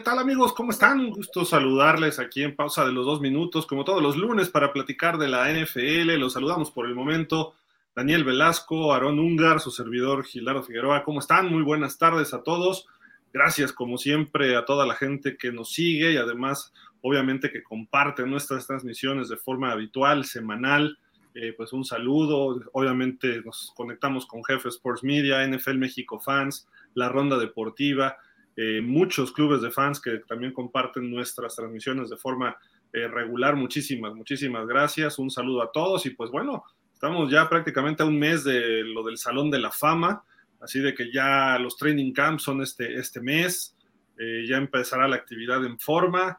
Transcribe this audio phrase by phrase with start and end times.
[0.00, 0.54] ¿qué tal amigos?
[0.54, 0.98] ¿Cómo están?
[0.98, 4.72] Un gusto saludarles aquí en pausa de los dos minutos, como todos los lunes, para
[4.72, 6.16] platicar de la NFL.
[6.18, 7.52] Los saludamos por el momento.
[7.94, 11.04] Daniel Velasco, Aarón Ungar, su servidor Gilardo Figueroa.
[11.04, 11.50] ¿Cómo están?
[11.50, 12.86] Muy buenas tardes a todos.
[13.30, 18.26] Gracias, como siempre, a toda la gente que nos sigue y además, obviamente, que comparte
[18.26, 20.98] nuestras transmisiones de forma habitual, semanal.
[21.34, 22.58] Eh, pues un saludo.
[22.72, 28.16] Obviamente nos conectamos con Jefe Sports Media, NFL México Fans, La Ronda Deportiva
[28.62, 32.58] eh, muchos clubes de fans que también comparten nuestras transmisiones de forma
[32.92, 33.56] eh, regular.
[33.56, 35.18] Muchísimas, muchísimas gracias.
[35.18, 39.02] Un saludo a todos y pues bueno, estamos ya prácticamente a un mes de lo
[39.02, 40.24] del Salón de la Fama,
[40.60, 43.74] así de que ya los training camps son este, este mes,
[44.18, 46.38] eh, ya empezará la actividad en forma.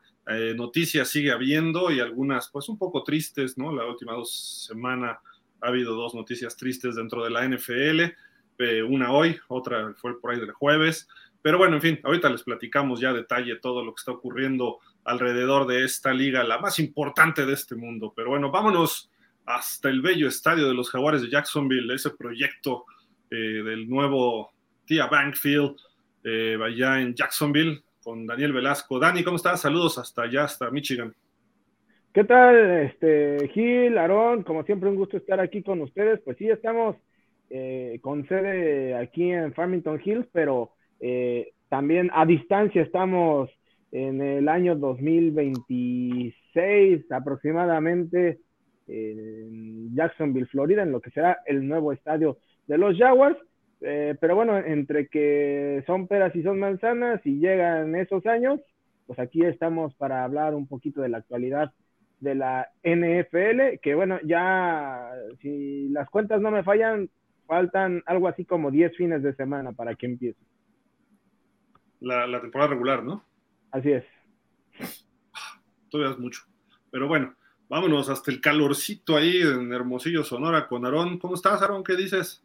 [0.56, 3.74] noticias sigue habiendo y algunas pues un poco tristes, ¿no?
[3.74, 5.18] La última dos semanas
[5.60, 8.14] ha habido dos noticias tristes dentro de la NFL,
[8.88, 11.08] una hoy, otra fue por ahí del jueves,
[11.42, 15.66] pero bueno, en fin, ahorita les platicamos ya detalle todo lo que está ocurriendo alrededor
[15.68, 18.14] de esta liga, la más importante de este mundo.
[18.16, 19.12] Pero bueno, vámonos
[19.46, 22.86] hasta el bello estadio de los Jaguares de Jacksonville, ese proyecto
[23.30, 24.52] eh, del nuevo
[24.86, 25.76] Tia Bankfield,
[26.24, 29.00] eh, allá en Jacksonville, con Daniel Velasco.
[29.00, 29.62] Dani, ¿cómo estás?
[29.62, 31.14] Saludos hasta allá, hasta Michigan.
[32.14, 34.44] ¿Qué tal, este, Gil, Aarón?
[34.44, 36.20] Como siempre, un gusto estar aquí con ustedes.
[36.26, 36.98] Pues sí, estamos
[37.50, 43.50] eh, con sede aquí en Farmington Hills, pero eh, también a distancia estamos
[43.92, 48.40] en el año 2026 aproximadamente
[48.88, 53.38] en Jacksonville, Florida, en lo que será el nuevo estadio de los Jaguars.
[53.82, 58.60] Eh, pero bueno, entre que son peras y son manzanas y llegan esos años,
[59.08, 61.72] pues aquí estamos para hablar un poquito de la actualidad
[62.20, 65.10] de la NFL, que bueno, ya
[65.42, 67.10] si las cuentas no me fallan,
[67.48, 70.38] faltan algo así como 10 fines de semana para que empiece
[72.02, 73.24] la, temporada regular, ¿no?
[73.72, 74.06] Así es.
[75.90, 76.42] Todavía es mucho.
[76.90, 77.36] Pero bueno,
[77.70, 81.20] vámonos hasta el calorcito ahí en Hermosillo, Sonora, con Aarón.
[81.20, 81.84] ¿Cómo estás, Aarón?
[81.84, 82.44] ¿Qué dices?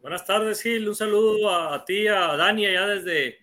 [0.00, 0.88] Buenas tardes, Gil.
[0.88, 3.38] Un saludo a, ti, a Dani, allá desde,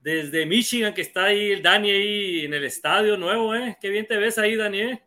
[0.00, 3.76] desde Michigan, que está ahí el Dani ahí en el estadio nuevo, ¿eh?
[3.80, 5.02] Qué bien te ves ahí, Dani, ¿eh?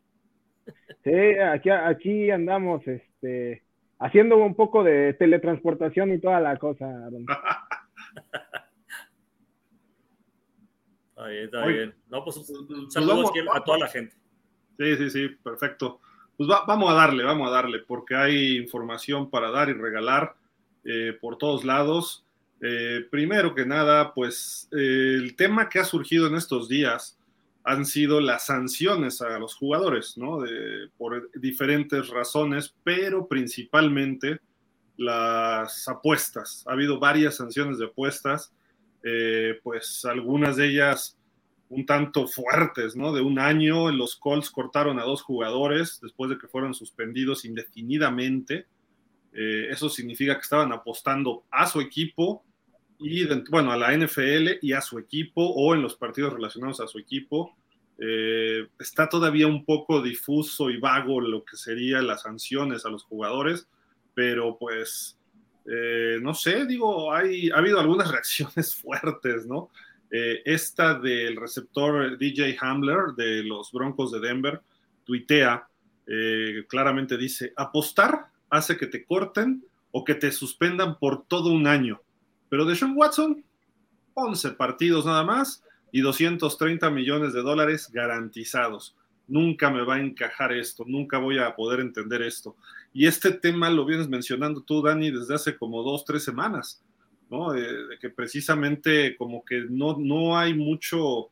[1.03, 3.63] Sí, aquí, aquí andamos, este,
[3.99, 7.25] haciendo un poco de teletransportación y toda la cosa, Aarón.
[11.15, 11.95] Está bien, está bien.
[12.09, 14.17] No, pues, pues saludos a toda la gente.
[14.77, 16.01] Sí, sí, sí, perfecto.
[16.35, 20.35] Pues vamos a darle, vamos a darle, porque hay información para dar y regalar
[20.83, 22.25] eh, por todos lados.
[22.61, 27.17] Eh, primero que nada, pues eh, el tema que ha surgido en estos días
[27.63, 30.41] han sido las sanciones a los jugadores, ¿no?
[30.41, 34.41] De, por diferentes razones, pero principalmente
[34.97, 36.65] las apuestas.
[36.67, 38.51] Ha habido varias sanciones de apuestas
[39.07, 41.15] eh, pues algunas de ellas
[41.69, 43.13] un tanto fuertes, ¿no?
[43.13, 48.65] De un año, los Colts cortaron a dos jugadores después de que fueron suspendidos indefinidamente.
[49.31, 52.43] Eh, eso significa que estaban apostando a su equipo
[52.97, 56.87] y, bueno, a la NFL y a su equipo o en los partidos relacionados a
[56.87, 57.55] su equipo.
[57.99, 63.03] Eh, está todavía un poco difuso y vago lo que serían las sanciones a los
[63.03, 63.67] jugadores,
[64.15, 65.14] pero pues
[65.65, 69.69] eh, no sé, digo, hay, ha habido algunas reacciones fuertes, ¿no?
[70.11, 74.61] Eh, esta del receptor DJ Hamler de los Broncos de Denver
[75.03, 75.67] tuitea,
[76.07, 81.67] eh, claramente dice, apostar hace que te corten o que te suspendan por todo un
[81.67, 82.01] año.
[82.49, 83.43] Pero de Sean Watson,
[84.13, 88.95] 11 partidos nada más y 230 millones de dólares garantizados
[89.27, 92.55] nunca me va a encajar esto, nunca voy a poder entender esto.
[92.97, 96.81] Y este tema lo vienes mencionando tú, Dani, desde hace como dos, tres semanas,
[97.29, 97.51] ¿no?
[97.51, 97.67] De,
[97.99, 101.29] que precisamente como que no, no hay mucho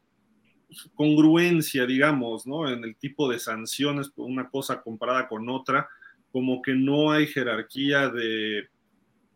[0.93, 2.69] congruencia, digamos, ¿no?
[2.69, 5.87] En el tipo de sanciones, una cosa comparada con otra,
[6.33, 8.67] como que no hay jerarquía de,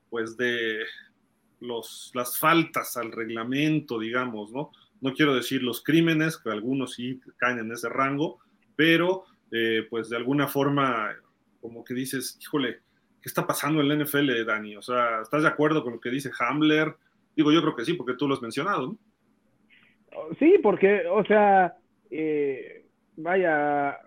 [0.09, 0.79] pues, de
[1.61, 4.71] los, las faltas al reglamento, digamos, ¿no?
[4.99, 8.39] No quiero decir los crímenes, que algunos sí caen en ese rango,
[8.75, 11.15] pero eh, pues de alguna forma
[11.61, 12.77] como que dices, híjole,
[13.21, 14.75] ¿qué está pasando en la NFL, Dani?
[14.75, 16.95] O sea, ¿estás de acuerdo con lo que dice Hamler?
[17.35, 18.97] Digo, yo creo que sí, porque tú lo has mencionado, ¿no?
[20.39, 21.75] Sí, porque, o sea,
[22.09, 22.85] eh,
[23.17, 23.99] vaya,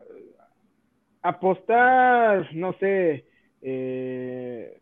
[1.22, 3.26] apostar, no sé,
[3.60, 4.80] 50 eh,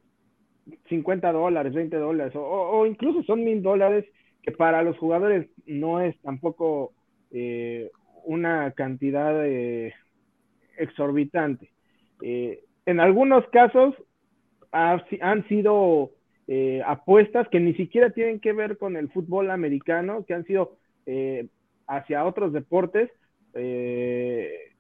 [1.33, 4.07] dólares, 20 dólares, o, incluso son mil dólares,
[4.43, 6.95] que para los jugadores no es tampoco
[8.25, 9.35] una cantidad
[10.79, 11.71] exorbitante.
[12.23, 13.95] Eh, en algunos casos
[14.73, 16.11] han sido
[16.47, 20.79] eh, apuestas que ni siquiera tienen que ver con el fútbol americano, que han sido
[21.05, 21.47] eh,
[21.87, 23.11] hacia otros deportes
[23.53, 24.73] eh,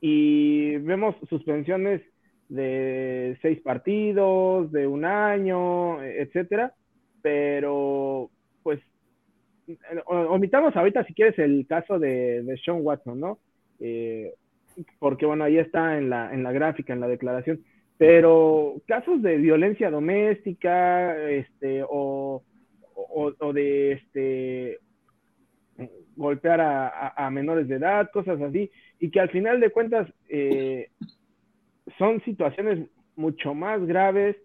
[0.00, 2.02] y vemos suspensiones
[2.48, 6.72] de seis partidos, de un año, etcétera,
[7.20, 8.30] pero
[8.62, 8.80] pues
[10.06, 13.38] omitamos ahorita si quieres el caso de, de Sean Watson, ¿no?
[14.98, 17.60] Porque bueno, ahí está en la, en la gráfica, en la declaración,
[17.96, 22.42] pero casos de violencia doméstica, este, o,
[22.94, 24.78] o, de este
[26.16, 30.90] golpear a, menores de edad, cosas así, y que al final de cuentas eh,
[31.96, 34.36] son situaciones mucho más graves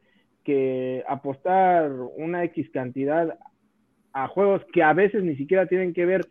[0.43, 3.39] que apostar una X cantidad
[4.13, 6.27] a juegos que a veces ni siquiera tienen que ver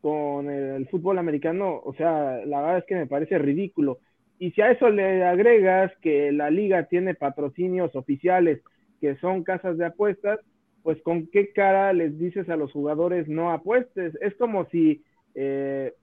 [0.00, 3.98] con el, fútbol americano, o sea, la verdad es que me parece ridículo.
[4.38, 8.60] Y si a eso le agregas que la liga tiene patrocinios oficiales
[9.00, 10.40] que son casas de apuestas,
[10.82, 14.16] pues con qué cara les dices a los jugadores no apuestes.
[14.20, 15.02] Es como si
[15.34, 15.94] eh,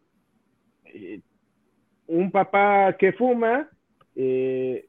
[0.85, 1.21] eh,
[2.07, 3.69] un papá que fuma
[4.15, 4.85] eh,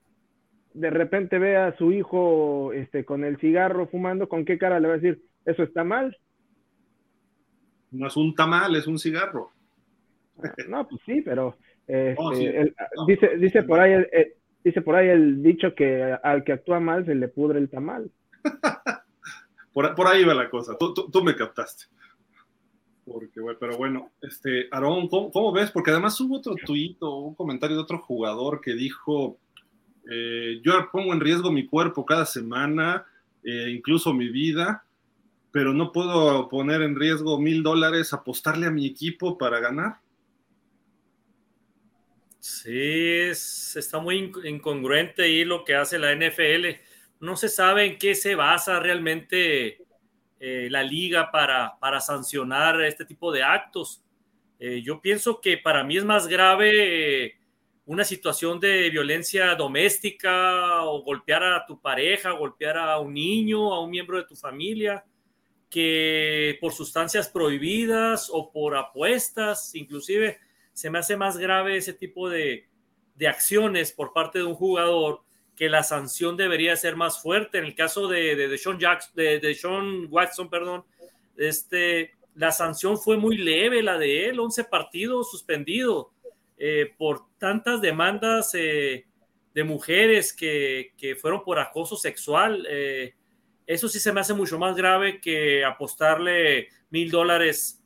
[0.74, 4.88] de repente ve a su hijo este, con el cigarro fumando, ¿con qué cara le
[4.88, 6.16] va a decir, eso está mal?
[7.94, 9.50] No es un tamal, es un cigarro.
[10.42, 11.56] Ah, no, pues sí, pero
[11.86, 12.74] este,
[13.06, 17.04] dice, dice, por ahí el, dice por ahí el dicho que al que actúa mal
[17.04, 18.10] se le pudre el tamal.
[19.72, 21.84] por, ahí va la cosa, tú, me captaste.
[23.04, 25.70] Porque, pero bueno, este, Aarón, ¿cómo, ves?
[25.70, 29.38] Porque además hubo otro tuit o un comentario de otro jugador que dijo,
[30.10, 33.04] eh, yo pongo en riesgo mi cuerpo cada semana,
[33.42, 34.83] eh, incluso mi vida,
[35.54, 39.98] pero no puedo poner en riesgo mil dólares, apostarle a mi equipo para ganar.
[42.40, 46.80] Sí, está muy incongruente ahí lo que hace la NFL.
[47.20, 49.78] No se sabe en qué se basa realmente
[50.40, 54.02] eh, la liga para, para, sancionar este tipo de actos.
[54.58, 57.36] Eh, yo pienso que para mí es más grave eh,
[57.86, 63.80] una situación de violencia doméstica o golpear a tu pareja, golpear a un niño, a
[63.80, 65.04] un miembro de tu familia
[65.74, 70.38] que por sustancias prohibidas o por apuestas, inclusive
[70.72, 72.68] se me hace más grave ese tipo de,
[73.26, 75.22] acciones por parte de un jugador
[75.56, 77.58] que la sanción debería ser más fuerte.
[77.58, 78.78] En el caso de, de, Sean,
[79.14, 80.84] de, Sean Watson, perdón,
[81.36, 86.06] este, la sanción fue muy leve, la de él, 11 partidos suspendidos
[86.56, 89.06] eh, por tantas demandas eh,
[89.52, 92.64] de mujeres que, que, fueron por acoso sexual.
[92.70, 93.14] Eh,
[93.66, 97.82] eso sí se me hace mucho más grave que apostarle mil dólares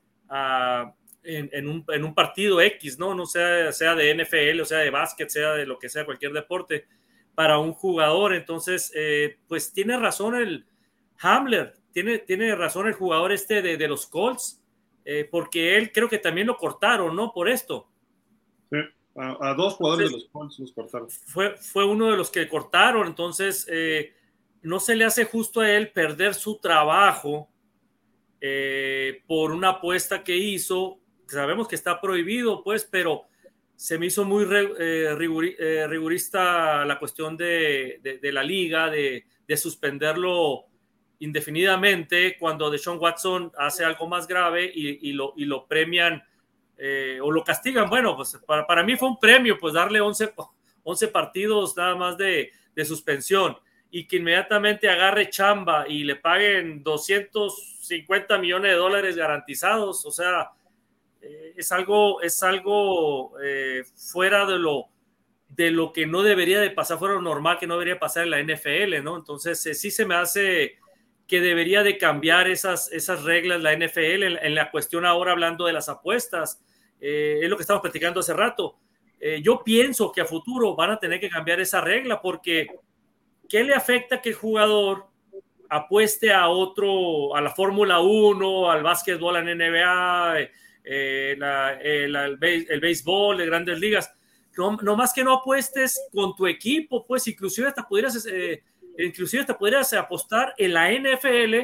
[1.23, 3.15] en, un, partido X, ¿no?
[3.15, 6.33] No sea, sea de NFL, o sea de básquet, sea de lo que sea, cualquier
[6.33, 6.87] deporte,
[7.35, 8.35] para un jugador.
[8.35, 10.67] Entonces, eh, pues tiene razón el
[11.19, 14.63] Hamler, tiene, tiene razón el jugador este de, los Colts,
[15.05, 17.33] eh, porque él creo que también lo cortaron, ¿no?
[17.33, 17.89] Por esto.
[18.71, 18.79] Sí,
[19.17, 21.11] a, dos jugadores de los Colts los cortaron.
[21.11, 23.67] Fue, fue uno de los que cortaron, entonces...
[23.71, 24.15] Eh,
[24.63, 27.49] no se le hace justo a él perder su trabajo
[28.41, 30.99] eh, por una apuesta que hizo.
[31.27, 33.25] Sabemos que está prohibido, pues, pero
[33.77, 35.17] se me hizo muy eh,
[35.59, 39.25] eh, rigurista la cuestión de, la liga, de,
[39.57, 40.65] suspenderlo
[41.21, 46.23] indefinidamente cuando Deshaun Watson hace algo más grave y, lo, premian
[47.23, 47.89] o lo castigan.
[47.89, 50.33] Bueno, pues para, mí fue un premio, pues darle 11,
[50.83, 52.53] 11 partidos nada más de
[52.85, 53.57] suspensión
[53.91, 60.51] y que inmediatamente agarre chamba y le paguen 250 millones de dólares garantizados, o sea,
[61.23, 64.87] eh, es algo, es algo eh, fuera de lo,
[65.49, 68.31] de lo que no debería de pasar, fuera lo normal que no debería pasar en
[68.31, 69.17] la NFL, ¿no?
[69.17, 70.77] Entonces, eh, sí se me hace
[71.27, 75.75] que debería de cambiar esas, esas reglas la NFL en, la cuestión ahora hablando de
[75.75, 76.63] las apuestas,
[77.01, 78.79] es lo que estamos platicando hace rato.
[79.43, 82.67] yo pienso que a futuro van a tener que cambiar esa regla porque
[83.49, 85.07] ¿qué le afecta que el jugador
[85.69, 90.41] apueste a otro, a la Fórmula 1, al básquetbol en NBA,
[90.85, 91.37] eh,
[91.83, 92.37] el,
[92.81, 94.15] béisbol de grandes ligas?
[94.57, 98.63] No, más que no apuestes con tu equipo, pues inclusive hasta podrías, eh,
[98.99, 101.55] inclusive hasta podrías apostar en la NFL,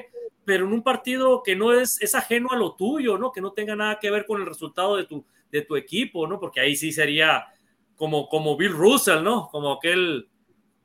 [0.44, 3.32] pero en un partido que no es, es ajeno a lo tuyo, ¿no?
[3.32, 6.38] Que no tenga nada que ver con el resultado de tu, de tu equipo, ¿no?
[6.38, 7.46] Porque ahí sí sería
[7.96, 9.48] como, como Bill Russell, ¿no?
[9.50, 10.28] Como aquel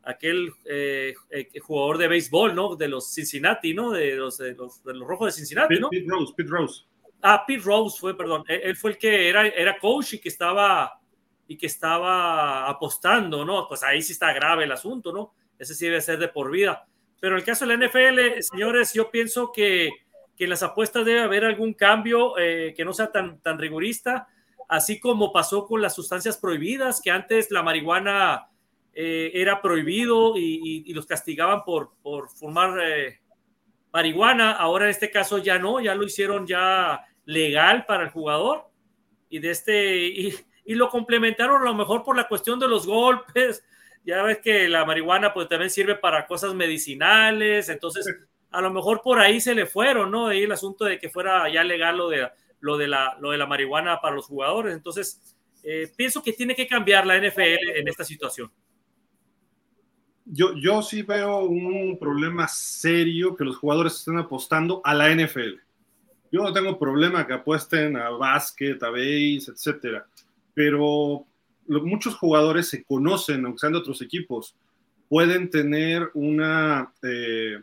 [0.03, 2.75] aquel eh, eh, jugador de béisbol, ¿no?
[2.75, 3.91] De los Cincinnati, ¿no?
[3.91, 5.89] De los, de los, de los rojos de Cincinnati, ¿no?
[5.89, 6.83] Pete Rose, Pete Rose.
[7.21, 8.43] Ah, Pete Rose fue, perdón.
[8.47, 10.99] Él, fue el que era, era coach y que estaba
[11.47, 13.67] y que estaba apostando, ¿no?
[13.67, 15.33] Pues ahí sí está grave el asunto, ¿no?
[15.57, 16.85] Ese sí debe ser de por vida.
[17.19, 19.89] Pero en el caso de la NFL, señores, yo pienso que,
[20.37, 24.27] que en las apuestas debe haber algún cambio eh, que no sea tan, tan rigurista,
[24.67, 28.47] así como pasó con las sustancias prohibidas, que antes la marihuana
[28.93, 33.19] eh, era prohibido y, los castigaban por, por fumar eh,
[33.93, 38.69] marihuana, ahora en este caso ya no, ya lo hicieron ya legal para el jugador
[39.29, 40.33] y de este y,
[40.65, 43.63] y lo complementaron a lo mejor por la cuestión de los golpes.
[44.05, 48.05] Ya ves que la marihuana pues también sirve para cosas medicinales, entonces
[48.51, 50.27] a lo mejor por ahí se le fueron, ¿no?
[50.27, 52.29] Ahí el asunto de que fuera ya legal lo de,
[52.59, 54.73] lo de, la, lo de la marihuana para los jugadores.
[54.73, 58.51] Entonces, eh, pienso que tiene que cambiar la NFL en esta situación.
[60.31, 65.55] Yo, yo sí veo un problema serio que los jugadores estén apostando a la NFL.
[66.31, 70.05] Yo no tengo problema que apuesten a básquet, a base, etcétera
[70.59, 71.25] pero
[71.67, 74.57] muchos jugadores se conocen, aunque sean de otros equipos,
[75.07, 77.61] pueden tener una, eh,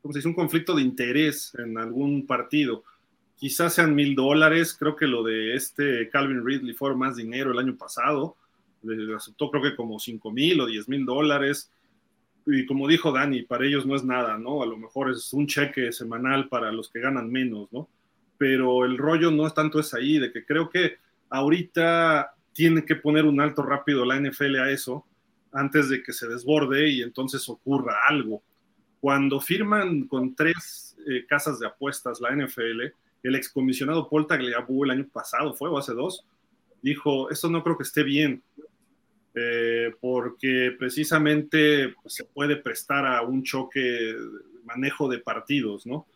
[0.00, 0.28] ¿cómo se dice?
[0.28, 2.84] un conflicto de interés en algún partido.
[3.36, 7.58] Quizás sean mil dólares, creo que lo de este Calvin Ridley fue más dinero el
[7.58, 8.34] año pasado,
[8.82, 11.70] le aceptó creo que como cinco mil o diez mil dólares,
[12.46, 14.62] y como dijo Dani, para ellos no es nada, ¿no?
[14.62, 17.88] A lo mejor es un cheque semanal para los que ganan menos, ¿no?
[18.38, 20.98] Pero el rollo no es tanto es ahí, de que creo que
[21.28, 25.04] ahorita tiene que poner un alto rápido la NFL a eso
[25.52, 28.42] antes de que se desborde y entonces ocurra algo.
[29.00, 34.98] Cuando firman con tres eh, casas de apuestas la NFL, el excomisionado Paul Tagliabue el
[34.98, 36.24] año pasado, fue o hace dos,
[36.82, 38.42] dijo, esto no creo que esté bien,
[39.38, 44.16] eh, porque precisamente pues, se puede prestar a un choque
[44.64, 46.06] manejo de partidos, ¿no?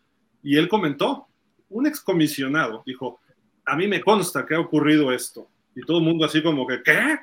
[0.43, 1.27] Y él comentó,
[1.69, 3.21] un excomisionado dijo,
[3.67, 5.49] a mí me consta que ha ocurrido esto.
[5.77, 7.19] Y todo el mundo así como que, ¿qué?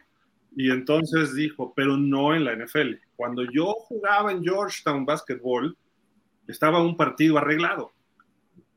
[0.56, 2.94] Y entonces dijo, pero no en la NFL.
[3.16, 5.76] Cuando yo jugaba en Georgetown Basketball,
[6.48, 7.92] estaba un partido arreglado.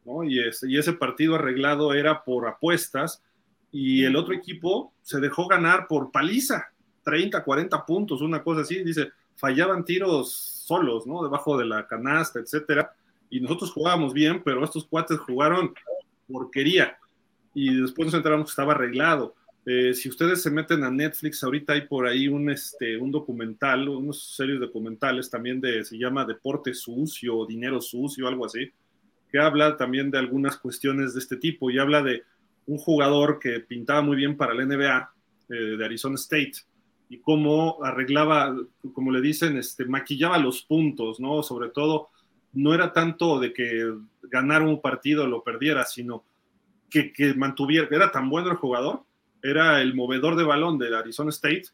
[0.06, 0.24] ¿no?
[0.24, 3.22] Y, ese, y ese partido arreglado era por apuestas
[3.70, 6.72] y el otro equipo se dejó ganar por paliza,
[7.10, 8.84] 30, 40 puntos, una cosa así.
[8.84, 11.24] Dice, fallaban tiros solos, ¿no?
[11.24, 12.94] Debajo de la canasta, etcétera.
[13.28, 15.74] Y nosotros jugábamos bien, pero estos cuates jugaron
[16.30, 16.96] porquería
[17.52, 19.34] y después nos enteramos que estaba arreglado.
[19.66, 23.88] Eh, si ustedes se meten a Netflix, ahorita hay por ahí un, este, un documental,
[23.88, 28.70] unos series documentales también de, se llama Deporte Sucio, Dinero Sucio, algo así,
[29.30, 32.22] que habla también de algunas cuestiones de este tipo y habla de
[32.66, 35.12] un jugador que pintaba muy bien para la NBA
[35.50, 36.52] eh, de Arizona State
[37.10, 38.56] y cómo arreglaba,
[38.94, 41.42] como le dicen, este, maquillaba los puntos, ¿no?
[41.42, 42.08] Sobre todo,
[42.52, 46.24] no era tanto de que ganar un partido o lo perdiera, sino
[46.88, 49.02] que, mantuviera, era tan bueno el jugador,
[49.42, 51.64] era el movedor de balón de Arizona State,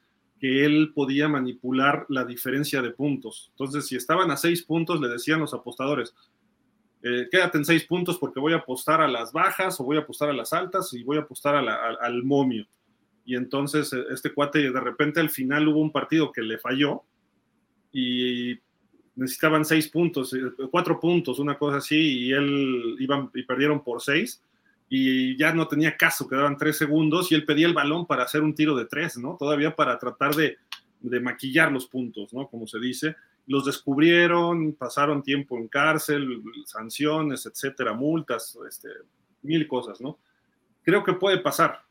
[0.40, 3.48] que él podía manipular la diferencia de puntos.
[3.50, 6.14] Entonces, si estaban a seis puntos, le decían los apostadores,
[7.02, 10.00] eh, quédate en seis puntos porque voy a apostar a las bajas o voy a
[10.00, 12.66] apostar a las altas y voy a apostar al momio.
[13.26, 17.02] Y entonces eh, este cuate de repente al final hubo un partido que le falló
[17.92, 18.58] y
[19.16, 20.40] necesitaban seis puntos, eh,
[20.70, 24.42] cuatro puntos, una cosa así, y él iban y perdieron por seis
[24.88, 28.42] y ya no tenía caso, quedaban tres segundos y él pedía el balón para hacer
[28.42, 29.36] un tiro de tres, ¿no?
[29.36, 30.58] Todavía para tratar de,
[31.20, 32.48] maquillar los puntos, ¿no?
[32.48, 33.16] Como se dice.
[33.48, 38.88] Los descubrieron, pasaron tiempo en cárcel, sanciones, etcétera, multas, este,
[39.42, 40.18] mil cosas, ¿no?
[40.82, 41.85] Creo que puede pasar.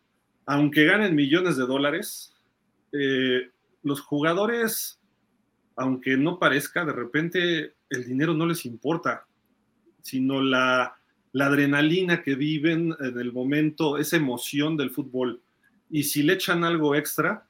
[0.45, 2.33] Aunque ganen millones de dólares,
[2.91, 3.49] eh,
[3.83, 4.99] los jugadores,
[5.75, 9.25] aunque no parezca, de repente el dinero no les importa,
[10.01, 10.97] sino la,
[11.31, 15.41] la adrenalina que viven en el momento, esa emoción del fútbol.
[15.89, 17.47] Y si le echan algo extra,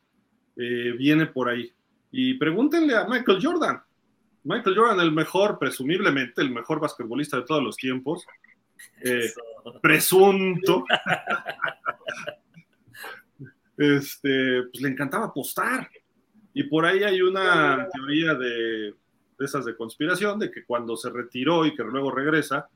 [0.58, 1.72] eh, viene por ahí.
[2.12, 3.82] Y pregúntenle a Michael Jordan.
[4.44, 8.26] Michael Jordan, el mejor, presumiblemente, el mejor basquetbolista de todos los tiempos.
[9.04, 9.32] Eh,
[9.82, 10.86] presunto.
[13.78, 15.90] este, pues le encantaba apostar.
[16.54, 18.94] Y por ahí hay una teoría de,
[19.40, 22.70] esas de conspiración, de que cuando se retiró y que luego regresa,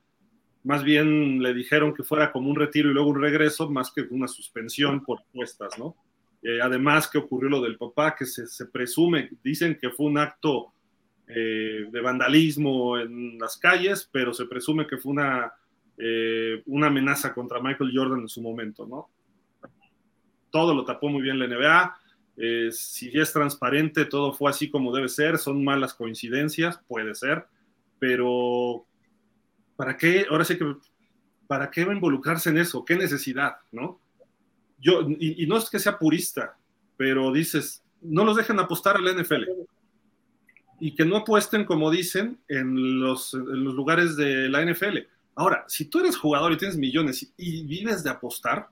[0.63, 4.01] más bien le dijeron que fuera como un retiro y luego un regreso, más que
[4.10, 5.96] una suspensión por apuestas, ¿no?
[6.41, 10.74] Eh, además que ocurrió lo del papá, que se, presume, dicen que fue un acto
[11.27, 15.53] eh, de vandalismo en las calles, pero se presume que fue una,
[15.98, 19.10] eh, una amenaza contra Michael Jordan en su momento, ¿no?
[20.51, 22.72] Todo lo tapó muy bien la NBA.
[22.72, 27.46] si es transparente, todo fue así como debe ser, son malas coincidencias, puede ser,
[28.00, 28.86] pero
[29.75, 30.25] ¿para qué?
[30.29, 30.75] Ahora sí que,
[31.48, 32.86] ¿para qué va a involucrarse en eso?
[32.86, 33.58] ¿Qué necesidad?
[33.72, 34.00] ¿No?
[34.77, 36.58] Yo, y, no es que sea purista,
[36.96, 39.46] pero dices, no los dejen apostar a la NFL.
[40.79, 45.00] Y que no apuesten, como dicen, en los, en los lugares de la NFL.
[45.36, 48.70] Ahora, si tú eres jugador y tienes millones y, vives de apostar,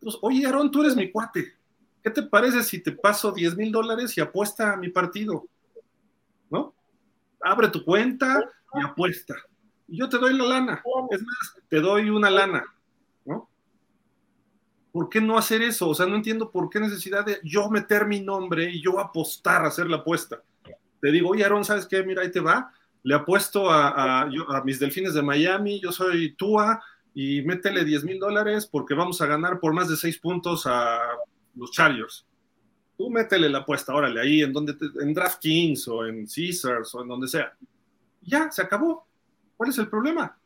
[0.00, 1.54] pues, oye, Aaron, tú eres mi cuate.
[2.02, 5.46] ¿Qué te parece si te paso 10 mil dólares y apuesta a mi partido?
[6.48, 6.74] ¿No?
[7.42, 8.42] Abre tu cuenta
[8.74, 9.34] y apuesta.
[9.86, 10.82] Y yo te doy la lana.
[11.10, 12.64] Es más, te doy una lana.
[13.24, 13.48] ¿No?
[14.92, 15.88] ¿Por qué no hacer eso?
[15.88, 19.64] O sea, no entiendo por qué necesidad de yo meter mi nombre y yo apostar
[19.64, 20.42] a hacer la apuesta.
[21.00, 22.02] Te digo, oye, Aaron, ¿sabes qué?
[22.02, 26.82] Mira, ahí te va le apuesto a, a, mis delfines de Miami, yo soy Tua,
[27.14, 30.98] y métele 10 mil dólares porque vamos a ganar por más de 6 puntos a
[31.54, 32.26] los Chargers.
[32.96, 37.08] Tú métele la apuesta, órale, ahí en donde en DraftKings o en Caesars o en
[37.08, 37.52] donde sea.
[38.20, 39.06] Ya, se acabó.
[39.56, 40.38] ¿Cuál es el problema?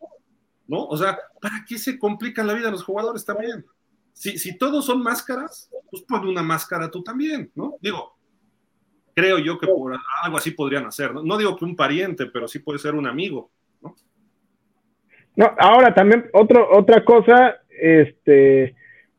[0.67, 0.87] ¿No?
[0.87, 3.67] O sea, ¿para qué se complican la vida a los jugadores también?
[4.13, 7.77] Si, si todos son máscaras, pues pon una máscara tú también, ¿no?
[7.81, 8.15] Digo,
[9.15, 11.15] creo yo que por algo así podrían hacer.
[11.15, 11.39] ¿no?
[11.39, 13.51] digo que un pariente, pero sí puede ser un amigo.
[15.37, 15.53] ¿No?
[15.59, 18.75] Ahora también otro, otra cosa, este,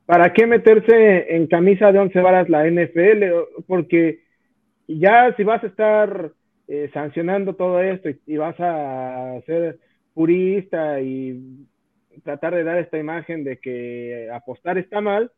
[0.06, 3.24] ¿para qué meterse en camisa de once varas la NFL?
[3.68, 4.20] Porque
[4.88, 6.32] ya si vas a estar
[6.68, 9.80] eh, sancionando todo esto y, vas a ser
[10.14, 11.68] purista y
[12.24, 15.32] tratar de dar esta imagen de que apostar está mal,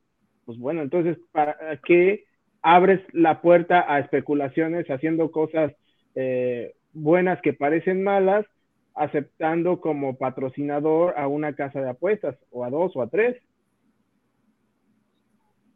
[0.46, 2.26] pues bueno, entonces, ¿para qué
[2.62, 5.74] abres la puerta a especulaciones haciendo cosas
[6.16, 8.46] eh, buenas que parecen malas,
[8.98, 13.42] aceptando como patrocinador a una casa de apuestas, o a dos o a tres.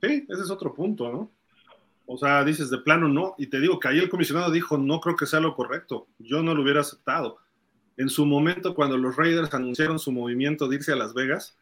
[0.02, 1.32] Sí, ese es otro punto, ¿no?
[2.06, 5.00] O sea, dices de plano no, y te digo que ahí el comisionado dijo, no
[5.00, 7.38] creo que sea lo correcto, yo no lo hubiera aceptado.
[7.98, 11.58] En su momento, cuando los Raiders anunciaron su movimiento de irse a Las Vegas,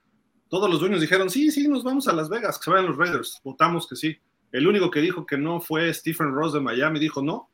[0.47, 2.97] todos los dueños dijeron, sí, sí, nos vamos a Las Vegas, que se vayan los
[2.97, 4.17] Raiders, votamos que sí.
[4.51, 7.48] El único que dijo que no fue Stephen Ross de Miami, dijo no.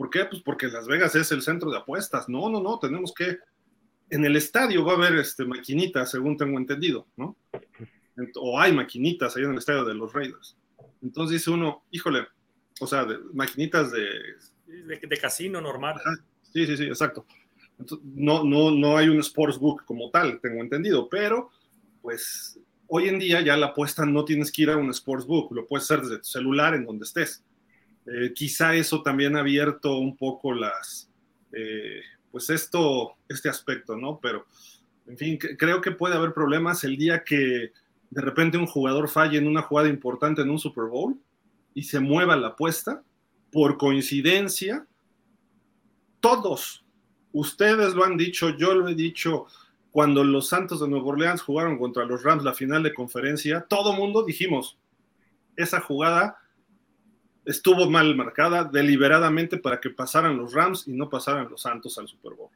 [0.00, 0.24] ¿Por qué?
[0.24, 2.26] Pues porque Las Vegas es el centro de apuestas.
[2.26, 3.36] No, no, no, tenemos que...
[4.08, 7.36] En el estadio va a haber este, maquinitas, según tengo entendido, ¿no?
[8.36, 10.56] O hay maquinitas ahí en el estadio de los Raiders.
[11.02, 12.26] Entonces dice uno, híjole,
[12.80, 14.08] o sea, de, maquinitas de...
[14.66, 16.00] De, casino normal.
[16.50, 17.26] Sí, sí, sí, exacto.
[18.02, 21.50] no, no, no hay un sportsbook como tal, tengo entendido, pero
[22.00, 25.66] pues hoy en día ya la apuesta no tienes que ir a un sportsbook, lo
[25.66, 27.44] puedes hacer desde tu celular en donde estés.
[28.06, 31.10] Eh, quizá eso también ha abierto un poco las,
[31.52, 34.18] eh, pues esto, este aspecto, ¿no?
[34.20, 34.46] Pero,
[35.06, 37.72] en fin, creo que puede haber problemas el día que
[38.10, 41.16] de repente un jugador falle en una jugada importante en un Super Bowl
[41.74, 43.02] y se mueva la apuesta,
[43.52, 44.86] por coincidencia,
[46.20, 46.84] todos,
[47.32, 49.46] ustedes lo han dicho, yo lo he dicho,
[49.90, 53.92] cuando los Santos de Nueva Orleans jugaron contra los Rams la final de conferencia, todo
[53.92, 54.78] mundo dijimos,
[55.56, 56.38] esa jugada
[57.50, 62.06] estuvo mal marcada deliberadamente para que pasaran los Rams y no pasaran los Santos al
[62.06, 62.50] Super Bowl.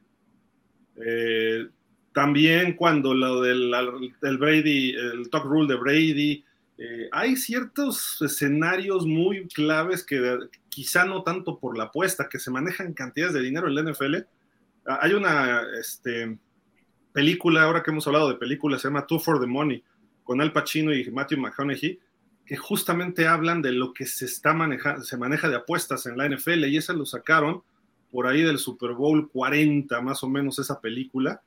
[1.04, 1.66] Eh,
[2.12, 6.44] también cuando lo del Brady, el talk rule de Brady,
[6.78, 12.52] eh, hay ciertos escenarios muy claves que quizá no tanto por la apuesta, que se
[12.52, 14.16] manejan cantidades de dinero en la NFL.
[14.86, 16.38] Ah, hay una, este,
[17.12, 19.82] película, ahora que hemos hablado de películas, se llama Two for the Money,
[20.22, 21.98] con Al Pacino y Matthew McConaughey,
[22.46, 26.28] que justamente hablan de lo que se está manejando, se maneja de apuestas en la
[26.28, 27.62] NFL, y esa lo sacaron
[28.10, 31.42] por ahí del Super Bowl 40, más o menos, esa película.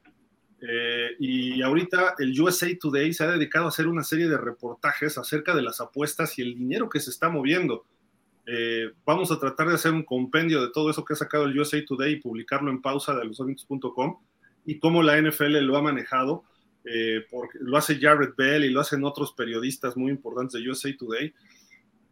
[0.60, 5.18] Eh, y ahorita el USA Today se ha dedicado a hacer una serie de reportajes
[5.18, 7.86] acerca de las apuestas y el dinero que se está moviendo.
[8.48, 11.60] Eh, vamos a tratar de hacer un compendio de todo eso que ha sacado el
[11.60, 14.18] USA Today y publicarlo en pausa de losonitos.com
[14.66, 16.44] y cómo la NFL lo ha manejado,
[16.90, 20.90] eh, porque lo hace Jared Bell y lo hacen otros periodistas muy importantes de USA
[20.98, 21.34] Today.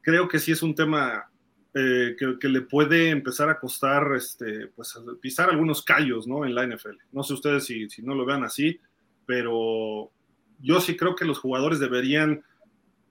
[0.02, 1.30] Creo que sí es un tema
[1.74, 6.46] eh, que, le puede empezar a costar este, pues, pisar algunos callos ¿no?
[6.46, 6.98] en la NFL.
[7.12, 8.80] No sé ustedes si, si no lo vean así,
[9.26, 10.12] pero
[10.60, 12.44] yo sí creo que los jugadores deberían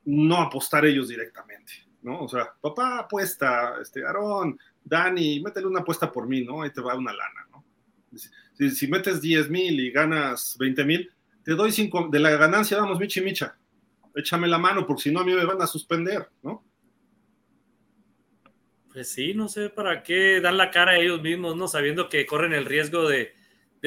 [0.04, 1.72] no apostar ellos directamente,
[2.02, 2.22] ¿no?
[2.22, 6.62] O sea, papá apuesta, este, Aarón, Dani, métele una apuesta por mí, ¿no?
[6.62, 7.64] Ahí te va una lana, ¿no?
[8.70, 11.10] Si, metes 10 mil y ganas 20 mil,
[11.44, 13.56] te doy 5, de la ganancia damos michi micha.
[14.14, 16.64] Échame la mano, porque si no a mí me van a suspender, ¿no?
[18.92, 21.66] Pues sí, no sé para qué dan la cara a ellos mismos, ¿no?
[21.66, 23.34] Sabiendo que corren el riesgo de,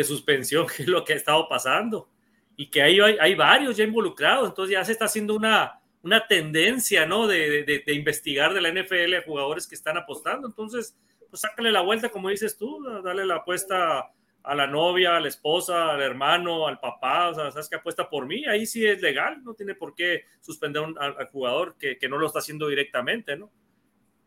[0.04, 2.10] suspensión, que es lo que ha estado pasando.
[2.58, 7.06] Y que hay, hay, varios ya involucrados, entonces ya se está haciendo una, una tendencia,
[7.06, 7.26] ¿no?
[7.26, 10.48] De, de, investigar de la NFL a jugadores que están apostando.
[10.48, 10.98] Entonces,
[11.30, 14.12] pues sácale la vuelta, como dices tú, dale la apuesta
[14.48, 18.10] a la novia, a la esposa, al hermano, al papá, o sea, sabes que apuesta
[18.10, 22.18] por mí, ahí sí es legal, no tiene por qué suspender al, jugador que, no
[22.18, 23.52] lo está haciendo directamente, ¿no?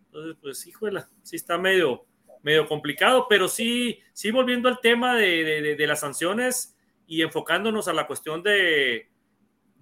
[0.05, 2.05] Entonces, pues, híjole, sí está medio,
[2.43, 8.07] medio complicado, pero sí, sí volviendo al tema de, las sanciones y enfocándonos a la
[8.07, 9.09] cuestión de,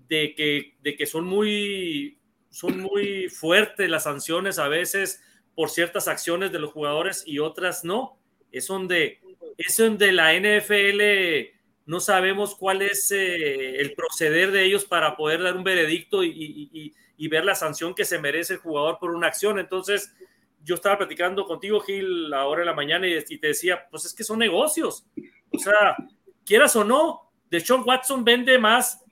[0.07, 5.21] de, que, de que son muy, son muy fuertes las sanciones a veces
[5.57, 8.21] por ciertas acciones de los jugadores y otras no.
[8.53, 9.21] Es donde,
[9.59, 11.51] es donde la NFL
[11.85, 16.95] no sabemos cuál es eh, el proceder de ellos para poder dar un veredicto y,
[17.29, 19.59] ver la sanción que se merece el jugador por una acción.
[19.59, 20.15] Entonces,
[20.63, 24.23] yo estaba platicando contigo, Gil, ahora en la mañana y, te decía, pues es que
[24.23, 25.07] son negocios.
[25.51, 25.97] O sea,
[26.45, 29.05] quieras o no, de Sean Watson vende más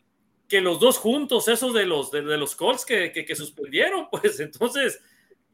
[0.48, 4.08] que los dos juntos, esos de los, de, los Colts que, que, suspendieron.
[4.10, 5.00] Pues entonces,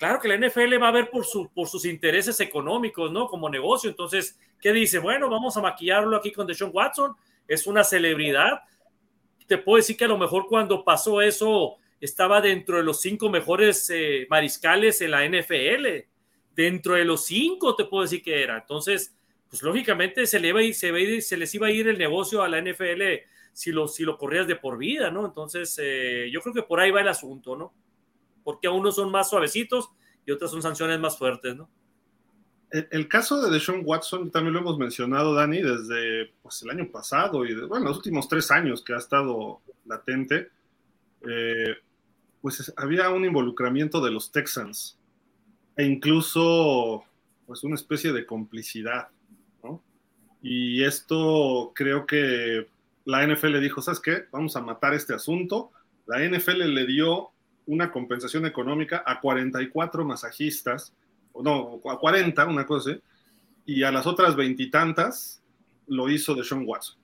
[0.03, 3.29] claro que la NFL va a ver por, su, por sus intereses económicos, ¿no?
[3.29, 3.89] Como negocio.
[3.89, 4.99] Entonces, ¿qué dice?
[4.99, 7.15] Bueno, vamos a maquillarlo aquí con Deshaun Watson.
[7.47, 8.63] Es una celebridad.
[9.47, 13.31] Te puedo decir que a lo mejor cuando pasó eso estaba dentro de los cinco
[13.31, 15.87] mejores eh, mariscales en la NFL.
[16.53, 18.59] Dentro de los cinco te puedo decir que era.
[18.59, 19.15] Entonces,
[19.49, 23.03] pues lógicamente se, le se, se les iba a ir el negocio a la NFL
[23.53, 25.25] si lo, si lo corrías de por vida, ¿no?
[25.25, 27.73] Entonces, eh, yo creo que por ahí va el asunto, ¿no?
[28.45, 29.91] Porque unos son más suavecitos
[30.27, 31.69] y otras son sanciones más fuertes, ¿no?
[32.71, 37.45] El, caso de Deshaun Watson también lo hemos mencionado, Dani, desde pues, el año pasado
[37.45, 40.49] y, bueno, los últimos tres años que ha estado latente.
[41.29, 41.77] Eh,
[42.41, 44.99] pues había un involucramiento de los Texans
[45.77, 47.05] e incluso
[47.47, 49.09] pues una especie de complicidad,
[49.63, 49.83] ¿no?
[50.41, 52.69] Y esto creo que
[53.05, 54.25] la NFL dijo, ¿sabes qué?
[54.33, 55.71] Vamos a matar este asunto.
[56.07, 57.32] La NFL le dio
[57.67, 60.95] una compensación económica a 44 masajistas,
[61.35, 62.97] no, a 40, una cosa
[63.65, 65.43] y a las otras veintitantas
[65.87, 66.97] lo hizo de Sean Watson.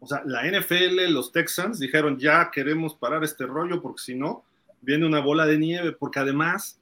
[0.00, 4.44] O sea, la NFL, los Texans dijeron, ya queremos parar este rollo porque si no,
[4.82, 6.80] viene una bola de nieve, porque además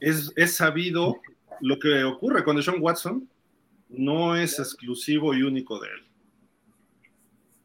[0.00, 1.20] es, es sabido
[1.60, 3.28] lo que ocurre con Sean Watson,
[3.88, 6.04] no es exclusivo y único de él.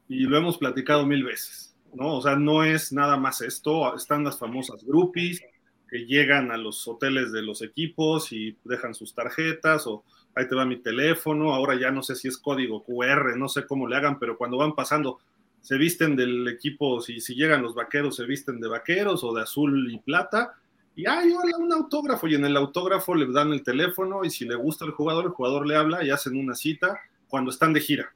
[0.08, 2.18] Y lo hemos platicado mil veces ¿no?
[2.18, 5.42] O sea, no es nada más esto, están las famosas groupies
[5.90, 10.04] que llegan a los hoteles de los equipos y dejan sus tarjetas o
[10.36, 13.68] ahí te va mi teléfono, ahora ya no sé si es código QR, no sé
[13.68, 15.20] cómo le hagan, pero cuando van pasando
[15.62, 19.44] se visten del equipo, si, si llegan los vaqueros se visten de vaqueros o de
[19.44, 20.56] azul y plata,
[20.96, 24.56] y hay un autógrafo, y en el autógrafo le dan el teléfono, y si le
[24.56, 28.14] gusta el jugador, el jugador le habla y hacen una cita cuando están de gira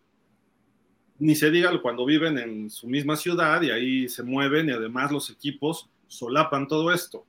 [1.20, 5.12] ni se diga cuando viven en su misma ciudad y ahí se mueven y además
[5.12, 7.26] los equipos solapan todo esto,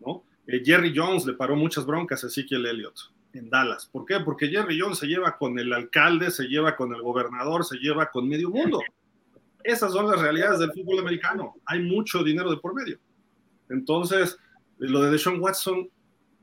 [0.00, 0.24] ¿no?
[0.46, 2.98] Eh, Jerry Jones le paró muchas broncas a Ezekiel Elliott
[3.32, 3.86] en Dallas.
[3.86, 4.20] ¿Por qué?
[4.20, 8.10] Porque Jerry Jones se lleva con el alcalde, se lleva con el gobernador, se lleva
[8.10, 8.80] con medio mundo.
[9.62, 11.54] Esas son las realidades del fútbol americano.
[11.66, 12.98] Hay mucho dinero de por medio.
[13.68, 14.38] Entonces,
[14.78, 15.90] lo de Deshaun Watson,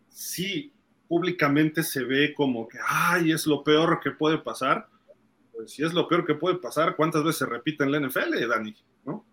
[0.10, 0.73] sí,
[1.08, 4.88] públicamente se ve como que, ay, es lo peor que puede pasar
[5.54, 8.48] pues si es lo peor que puede pasar, ¿cuántas veces se repite en la NFL,
[8.50, 8.74] Dani?
[9.06, 9.26] ¿No?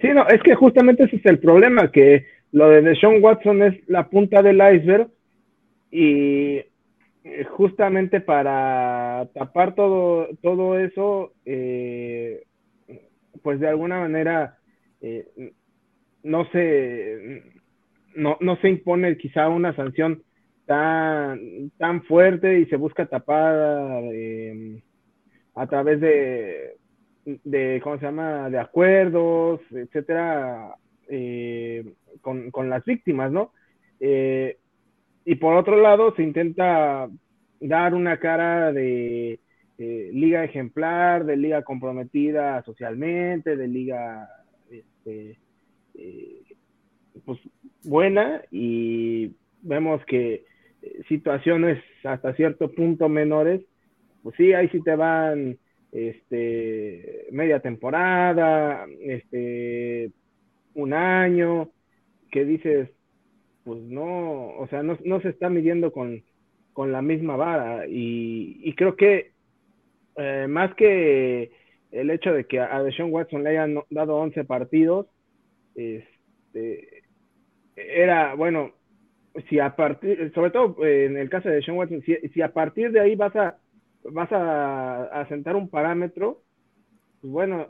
[0.00, 3.88] Sí, no, es que justamente ese es el problema, que lo de Deshaun Watson es
[3.88, 5.08] la punta del iceberg
[5.90, 6.62] y
[7.22, 12.44] eh, justamente para tapar todo, todo eso, eh,
[13.42, 14.58] pues de alguna manera
[15.00, 15.52] eh,
[16.22, 17.42] no se
[18.14, 20.22] no, no se impone quizá una sanción
[20.66, 24.02] tan, tan fuerte y se busca tapar
[25.54, 26.76] a través de,
[27.24, 30.74] de, ¿cómo se llama?, de acuerdos, etcétera,
[31.08, 33.52] eh, con, con, las víctimas, ¿no?
[33.98, 34.58] Eh,
[35.24, 37.08] y por otro lado, se intenta
[37.60, 39.40] dar una cara de
[40.12, 44.28] liga ejemplar, de liga comprometida socialmente, de liga
[44.70, 45.38] este,
[45.94, 46.42] eh,
[47.24, 47.38] pues,
[47.84, 49.32] buena, y
[49.62, 50.44] vemos que
[51.08, 53.62] situaciones hasta cierto punto menores
[54.22, 55.58] pues sí, ahí sí te van
[55.92, 60.10] este, media temporada, este,
[60.74, 61.70] un año,
[62.30, 62.90] que dices,
[63.64, 66.22] pues no, o sea, no, se está midiendo con,
[66.76, 67.84] la misma vara.
[67.86, 69.32] Y, creo que
[70.16, 71.52] eh, más que
[71.90, 75.06] el hecho de que a Deshaun Watson le hayan dado 11 partidos,
[75.74, 77.02] este,
[77.76, 78.72] era, bueno,
[79.48, 83.00] si a partir, sobre todo en el caso de Deshaun Watson, si a partir de
[83.00, 83.58] ahí vas a
[84.04, 86.42] vas a, sentar un parámetro,
[87.20, 87.66] pues bueno,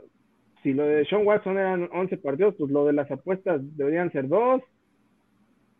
[0.63, 4.27] si lo de Sean Watson eran 11 partidos, pues lo de las apuestas deberían ser
[4.27, 4.61] dos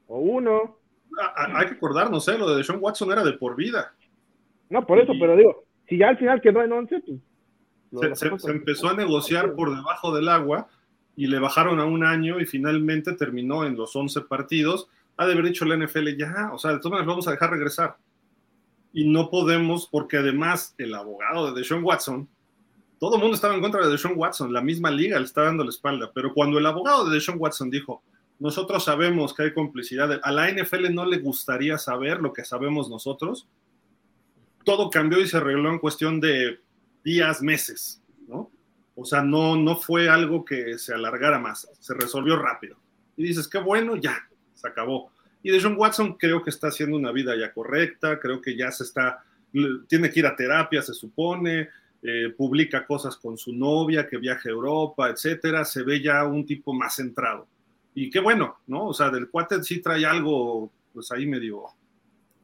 [0.07, 0.77] o uno.
[1.19, 2.37] Ah, ah, hay que acordarnos, ¿eh?
[2.37, 3.93] lo de Sean Watson era de por vida.
[4.69, 7.19] No, por eso, pero digo, si ya al final quedó en 11, pues...
[8.19, 10.69] Se, empezó a negociar por debajo del agua
[11.17, 14.87] y le bajaron a un año y finalmente terminó en los 11 partidos.
[15.17, 17.51] Ha de haber dicho la NFL ya, o sea, de todas maneras vamos a dejar
[17.51, 17.97] regresar
[18.93, 22.27] y no podemos, porque además el abogado de Deshaun Watson
[23.01, 25.63] todo el mundo estaba en contra de Deshaun Watson, la misma liga le está dando
[25.63, 28.04] la espalda, pero cuando el abogado de Deshaun Watson dijo,
[28.38, 32.91] nosotros sabemos que hay complicidad, a la NFL no le gustaría saber lo que sabemos
[32.91, 33.47] nosotros,
[34.63, 36.60] todo cambió y se arregló en cuestión de
[37.04, 38.51] días, meses, ¿no?
[38.93, 42.77] O sea, no, no fue algo que se alargara más, se resolvió rápido.
[43.17, 45.12] Y dices, qué bueno, ya, se acabó.
[45.43, 48.71] Y de John Watson creo que está haciendo una vida ya correcta, creo que ya
[48.71, 49.23] se está,
[49.88, 51.69] tiene que ir a terapia, se supone,
[52.04, 56.45] eh, publica cosas con su novia, que viaja a Europa, etcétera, se ve ya un
[56.45, 57.47] tipo más centrado.
[57.93, 58.88] Y qué bueno, ¿no?
[58.88, 61.65] O sea, del cuate sí trae algo, pues ahí medio,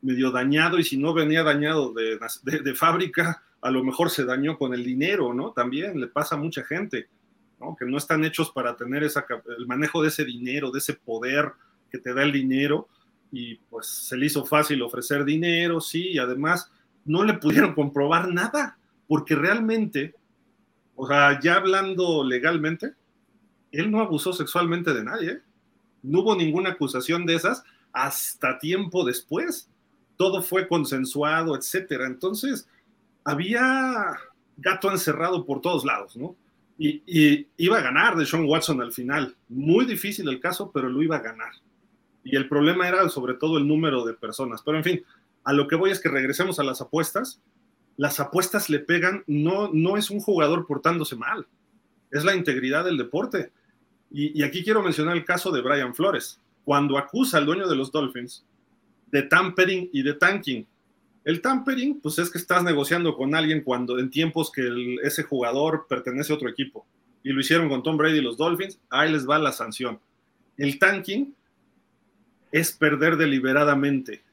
[0.01, 4.73] medio dañado, y si no venía dañado de, fábrica, a lo mejor se dañó con
[4.73, 5.51] el dinero, ¿no?
[5.51, 7.07] También le pasa a mucha gente,
[7.59, 7.75] ¿no?
[7.75, 9.25] Que no están hechos para tener esa,
[9.57, 11.51] el manejo de ese dinero, de ese poder,
[11.87, 12.87] que te da el dinero
[13.31, 16.71] y pues se le hizo fácil ofrecer dinero, sí, y además
[17.05, 20.15] no le pudieron comprobar nada, porque realmente,
[20.95, 22.93] o sea, ya hablando legalmente,
[23.71, 25.41] él no abusó sexualmente de nadie, ¿eh?
[26.03, 29.69] no hubo ninguna acusación de esas hasta tiempo después,
[30.15, 32.07] todo fue consensuado, etcétera.
[32.07, 32.67] Entonces,
[33.23, 34.15] había
[34.57, 36.35] gato encerrado por todos lados, ¿no?
[36.79, 39.35] Y, y, iba a ganar de Sean Watson al final.
[39.49, 41.51] Muy difícil el caso, pero lo iba a ganar
[42.29, 44.61] y el problema era sobre todo el número de personas.
[44.63, 45.03] Pero en fin,
[45.43, 47.41] a lo que voy es que regresemos a las apuestas.
[47.95, 51.47] Las apuestas le pegan, no, no es un jugador portándose mal,
[52.11, 53.51] es la integridad del deporte.
[54.11, 57.91] Y, aquí quiero mencionar el caso de Brian Flores, cuando acusa al dueño de los
[57.91, 58.45] Dolphins
[59.07, 60.67] de tampering y de tanking.
[61.23, 65.87] El tampering, pues es que estás negociando con alguien cuando en tiempos que ese jugador
[65.89, 66.85] pertenece a otro equipo.
[67.23, 69.99] Y lo hicieron con Tom Brady y los Dolphins, ahí les va la sanción.
[70.57, 71.33] El tanking
[72.51, 74.23] es perder deliberadamente.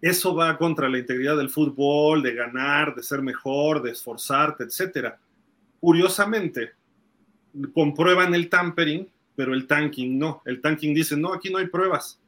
[0.00, 5.14] Eso va contra la integridad del fútbol, de ganar, de ser mejor, de esforzarte, etc.
[5.80, 6.72] Curiosamente,
[7.74, 10.42] comprueban el tampering, pero el tanking no.
[10.44, 12.20] El tanking dice, no, aquí no hay pruebas.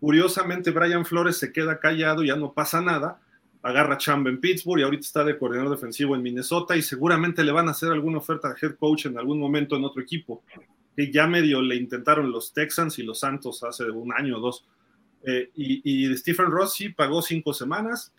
[0.00, 3.20] Curiosamente, Brian Flores se queda callado, ya no pasa nada,
[3.62, 7.52] agarra chamba en Pittsburgh y ahorita está de coordinador defensivo en Minnesota y seguramente le
[7.52, 10.42] van a hacer alguna oferta de head coach en algún momento en otro equipo
[10.98, 14.66] que ya medio le intentaron los Texans y los Santos hace un año o dos.
[15.22, 18.12] Eh, y, Stephen Ross sí pagó cinco semanas,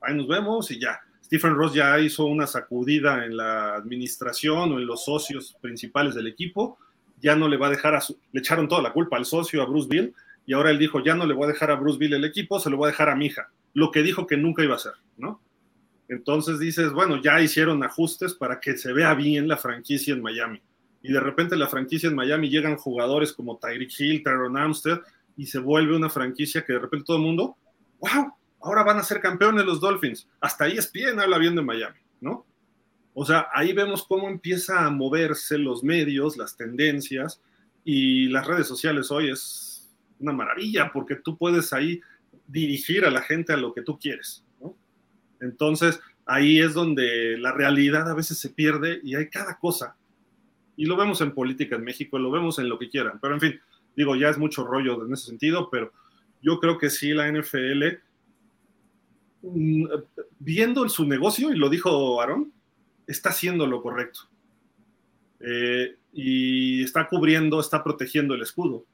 [0.00, 0.98] ahí nos vemos y ya.
[1.22, 6.26] Stephen Ross ya hizo una sacudida en la administración o en los socios principales del
[6.26, 6.76] equipo,
[7.20, 9.62] ya no le va a dejar a su, le echaron toda la culpa al socio,
[9.62, 10.12] a Bruce Bill,
[10.44, 12.58] y ahora él dijo, ya no le voy a dejar a Bruce Bill el equipo,
[12.58, 14.78] se lo voy a dejar a mi hija, lo que dijo que nunca iba a
[14.78, 15.40] hacer, ¿no?
[16.08, 20.60] Entonces dices, bueno, ya hicieron ajustes para que se vea bien la franquicia en Miami
[21.02, 25.00] y de repente la franquicia en Miami llegan jugadores como Tyreek Hill, Tyron Amstead,
[25.36, 27.56] y se vuelve una franquicia que de repente todo el mundo,
[28.00, 30.28] wow, ahora van a ser campeones los Dolphins.
[30.40, 32.44] Hasta ahí es bien, habla bien de Miami, ¿no?
[33.14, 37.40] O sea, ahí vemos cómo empieza a moverse los medios, las tendencias,
[37.84, 42.00] y las redes sociales hoy es una maravilla porque tú puedes ahí
[42.46, 44.76] dirigir a la gente a lo que tú quieres, ¿no?
[45.40, 49.96] Entonces, ahí es donde la realidad a veces se pierde y hay cada cosa
[50.78, 53.40] y lo vemos en política en México, lo vemos en lo que quieran, pero en
[53.40, 53.60] fin,
[53.96, 55.92] digo, ya es mucho rollo en ese sentido, pero
[56.40, 57.98] yo creo que sí la NFL,
[59.42, 59.86] mm,
[60.38, 62.52] viendo su negocio, y lo dijo Aaron,
[63.08, 64.20] está haciendo lo correcto.
[65.40, 68.84] Eh, y está cubriendo, está protegiendo el escudo.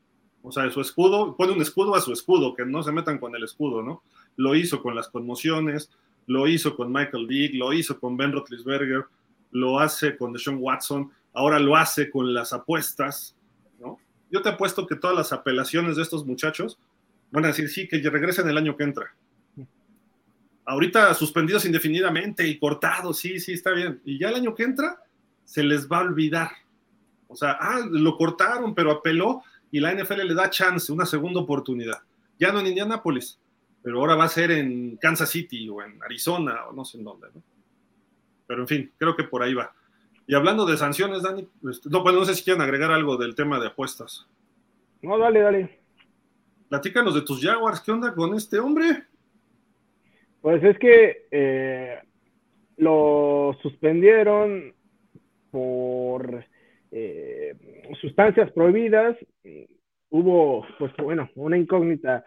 [0.42, 3.36] O sea, su escudo, pone un escudo a su escudo, que no se metan con
[3.36, 4.02] el escudo, ¿no?
[4.36, 5.90] Lo hizo con las conmociones,
[6.26, 9.04] lo hizo con Michael Vick, lo hizo con Ben Roethlisberger,
[9.50, 13.36] lo hace con Deshaun Watson ahora lo hace con las apuestas,
[13.78, 13.98] ¿no?
[14.30, 16.78] Yo te apuesto que todas las apelaciones de estos muchachos
[17.30, 19.14] van a decir, sí, que regresen el año que entra.
[20.64, 24.00] Ahorita suspendidos indefinidamente y cortados, sí, sí, está bien.
[24.04, 25.02] Y ya el año que entra
[25.44, 26.50] se les va a olvidar.
[27.28, 31.40] O sea, ah, lo cortaron, pero apeló y la NFL le da chance, una segunda
[31.40, 31.98] oportunidad.
[32.38, 33.38] Ya no en Indianápolis,
[33.82, 37.04] pero ahora va a ser en Kansas City o en Arizona o no sé en
[37.04, 37.42] dónde, ¿no?
[38.46, 39.74] Pero en fin, creo que por ahí va.
[40.26, 43.34] Y hablando de sanciones, Dani, este, no, pues no sé si quieren agregar algo del
[43.34, 44.26] tema de apuestas.
[45.02, 45.78] No, dale, dale.
[46.68, 49.04] Platícanos de tus Jaguars, ¿qué onda con este hombre?
[50.40, 51.98] Pues es que eh,
[52.78, 54.74] lo suspendieron
[55.50, 56.44] por
[56.90, 57.54] eh,
[58.00, 59.16] sustancias prohibidas.
[60.08, 62.24] Hubo, pues bueno, una incógnita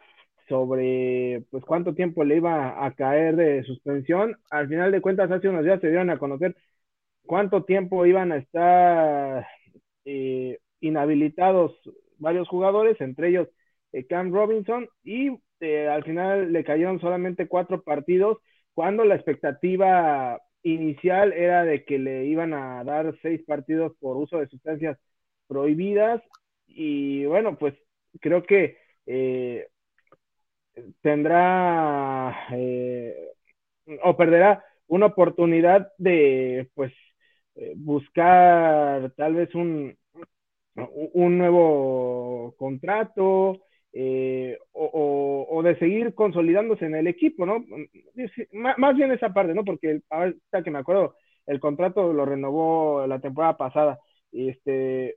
[0.47, 4.37] sobre pues cuánto tiempo le iba a caer de suspensión.
[4.49, 6.55] Al final de cuentas, hace unos días se dieron a conocer
[7.27, 9.47] cuánto tiempo iban a estar
[10.05, 11.79] eh, inhabilitados
[12.17, 13.49] varios jugadores, entre ellos
[13.91, 18.37] eh, Cam Robinson, y eh, al final le cayeron solamente cuatro partidos,
[18.73, 24.37] cuando la expectativa inicial era de que le iban a dar seis partidos por uso
[24.39, 24.97] de sustancias
[25.47, 26.21] prohibidas.
[26.67, 27.73] Y bueno, pues
[28.21, 28.77] creo que
[31.01, 32.47] tendrá
[34.03, 36.93] o perderá una oportunidad de pues
[37.57, 39.97] eh, buscar tal vez un,
[41.13, 43.61] un nuevo contrato
[44.73, 47.65] o, de seguir consolidándose en el equipo, ¿no?
[48.77, 49.63] Más bien esa parte, ¿no?
[49.65, 51.15] Porque ahorita que me acuerdo,
[51.45, 53.99] el contrato lo renovó la temporada pasada.
[54.31, 55.15] Este,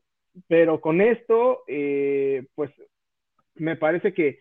[0.49, 2.71] pero con esto, eh, pues
[3.57, 4.41] me parece que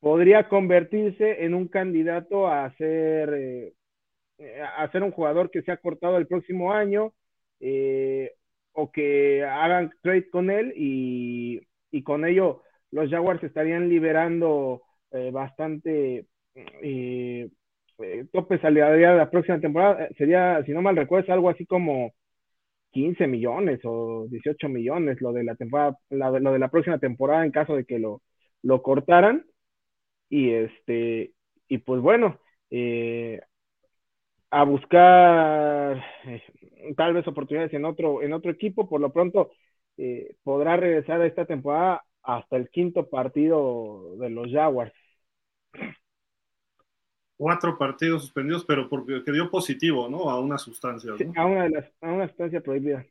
[0.00, 5.76] podría convertirse en un candidato a ser, eh, a ser un jugador que se ha
[5.78, 7.12] cortado el próximo año
[7.60, 8.32] eh,
[8.72, 14.82] o que hagan trade con él y, y, con ello los Jaguars estarían liberando
[15.32, 16.26] bastante
[18.32, 20.08] tope salida la próxima temporada.
[20.16, 22.12] Sería, si no mal recuerdo, algo así como
[22.92, 27.52] 15 millones o 18 millones lo de la temporada, lo de la próxima temporada en
[27.52, 28.22] caso de que lo,
[28.62, 29.44] lo cortaran.
[30.30, 31.32] Y este,
[31.68, 32.40] y pues bueno,
[32.70, 33.40] eh,
[34.50, 36.42] a buscar eh,
[36.96, 39.50] tal vez oportunidades en otro, en otro equipo, por lo pronto
[39.96, 44.92] eh, podrá regresar a esta temporada hasta el quinto partido de los Jaguars
[47.38, 50.28] cuatro partidos suspendidos, pero porque dio positivo, ¿no?
[50.28, 51.12] A una sustancia.
[51.36, 53.06] a, una de las, a una sustancia prohibida.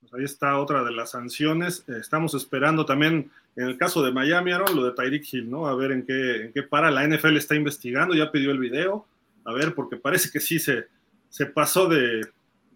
[0.00, 1.86] Pues ahí está otra de las sanciones.
[1.88, 5.66] Estamos esperando también, en el caso de Miami, Aaron, lo de Tyreek Hill, ¿no?
[5.66, 6.90] A ver en qué, en qué para.
[6.90, 9.04] La NFL está investigando, ya pidió el video.
[9.44, 10.86] A ver, porque parece que sí se,
[11.28, 12.20] se pasó de,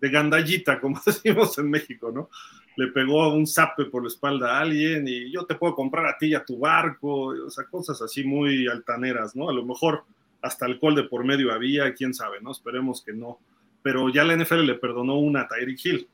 [0.00, 2.30] de gandallita, como decimos en México, ¿no?
[2.76, 6.18] le pegó un zape por la espalda a alguien y yo te puedo comprar a
[6.18, 9.48] ti y a tu barco, o sea, cosas así muy altaneras, ¿no?
[9.48, 10.04] A lo mejor
[10.42, 12.50] hasta alcohol de por medio había, quién sabe, ¿no?
[12.50, 13.38] Esperemos que no.
[13.82, 16.08] Pero ya la NFL le perdonó una a Tyreek Hill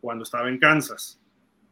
[0.00, 1.20] cuando estaba en Kansas.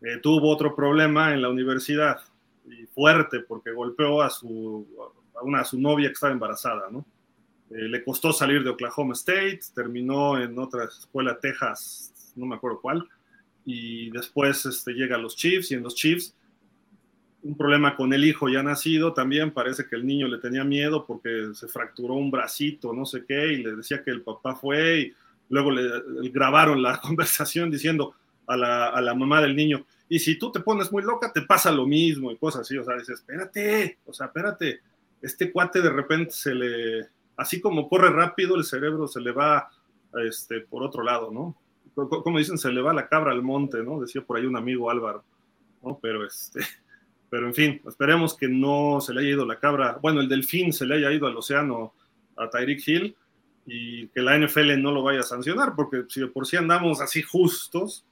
[0.02, 2.20] Eh, tuvo otro problema en la universidad
[2.66, 4.86] y fuerte porque golpeó a su,
[5.34, 7.04] a una, a su novia que estaba embarazada, ¿no?
[7.74, 12.80] Eh, le costó salir de Oklahoma State, terminó en otra escuela, Texas, no me acuerdo
[12.80, 13.08] cuál,
[13.64, 16.34] y después este, llega a los Chiefs y en los Chiefs
[17.42, 21.06] un problema con el hijo ya nacido también, parece que el niño le tenía miedo
[21.06, 25.00] porque se fracturó un bracito, no sé qué, y le decía que el papá fue
[25.00, 25.12] y
[25.48, 25.88] luego le,
[26.30, 28.14] grabaron la conversación diciendo
[28.46, 31.42] a la, a la, mamá del niño, y si tú te pones muy loca, te
[31.42, 34.80] pasa lo mismo y cosas así, o sea, dice, espérate, o sea, espérate,
[35.22, 39.70] este cuate de repente se le, así como corre rápido, el cerebro se le va
[40.26, 41.56] este, por otro lado, ¿no?
[41.94, 44.00] como dicen, se le va la cabra al monte, ¿no?
[44.00, 45.24] Decía por ahí un amigo Álvaro,
[45.82, 45.98] ¿no?
[46.00, 46.60] Pero este,
[47.30, 50.72] pero en fin, esperemos que no se le haya ido la cabra, bueno, el delfín
[50.72, 51.92] se le haya ido al océano
[52.36, 53.16] a Tyreek Hill
[53.66, 57.00] y que la NFL no lo vaya a sancionar, porque si de por sí andamos
[57.00, 58.04] así justos,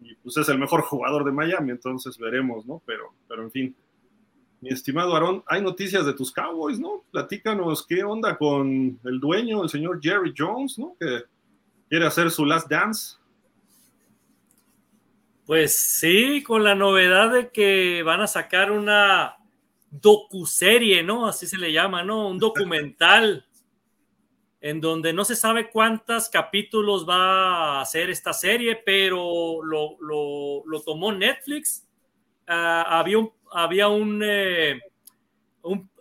[0.00, 2.82] y pues es el mejor jugador de Miami, entonces veremos, ¿no?
[2.84, 3.76] Pero, pero en fin.
[4.62, 7.02] Mi estimado Aarón, hay noticias de tus Cowboys, ¿no?
[7.10, 10.94] Platícanos qué onda con el dueño, el señor Jerry Jones, ¿no?
[11.00, 11.24] Que
[11.88, 13.16] quiere hacer su last dance.
[15.46, 19.36] Pues sí, con la novedad de que van a sacar una
[19.90, 21.26] docuserie, ¿no?
[21.26, 22.28] Así se le llama, ¿no?
[22.28, 23.44] Un documental
[24.60, 31.10] en donde no se sabe cuántos capítulos va a hacer esta serie, pero lo, tomó
[31.10, 31.84] Netflix.
[32.46, 34.80] Ah, había un, había un, eh,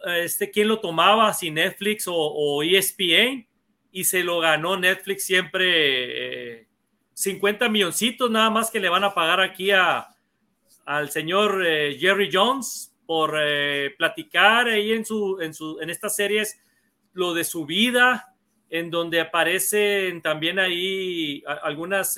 [0.06, 1.34] este, ¿quién lo tomaba?
[1.34, 3.47] Si Netflix o, ESPN,
[3.91, 6.60] y se lo ganó Netflix siempre.
[6.60, 6.68] Eh,
[7.14, 10.08] 50 milloncitos nada más que le van a pagar aquí a,
[10.86, 16.16] al señor eh, Jerry Jones por eh, platicar ahí en, su, en, su, en estas
[16.16, 16.60] series
[17.14, 18.34] lo de su vida,
[18.70, 22.18] en donde aparecen también ahí algunas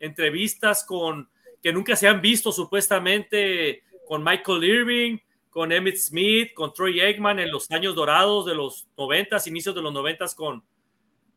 [0.00, 1.30] entrevistas con
[1.62, 5.18] que nunca se han visto supuestamente con Michael Irving,
[5.50, 9.82] con Emmett Smith, con Troy Eggman en los años dorados de los noventas, inicios de
[9.82, 10.64] los noventas con,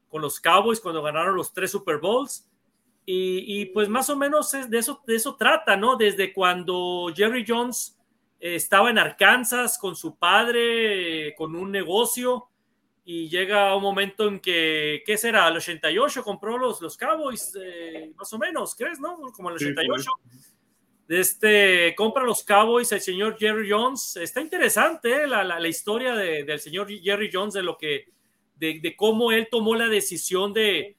[0.09, 2.49] con los Cowboys cuando ganaron los tres Super Bowls.
[3.05, 5.97] Y, pues más o menos es de, eso, de eso trata, ¿no?
[5.97, 7.95] Desde cuando Jerry Jones
[8.39, 12.47] eh, estaba en Arkansas con su padre, eh, con un negocio,
[13.05, 15.45] y llega un momento en que, ¿qué será?
[15.45, 19.17] Al 88 compró los, los Cowboys, eh, más o menos, ¿crees, no?
[19.31, 20.09] Como el 88.
[21.19, 24.17] Este, compra los Cowboys el señor Jerry Jones.
[24.17, 28.13] Está interesante la, la, historia del señor Jerry Jones, de lo que
[28.55, 30.95] de, cómo él tomó la decisión de,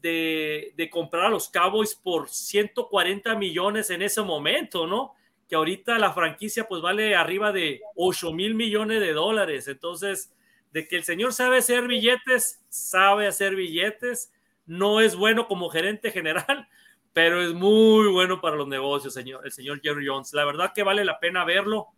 [0.00, 5.14] de, comprar a los Cowboys por 140 millones en ese momento, ¿no?
[5.48, 9.68] Que ahorita la franquicia pues vale arriba de 8 mil millones de dólares.
[9.68, 10.32] Entonces,
[10.72, 14.32] de que el señor sabe hacer billetes, sabe hacer billetes,
[14.66, 16.68] no es bueno como gerente general,
[17.12, 20.32] pero es muy bueno para los negocios, señor, el señor Jerry Jones.
[20.32, 21.88] La verdad que vale la pena verlo.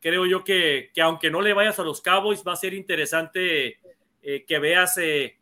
[0.00, 3.80] Creo yo que, que aunque no le vayas a los Cowboys, va a ser interesante
[4.22, 5.38] eh, que veas, eh,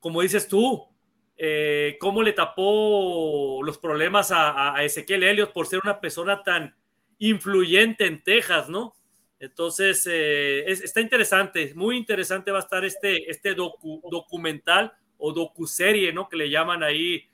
[0.00, 0.88] como dices tú,
[1.36, 6.74] eh, cómo le tapó los problemas a, a, Ezequiel Elliott por ser una persona tan
[7.18, 8.94] influyente en Texas, ¿no?
[9.38, 16.28] Entonces, está interesante, muy interesante va a estar este, este documental o docuserie, ¿no?
[16.28, 17.29] Que le llaman ahí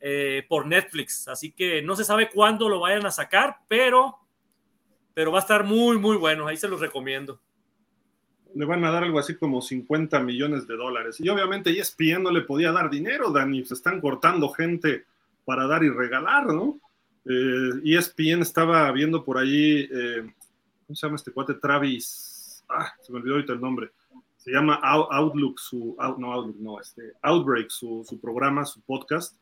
[0.00, 1.28] eh, por Netflix.
[1.28, 4.16] Así que no se sabe cuándo lo vayan a sacar, pero,
[5.14, 6.46] pero va a estar muy, muy bueno.
[6.46, 7.40] Ahí se los recomiendo.
[8.54, 11.20] Le van a dar algo así como 50 millones de dólares.
[11.20, 13.64] Y obviamente ESPN no le podía dar dinero, Dani.
[13.64, 15.04] Se están cortando gente
[15.44, 16.80] para dar y regalar, ¿no?
[17.26, 20.22] Eh, ESPN estaba viendo por ahí, eh,
[20.86, 21.54] ¿cómo se llama este cuate?
[21.54, 22.64] Travis.
[22.68, 23.90] Ah, se me olvidó ahorita el nombre
[24.40, 29.36] se llama Outlook, su, no Outlook, no, este, Outbreak, su, su programa, su podcast,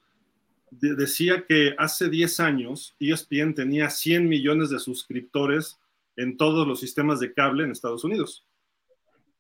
[0.71, 5.79] decía que hace 10 años ESPN tenía 100 millones de suscriptores
[6.16, 8.45] en todos los sistemas de cable en Estados Unidos.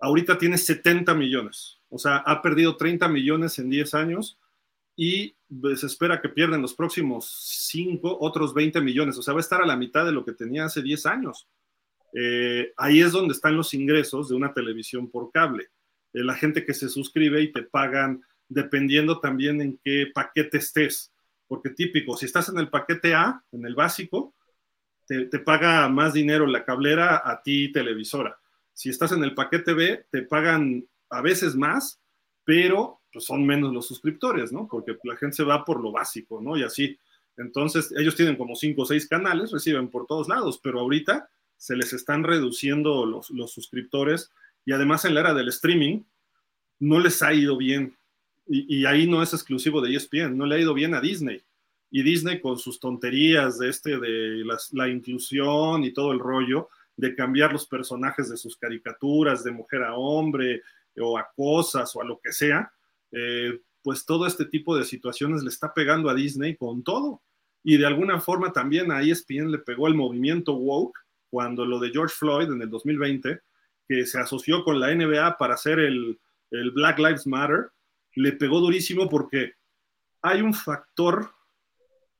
[0.00, 4.38] Ahorita tiene 70 millones, o sea, ha perdido 30 millones en 10 años
[4.94, 5.34] y
[5.76, 7.28] se espera que pierda en los próximos
[7.70, 10.32] 5 otros 20 millones, o sea, va a estar a la mitad de lo que
[10.32, 11.48] tenía hace 10 años.
[12.14, 15.68] Eh, ahí es donde están los ingresos de una televisión por cable.
[16.12, 21.12] Eh, la gente que se suscribe y te pagan dependiendo también en qué paquete estés.
[21.48, 24.34] Porque típico, si estás en el paquete A, en el básico,
[25.08, 28.38] te, paga más dinero la cablera a ti televisora.
[28.74, 32.00] Si estás en el paquete B, te pagan a veces más,
[32.44, 34.68] pero pues, son menos los suscriptores, ¿no?
[34.70, 36.56] Porque la gente se va por lo básico, ¿no?
[36.56, 36.98] Y así.
[37.38, 41.74] Entonces, ellos tienen como cinco o seis canales, reciben por todos lados, pero ahorita se
[41.74, 44.30] les están reduciendo los, los suscriptores
[44.64, 46.02] y además en la era del streaming
[46.80, 47.96] no les ha ido bien.
[48.48, 51.42] Y, ahí no es exclusivo de ESPN, no le ha ido bien a Disney.
[51.90, 57.14] Y Disney con sus tonterías de este, de la inclusión y todo el rollo, de
[57.14, 60.62] cambiar los personajes de sus caricaturas de mujer a hombre
[61.00, 62.72] o a cosas o a lo que sea,
[63.12, 67.22] eh, pues todo este tipo de situaciones le está pegando a Disney con todo.
[67.62, 70.98] Y de alguna forma también a ESPN le pegó el movimiento woke
[71.30, 73.40] cuando lo de George Floyd en el 2020,
[73.86, 76.18] que se asoció con la NBA para hacer el,
[76.50, 77.70] el Black Lives Matter,
[78.18, 79.54] le pegó durísimo porque
[80.22, 81.32] hay un factor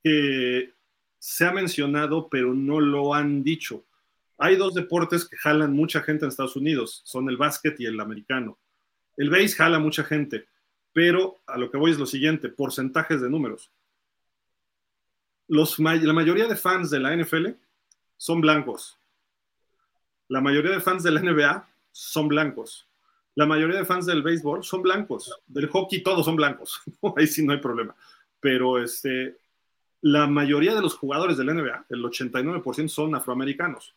[0.03, 0.73] que
[1.19, 3.85] se ha mencionado, pero no lo han dicho.
[4.39, 7.99] Hay dos deportes que jalan mucha gente en Estados Unidos, son el básquet y el
[7.99, 8.59] americano.
[9.17, 10.47] El base jala mucha gente,
[10.93, 13.73] pero a lo que voy es lo siguiente, porcentajes de números.
[15.49, 17.49] La mayoría de fans de la NFL
[18.17, 18.97] son blancos.
[20.29, 22.88] La mayoría de fans de la NBA son blancos.
[23.39, 25.33] La mayoría de fans del béisbol son blancos.
[25.47, 26.81] Del hockey todos son blancos.
[27.17, 27.95] Ahí sí no hay problema.
[28.41, 29.37] Pero este,
[30.01, 33.95] la mayoría de los jugadores de la NBA, el 89% son afroamericanos.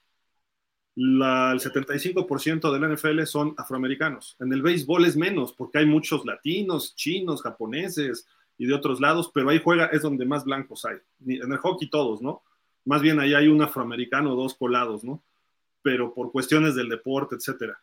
[0.96, 4.38] El 75% de la NFL son afroamericanos.
[4.40, 8.28] En el béisbol es menos, porque hay muchos latinos, chinos, japoneses
[8.60, 10.98] y de otros lados, pero ahí juega, es donde más blancos hay.
[11.26, 12.44] En el hockey todos, ¿no?
[12.86, 15.24] Más bien ahí hay un afroamericano, dos colados, ¿no?
[15.82, 17.80] pero por cuestiones del deporte, etcétera.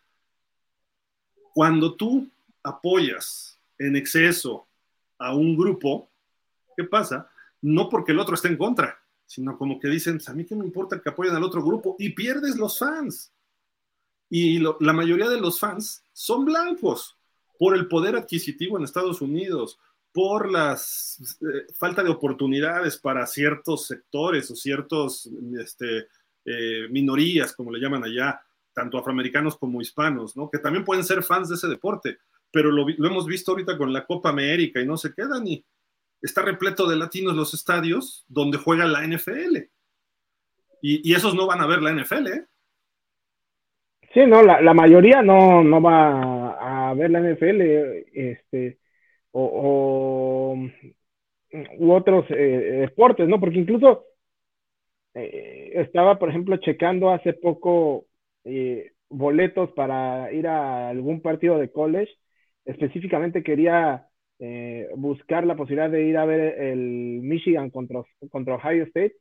[1.59, 2.31] Cuando tú
[2.63, 4.69] apoyas en exceso
[5.19, 6.09] a un grupo,
[6.77, 7.29] ¿qué pasa?
[7.61, 8.97] No porque el otro esté en contra,
[9.27, 11.97] sino como que dicen, pues, a mí qué me importa que apoyen al otro grupo
[11.99, 13.33] y pierdes los fans.
[14.31, 17.17] Y la mayoría de los fans son blancos
[17.59, 19.81] por el poder adquisitivo en Estados Unidos,
[20.13, 25.29] por la eh, falta de oportunidades para ciertos sectores o ciertos
[25.61, 26.07] este,
[26.45, 28.41] eh, minorías, como le llaman allá,
[28.79, 30.49] tanto afroamericanos como hispanos, ¿no?
[30.49, 32.19] Que también pueden ser fans de ese deporte,
[32.53, 35.65] pero lo, hemos visto ahorita con la Copa América y no se quedan y
[36.23, 39.57] está repleto de latinos los estadios donde juega la NFL.
[40.81, 42.45] Y, esos no van a ver la NFL, ¿eh?
[44.15, 47.61] Sí, no, la, mayoría no, no va a ver la NFL,
[48.15, 48.79] este,
[49.33, 50.57] o,
[51.79, 53.41] u otros eh, deportes, ¿no?
[53.41, 54.05] Porque incluso
[55.15, 58.08] eh, estaba, por ejemplo, checando hace poco
[58.49, 62.13] eh, boletos para ir a algún partido de college.
[62.65, 68.85] Específicamente quería eh, buscar la posibilidad de ir a ver el Michigan contra, contra Ohio
[68.85, 69.17] State.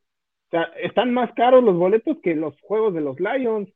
[0.47, 3.69] O sea, están más caros los boletos que los juegos de los Lions.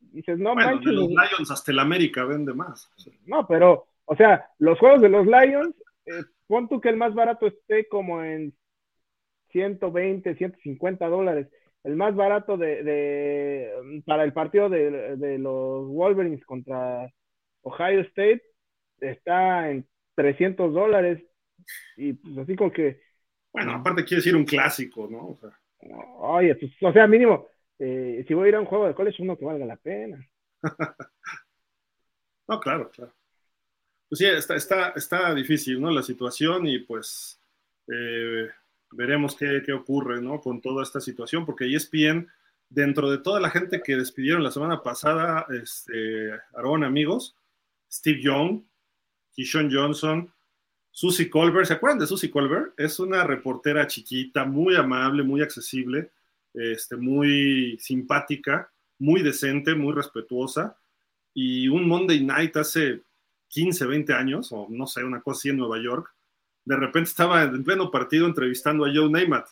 [0.00, 2.90] Dices, no bueno, de los Lions hasta el América vende más.
[3.24, 5.74] No, pero, o sea, los juegos de los Lions,
[6.46, 8.54] pon tú que el más barato esté como en
[9.52, 11.48] 120, 150 dólares.
[11.84, 13.72] El más barato de,
[14.04, 17.08] para el partido de, los Wolverines contra
[17.62, 18.42] Ohio State
[19.00, 21.22] está en 300 dólares
[21.96, 23.00] y pues así como que...
[23.52, 25.28] Bueno, aparte quiere decir un clásico, ¿no?
[25.28, 25.58] O sea,
[26.18, 27.48] oye, pues, o sea, mínimo,
[27.78, 30.18] eh, si voy a ir a un juego de college, uno que valga la pena.
[32.48, 33.14] no, claro, claro.
[34.08, 35.90] Pues sí, está, está, está difícil, ¿no?
[35.90, 37.40] La situación y pues
[37.88, 38.48] eh,
[38.92, 40.40] veremos qué, qué, ocurre, ¿no?
[40.40, 42.28] Con toda esta situación, porque ESPN,
[42.68, 47.36] dentro de toda la gente que despidieron la semana pasada, este, Aaron, amigos,
[47.90, 48.62] Steve Young,
[49.32, 50.32] Kishon Johnson,
[50.90, 52.72] Susie Colbert, ¿se acuerdan de Susie Colbert?
[52.76, 56.10] Es una reportera chiquita, muy amable, muy accesible,
[56.54, 60.76] este, muy simpática, muy decente, muy respetuosa.
[61.32, 63.02] Y un Monday Night hace
[63.48, 66.12] 15, 20 años, o no sé, una cosa así en Nueva York,
[66.68, 69.48] de repente estaba en pleno partido entrevistando a Joe Namath.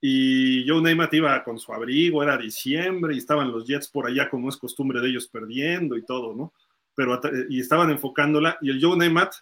[0.00, 4.30] Y Joe Namath iba con su abrigo, era diciembre, y estaban los Jets por allá,
[4.30, 6.52] como es costumbre de ellos, perdiendo y todo, ¿no?
[6.94, 9.34] Pero, y estaban enfocándola, y el Joe Namath,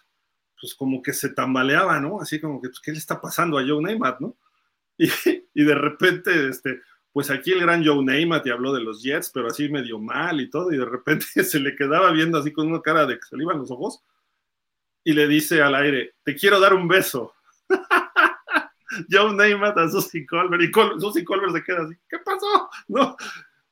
[0.59, 2.19] pues como que se tambaleaba, ¿no?
[2.19, 4.35] Así como que, pues, ¿qué le está pasando a Joe Namath, no?
[4.99, 5.11] Y,
[5.53, 6.81] y de repente, este,
[7.13, 10.41] pues aquí el gran Joe Namath y habló de los Jets, pero así medio mal
[10.41, 13.27] y todo, y de repente se le quedaba viendo así con una cara de que
[13.29, 14.01] se le iban los ojos,
[15.07, 17.33] y le dice al aire, te quiero dar un beso.
[19.09, 22.69] Joe Namath a Susie Colbert, y Col Susie Colbert se queda así, ¿qué pasó?
[22.89, 23.15] No,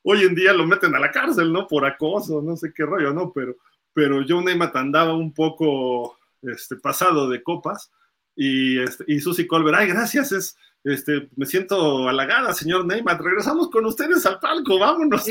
[0.02, 1.66] hoy en día lo meten a la cárcel, ¿no?
[1.66, 3.32] Por acoso, no sé qué rollo, ¿no?
[3.34, 3.54] Pero,
[3.92, 7.92] pero Joe Namath andaba un poco este, pasado de copas,
[8.34, 13.68] y, este, y Susie Colbert, ay, gracias, es, este, me siento halagada, señor Neymar, regresamos
[13.68, 15.26] con ustedes al palco, vámonos.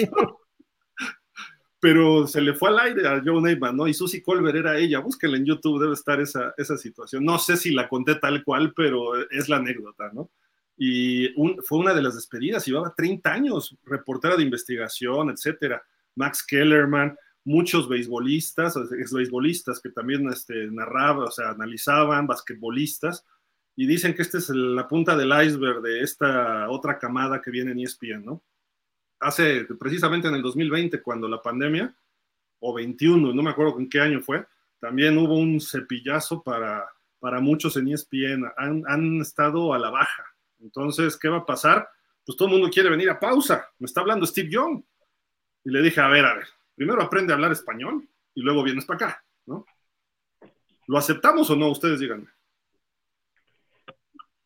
[1.86, 3.88] Pero se le fue al aire a Joe Neymar, ¿no?
[3.88, 7.24] Y Susie Colbert era ella, búsquenla en YouTube, debe estar esa, esa situación.
[7.24, 10.32] No sé si la conté tal cual, pero es la anécdota, ¿no?
[10.76, 11.28] Y
[11.62, 15.84] fue una de las despedidas, llevaba 30 años, reportera de investigación, etcétera.
[16.16, 23.24] Max Kellerman, muchos beisbolistas, ex beisbolistas que también este, narraban, o sea, analizaban, basquetbolistas,
[23.76, 27.74] y dicen que esta es la punta del iceberg de esta otra camada que viene
[27.74, 28.42] en ESPN, ¿no?
[29.20, 31.96] Hace precisamente en el 2020, cuando la pandemia,
[32.60, 34.46] o 21, no me acuerdo en qué año fue,
[34.80, 36.86] también hubo un cepillazo para,
[37.20, 40.24] para muchos en ESPN, han, han estado a la baja.
[40.60, 41.88] Entonces, ¿qué va a pasar?
[42.26, 43.68] Pues todo el mundo quiere venir a pausa.
[43.80, 44.84] Me está hablando Steve Young.
[45.64, 46.46] Y le dije, a ver, a ver,
[46.76, 49.66] primero aprende a hablar español y luego vienes para acá, ¿no?
[50.88, 51.72] ¿Lo aceptamos o no?
[51.72, 52.28] Ustedes díganme.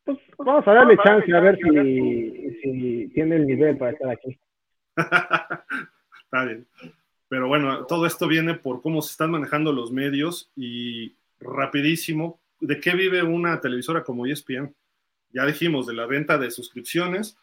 [0.06, 4.40] Pues, vamos a darle chance a ver si, tiene el nivel para estar aquí.
[6.24, 6.68] Está bien.
[7.28, 12.80] Pero bueno, todo esto viene por cómo se están manejando los medios y rapidísimo, ¿de
[12.80, 14.74] qué vive una televisora como ESPN?
[15.32, 17.38] Ya dijimos de la venta de suscripciones,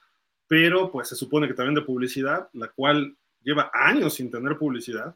[0.49, 5.15] pero pues se supone que también de publicidad, la cual lleva años sin tener publicidad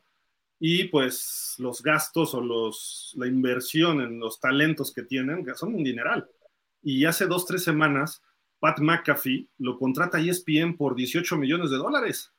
[0.61, 5.83] y pues los gastos o los, la inversión en los talentos que tienen son un
[5.83, 6.29] dineral.
[6.83, 8.23] Y hace dos, tres semanas,
[8.61, 12.33] Pat McAfee lo contrata a ESPN por 18 millones de dólares.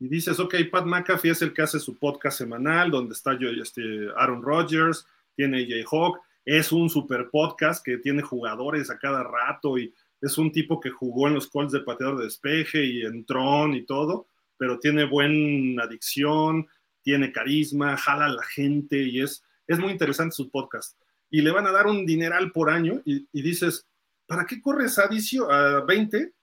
[0.00, 3.50] Y dices, ok, Pat McAfee es el que hace su podcast semanal, donde está yo,
[3.50, 9.22] este, Aaron Rodgers, tiene Jay Hawk, es un super podcast que tiene jugadores a cada
[9.22, 13.02] rato y es un tipo que jugó en los Colts de pateador de despeje y
[13.02, 14.26] en Tron y todo,
[14.56, 16.66] pero tiene buena adicción,
[17.02, 20.98] tiene carisma, jala a la gente y es, es muy interesante su podcast.
[21.30, 23.86] Y le van a dar un dineral por año y, dices,
[24.28, 26.34] ¿para qué corres a, a 20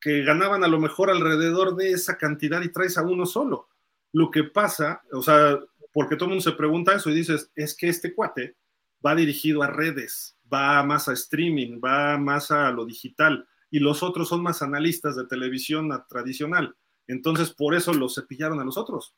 [0.00, 3.68] que ganaban a lo mejor alrededor de esa cantidad y traes a uno solo?
[4.12, 5.58] Lo que pasa, o sea,
[5.92, 8.56] porque todo el mundo se pregunta eso y dices, es que este cuate
[9.04, 14.02] va dirigido a redes, va más a streaming, va más a lo digital, y los
[14.02, 16.76] otros son más analistas de televisión tradicional.
[17.06, 19.14] Entonces, por eso los cepillaron a los otros.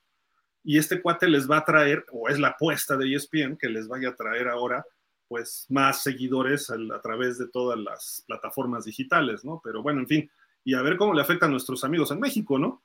[0.64, 3.88] Y este cuate les va a traer, o es la apuesta de ESPN, que les
[3.88, 4.84] vaya a traer ahora,
[5.30, 9.60] pues, más seguidores a, través de todas las plataformas digitales, ¿no?
[9.62, 10.30] Pero bueno, en fin,
[10.64, 12.82] y a ver cómo le afecta a nuestros amigos en México, ¿no?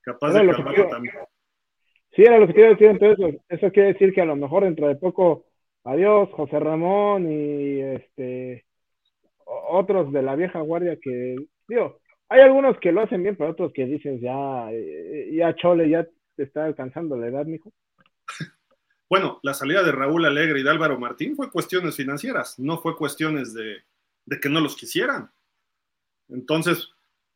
[0.00, 1.14] Capaz de que también.
[2.12, 4.86] Sí, era lo que quería decir, entonces, eso quiere decir que a lo mejor dentro
[4.86, 5.46] de poco
[5.82, 8.64] adiós José Ramón y este
[9.44, 11.34] otros de la vieja guardia que,
[11.66, 15.90] digo, hay algunos que lo hacen bien, pero otros que dices ya, eh, ya Chole,
[15.90, 17.72] ya te está alcanzando la edad, mijo.
[19.08, 22.96] Bueno, la salida de Raúl Alegre y de Álvaro Martín fue cuestiones financieras, no fue
[22.96, 23.82] cuestiones de,
[24.26, 25.30] de que no los quisieran.
[26.28, 26.90] Entonces,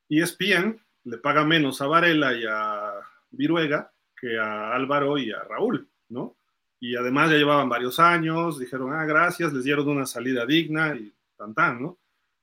[0.09, 2.93] ESPN le paga menos a Varela y a
[3.31, 6.37] Viruega que a Álvaro y a Raúl, ¿no?
[6.83, 11.15] y además ya llevaban varios años, dijeron, ah, gracias, les dieron una salida digna y
[11.37, 11.99] tan tan, ¿no?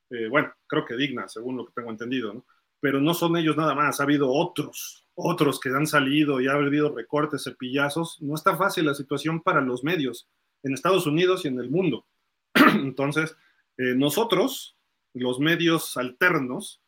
[0.09, 2.45] Eh, bueno, creo que digna, según lo que tengo entendido, ¿no?
[2.79, 6.53] Pero no son ellos nada más, ha habido otros, otros que han salido y ha
[6.53, 10.29] habido recortes, cepillazos, no está fácil la situación para los medios
[10.63, 12.05] en Estados Unidos y en el mundo.
[12.53, 13.35] Entonces,
[13.77, 14.77] eh, nosotros,
[15.13, 16.81] los medios alternos,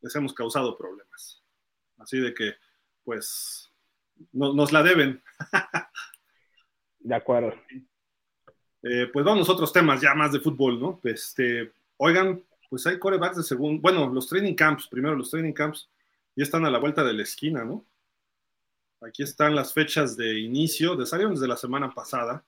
[0.00, 1.42] les hemos causado problemas.
[1.98, 2.54] Así de que,
[3.04, 3.70] pues,
[4.32, 5.22] nos la deben.
[7.00, 7.54] de acuerdo.
[8.82, 11.00] Eh, pues vamos a otros temas ya más de fútbol, ¿no?
[11.04, 15.90] Este, oigan, pues hay corebacks de segundo, bueno, los training camps, primero los training camps,
[16.36, 17.84] ya están a la vuelta de la esquina, ¿no?
[19.02, 22.44] Aquí están las fechas de inicio, de salieron desde la semana pasada.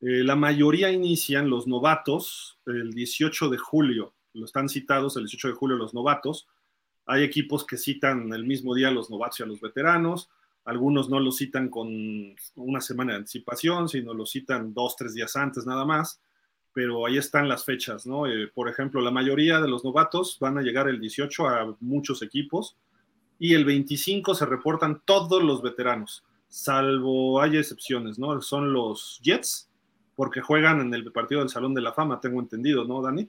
[0.00, 5.48] Eh, la mayoría inician los novatos el 18 de julio, lo están citados el 18
[5.48, 6.48] de julio los novatos.
[7.04, 10.30] Hay equipos que citan el mismo día a los novatos y a los veteranos,
[10.64, 11.88] algunos no los citan con
[12.54, 16.20] una semana de anticipación, sino los citan dos, tres días antes nada más,
[16.72, 18.26] pero ahí están las fechas, ¿no?
[18.26, 22.22] Eh, por ejemplo, la mayoría de los novatos van a llegar el 18 a muchos
[22.22, 22.76] equipos
[23.42, 28.40] y el 25 se reportan todos los veteranos, salvo hay excepciones, ¿no?
[28.40, 29.68] Son los Jets,
[30.14, 33.28] porque juegan en el partido del Salón de la Fama, tengo entendido, ¿no, Dani?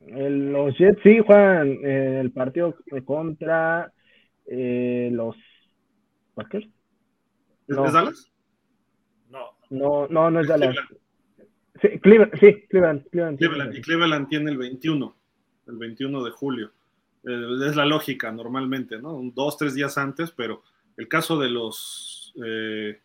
[0.00, 3.92] los Jets sí juegan eh, el partido contra
[4.44, 5.36] eh, los
[6.34, 6.66] Packers.
[7.68, 8.32] ¿Es, Dallas?
[9.30, 9.50] No.
[9.70, 10.74] No, no, no es Dallas.
[11.80, 15.16] Sí, Cleveland, sí, Cleveland, Cleveland, Y Cleveland tiene el 21,
[15.68, 16.72] el 21 de julio.
[17.26, 19.20] Eh, es la lógica normalmente, ¿no?
[19.34, 20.62] dos, tres días antes, pero
[20.96, 23.00] el caso de los, de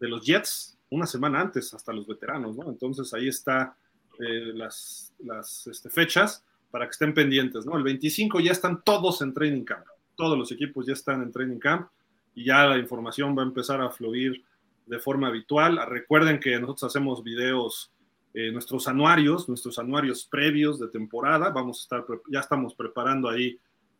[0.00, 2.68] los Jets, una semana antes hasta los veteranos, ¿no?
[2.70, 3.76] Entonces ahí está
[4.20, 7.76] eh, las, las este, fechas para que estén pendientes, ¿no?
[7.76, 11.58] El 25 ya están todos en training camp, todos los equipos ya están en training
[11.58, 11.88] camp
[12.34, 14.44] y ya la información va a empezar a fluir
[14.86, 15.80] de forma habitual.
[15.88, 17.90] Recuerden que nosotros hacemos videos,
[18.36, 23.56] eh, nuestros anuarios, nuestros anuarios previos de temporada, vamos a estar, ya estamos preparando ahí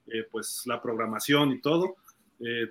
[0.08, 1.94] eh, pues la programación y todo.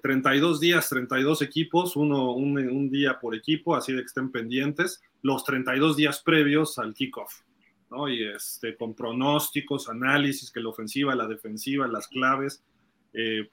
[0.02, 5.02] 32 eh, días, 32 equipos, uno, un, día por equipo, así de que estén pendientes,
[5.22, 7.44] los 32 días previos al kickoff,
[7.90, 8.10] ¿no?
[8.10, 12.62] Y este, con pronósticos, análisis, que la ofensiva, la defensiva, las claves.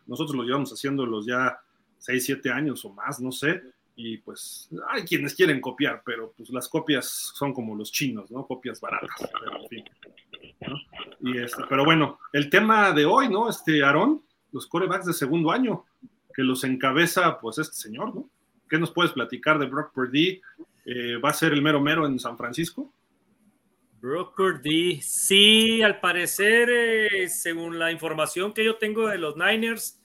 [0.06, 1.60] Nosotros lo llevamos haciéndolos ya
[1.98, 3.62] 6, 7 años o más, no sé,
[4.02, 8.46] y pues hay quienes quieren copiar, pero pues las copias son como los chinos, ¿no?
[8.46, 9.84] Copias baratas, pero, en fin,
[11.20, 13.50] Y este, pero bueno, el tema de hoy, ¿no?
[13.50, 14.22] Este, Aarón,
[14.52, 15.84] los corebacks de segundo año,
[16.34, 18.30] que los encabeza pues este señor, ¿no?
[18.68, 20.40] ¿Qué nos puedes platicar de Brock Purdy?
[20.86, 22.90] Eh, ¿Va a ser el mero mero en San Francisco?
[24.00, 29.99] Brock Purdy, sí, al parecer, eh, según la información que yo tengo de los Niners,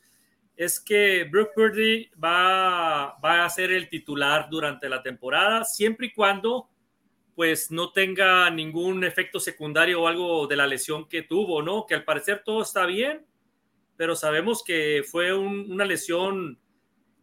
[0.56, 6.14] es que Brock Purdy va, va a ser el titular durante la temporada, siempre y
[6.14, 6.70] cuando
[7.36, 11.86] pues no tenga ningún efecto secundario o algo de la lesión que tuvo, ¿no?
[11.86, 13.26] Que al parecer todo está bien
[13.98, 16.60] pero sabemos que fue una lesión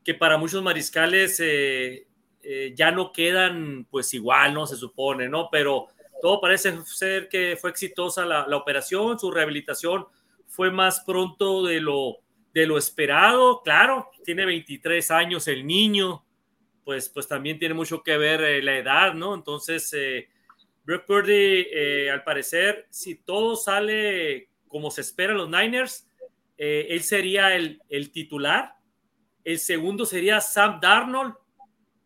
[0.04, 2.06] que para muchos mariscales eh,
[2.42, 4.66] eh, ya no quedan pues igual, ¿no?
[4.66, 5.48] Se supone, ¿no?
[5.50, 5.88] Pero
[6.20, 10.06] todo parece ser que fue exitosa la, operación, su rehabilitación
[10.46, 12.18] fue más pronto de lo,
[12.52, 16.24] de lo esperado, claro, tiene 23 años el niño,
[16.84, 19.34] pues, pues también tiene mucho que ver eh, la edad, ¿no?
[19.34, 19.94] Entonces,
[20.84, 26.08] Brock Purdy, al parecer, si todo sale como se espera los Niners,
[26.64, 27.80] eh, él sería el,
[28.12, 28.76] titular.
[29.42, 31.34] El segundo sería Sam Darnold.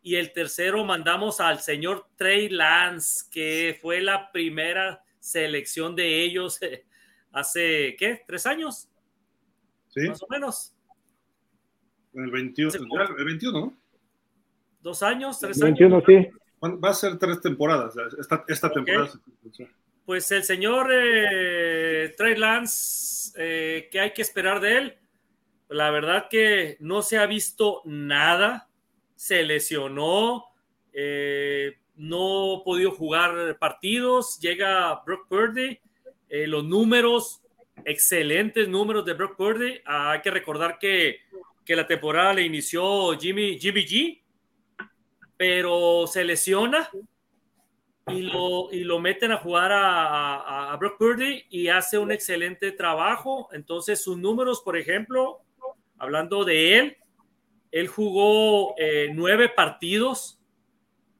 [0.02, 6.62] Y el tercero mandamos al señor Trey Lance, que fue la primera selección de ellos
[6.62, 6.86] eh,
[7.32, 8.22] hace, ¿qué?
[8.26, 8.88] ¿Tres años?
[9.96, 10.08] Sí.
[10.08, 10.72] Más o menos.
[12.14, 12.72] El 21,
[13.18, 13.76] el 21,
[14.80, 16.28] Dos años, tres 21, sí.
[16.62, 19.10] Va a ser tres temporadas, esta, esta temporada.
[20.04, 24.94] Pues el señor eh, Trey Lance eh, ¿qué hay que esperar de él?
[25.68, 28.68] La verdad que no se ha visto nada,
[29.14, 30.44] se lesionó,
[30.92, 35.78] eh, no ha podido jugar partidos, llega Brock Purdy,
[36.28, 37.42] eh, los números,
[37.84, 41.20] excelentes números de Brock Purdy, ah, hay que recordar que,
[41.64, 44.22] que la temporada le inició Jimmy, Jimmy G,
[45.36, 46.88] pero se lesiona,
[48.08, 52.70] y lo, y lo meten a jugar a, a, Brock Purdy y hace un excelente
[52.70, 53.48] trabajo.
[53.52, 55.40] Entonces, sus números, por ejemplo,
[55.98, 56.96] hablando de él,
[57.72, 60.40] él jugó eh, nueve partidos,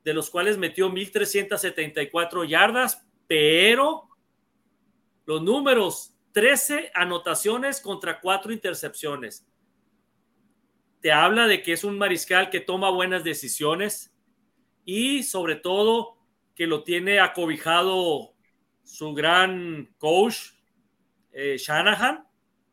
[0.04, 4.09] de los cuales metió 1.374 yardas, pero
[5.24, 9.49] los números, 13 anotaciones contra cuatro intercepciones.
[11.01, 14.14] Te habla de que es un mariscal que toma buenas decisiones
[14.84, 16.18] y sobre todo
[16.55, 18.34] que lo tiene acobijado
[18.82, 20.51] su gran coach,
[21.32, 22.28] eh, Shanahan,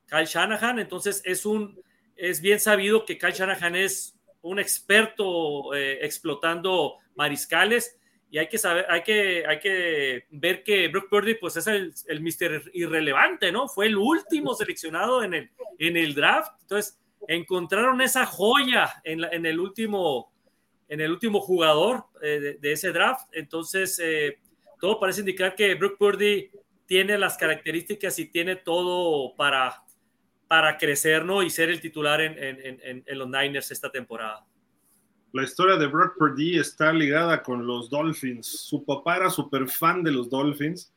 [0.07, 0.79] Kyle Shanahan.
[0.79, 1.81] Entonces es un,
[2.17, 7.97] es bien sabido que Kyle Shanahan es un experto eh, explotando mariscales
[8.33, 11.93] y hay que saber, hay que, hay que ver que Brock Purdy pues es el,
[12.07, 13.67] el mister irrelevante, ¿no?
[13.67, 19.59] Fue el último seleccionado en el, en el draft, entonces encontraron esa joya en, el
[19.59, 20.33] último
[20.89, 24.39] en el último jugador eh, de, ese draft, entonces eh,
[24.81, 26.49] todo parece indicar que Brock Purdy
[26.87, 29.83] tiene las características y tiene todo para,
[30.47, 31.43] para crecer, ¿no?
[31.43, 34.43] Y ser el titular en, en, en los Niners esta temporada
[35.33, 38.45] la historia de Brock Purdy está ligada con los Dolphins.
[38.45, 40.93] Su papá era súper fan de los Dolphins.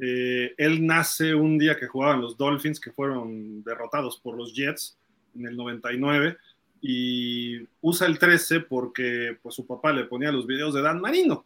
[0.00, 4.96] Eh, él nace un día que jugaban los Dolphins, que fueron derrotados por los Jets
[5.36, 6.36] en el 99,
[6.80, 11.44] y usa el 13 porque pues, su papá le ponía los videos de Dan Marino.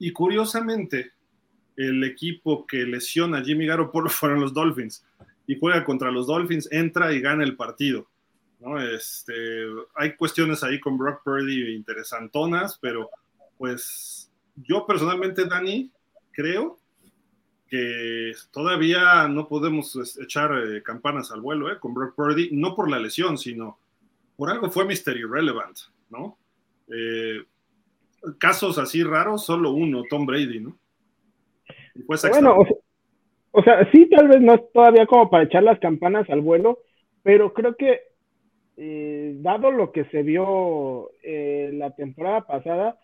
[0.00, 1.12] Y curiosamente,
[1.76, 5.06] el equipo que lesiona a Jimmy Garoppolo fueron los Dolphins.
[5.46, 8.07] Y juega contra los Dolphins, entra y gana el partido
[8.60, 8.80] ¿no?
[8.80, 9.34] Este,
[9.94, 13.10] hay cuestiones ahí con Brock Purdy interesantonas, pero
[13.56, 15.90] pues yo personalmente, Dani,
[16.32, 16.78] creo
[17.68, 22.90] que todavía no podemos echar eh, campanas al vuelo eh, con Brock Purdy, no por
[22.90, 23.78] la lesión, sino
[24.36, 25.16] por algo fue Mr.
[25.16, 25.76] Irrelevant,
[26.10, 26.38] ¿no?
[26.94, 27.42] Eh,
[28.38, 30.78] casos así raros, solo uno, Tom Brady, ¿no?
[32.30, 32.58] bueno,
[33.50, 36.78] o sea, sí, tal vez no es todavía como para echar las campanas al vuelo,
[37.22, 38.02] pero creo que
[38.80, 42.96] eh, dado lo que se vio eh, la temporada pasada,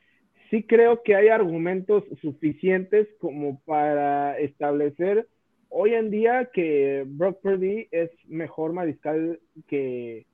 [0.48, 5.26] sí creo que hay argumentos suficientes como para establecer
[5.70, 10.26] hoy en día que Brock Purdy es mejor mariscal que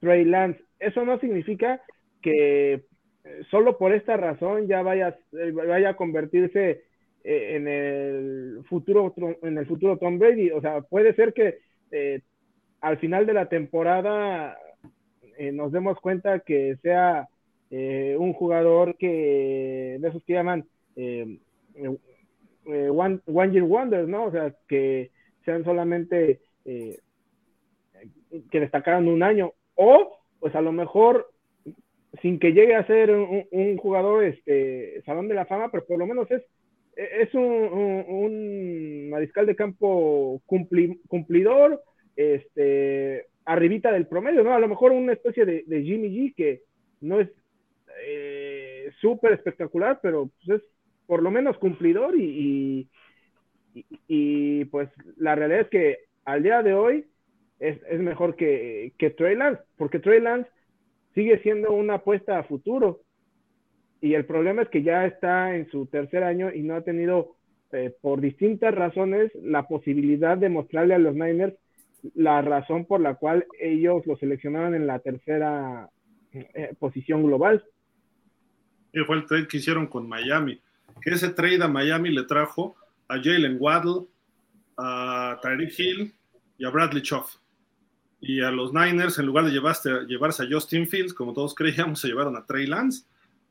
[0.00, 0.60] Trey Lance.
[0.80, 1.80] Eso no significa
[2.20, 2.82] que eh,
[3.48, 5.16] solo por esta razón ya vaya,
[5.54, 6.82] vaya a convertirse
[7.22, 10.50] en el futuro en el futuro Tom Brady.
[10.50, 11.58] O sea, puede ser que
[12.80, 14.56] al final de la temporada
[15.40, 17.26] eh, nos demos cuenta que sea
[17.70, 20.66] eh, un jugador que, de esos que llaman
[20.96, 21.38] eh,
[22.66, 24.24] one, Year Wonders, ¿no?
[24.24, 25.10] O sea, que
[25.46, 27.00] sean solamente que
[28.60, 31.30] destacaran un año, o pues a lo mejor
[32.20, 36.06] sin que llegue a ser un, jugador este salón de la fama, pero por lo
[36.06, 36.42] menos es
[36.96, 41.82] es un, un, mariscal de campo cumplidor,
[42.14, 44.54] este arribita del promedio, ¿no?
[44.54, 46.62] A lo mejor una especie de, Jimmy G que
[47.00, 47.28] no es
[48.06, 50.68] eh, súper espectacular, pero pues, es
[51.06, 52.88] por lo menos cumplidor y,
[54.06, 57.06] y, pues la realidad es que al día de hoy
[57.58, 60.48] es, mejor que, que Trey Lance, porque Trey Lance
[61.14, 63.00] sigue siendo una apuesta a futuro
[64.00, 67.34] y el problema es que ya está en su tercer año y no ha tenido
[67.72, 71.56] eh, por distintas razones la posibilidad de mostrarle a los Niners
[72.14, 75.88] la razón por la cual ellos lo seleccionaron en la tercera
[76.32, 77.64] eh, posición global.
[78.92, 80.60] Y fue el trade que hicieron con Miami.
[81.00, 82.76] Que ese trade a Miami le trajo
[83.08, 84.06] a Jalen Waddle,
[84.76, 86.14] a Tyreek Hill
[86.58, 87.36] y a Bradley Choff.
[88.20, 92.00] Y a los Niners, en lugar de llevarse, llevarse a Justin Fields, como todos creíamos,
[92.00, 93.04] se llevaron a Trey Lance.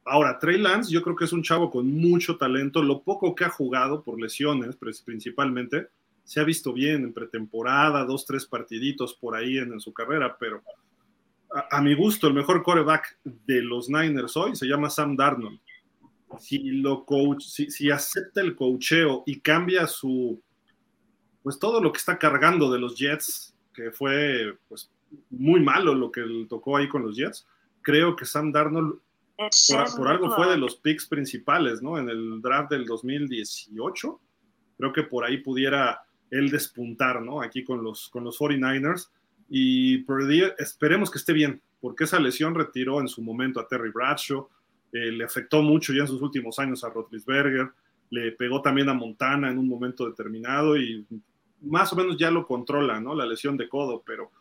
[0.06, 2.82] Ahora, Trey Lance, yo creo que es un chavo con mucho talento.
[2.82, 5.90] Lo poco que ha jugado por lesiones, principalmente,
[6.30, 10.62] se ha visto bien en pretemporada, dos, tres partiditos por ahí en, su carrera, pero
[11.72, 15.60] a, mi gusto, el mejor coreback de los Niners hoy se llama Sam Darnold.
[16.38, 20.40] Si, lo coach, si, acepta el coacheo y cambia su,
[21.42, 24.92] pues todo lo que está cargando de los Jets, que fue pues
[25.32, 27.48] muy malo lo que le tocó ahí con los Jets,
[27.82, 29.00] creo que Sam Darnold
[29.36, 31.98] por, por, algo fue de los picks principales, ¿no?
[31.98, 34.22] En el draft del 2018,
[34.78, 37.42] creo que por ahí pudiera el despuntar, ¿no?
[37.42, 39.10] Aquí con los, con los 49ers.
[39.50, 40.06] Y
[40.58, 44.48] esperemos que esté bien, porque esa lesión retiró en su momento a Terry Bradshaw,
[44.92, 47.70] eh, le afectó mucho ya en sus últimos años a Rotlisberger,
[48.12, 51.06] le pegó también a Montana en un momento determinado y
[51.62, 53.16] más o menos ya lo controla, ¿no?
[53.16, 54.32] La lesión de codo, pero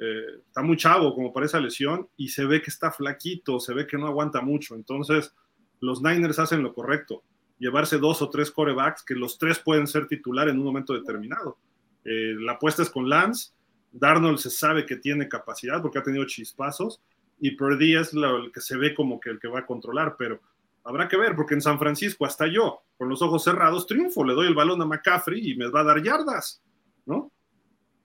[0.00, 3.72] eh, está muy chavo como para esa lesión y se ve que está flaquito, se
[3.72, 4.74] ve que no aguanta mucho.
[4.74, 5.34] Entonces,
[5.80, 7.22] los Niners hacen lo correcto
[7.58, 11.58] llevarse dos o tres corebacks que los tres pueden ser titular en un momento determinado.
[12.04, 13.52] Eh, la apuesta es con Lance,
[13.92, 17.00] Darnold se sabe que tiene capacidad porque ha tenido chispazos
[17.38, 20.40] y Purdy es el que se ve como que el que va a controlar, pero
[20.84, 24.34] habrá que ver porque en San Francisco hasta yo, con los ojos cerrados, triunfo, le
[24.34, 26.62] doy el balón a McCaffrey y me va a dar yardas,
[27.04, 27.32] ¿no?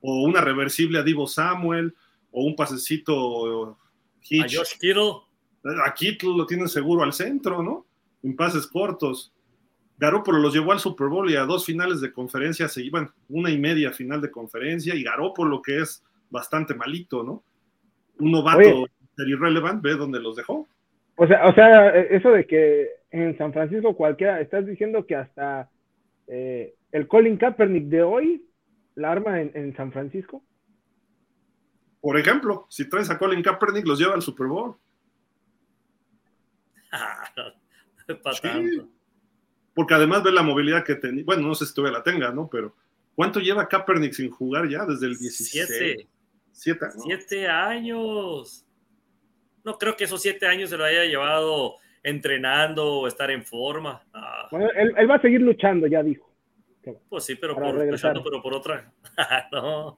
[0.01, 1.95] O una reversible a Divo Samuel,
[2.31, 5.11] o un pasecito a Josh Kittle.
[5.85, 7.85] A Kittle lo tienen seguro al centro, ¿no?
[8.23, 9.31] En pases cortos.
[10.01, 13.51] Garópolo los llevó al Super Bowl y a dos finales de conferencia se iban, una
[13.51, 17.43] y media final de conferencia, y Garópolo que es bastante malito, ¿no?
[18.21, 20.67] un novato ser irrelevant, ve dónde los dejó.
[21.15, 25.69] O sea, o sea, eso de que en San Francisco cualquiera, estás diciendo que hasta
[26.27, 28.43] eh, el Colin Kaepernick de hoy
[28.95, 30.43] la arma en, San Francisco.
[31.99, 34.75] Por ejemplo, si traes a Colin Kaepernick, los lleva al Super Bowl.
[39.73, 41.23] Porque además ve la movilidad que tenía.
[41.25, 42.49] Bueno, no sé si todavía la tenga, ¿no?
[42.49, 42.75] Pero
[43.15, 44.85] ¿cuánto lleva Kaepernick sin jugar ya?
[44.85, 46.07] Desde el 17.
[46.51, 46.87] Siete.
[46.97, 48.65] Siete, años.
[49.63, 54.03] No creo que esos siete años se lo haya llevado entrenando o estar en forma.
[54.13, 54.47] Ah.
[54.51, 56.29] Bueno, él, va a seguir luchando, ya dijo.
[57.09, 58.91] Pues sí, pero por, luchando, pero por otra.
[59.51, 59.97] no.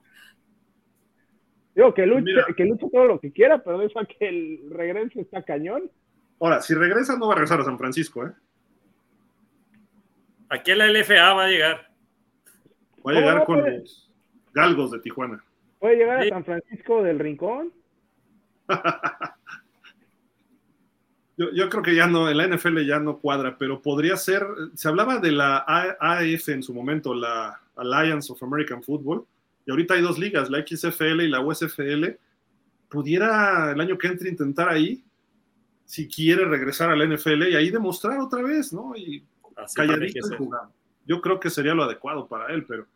[1.74, 5.20] Digo, que luche, que luche todo lo que quiera, pero eso a que el regreso
[5.20, 5.90] está cañón.
[6.38, 8.32] Ahora, si regresa, no va a regresar a San Francisco, ¿eh?
[10.54, 11.90] Aquí la LFA va a llegar.
[13.04, 14.08] Va a llegar con los
[14.52, 15.44] galgos de Tijuana.
[15.80, 17.72] ¿Puede llegar a San Francisco del Rincón?
[21.36, 24.86] yo, creo que ya no, en la NFL ya no cuadra, pero podría ser, se
[24.86, 29.26] hablaba de la AF en su momento, la Alliance of American Football,
[29.66, 32.16] y ahorita hay dos ligas, la XFL y la USFL.
[32.88, 35.02] Pudiera el año que entre intentar ahí,
[35.84, 38.94] si quiere regresar a la NFL y ahí demostrar otra vez, ¿no?
[38.96, 39.24] Y
[39.74, 40.68] calladito y jugar.
[41.06, 42.86] Yo creo que sería lo adecuado para él, pero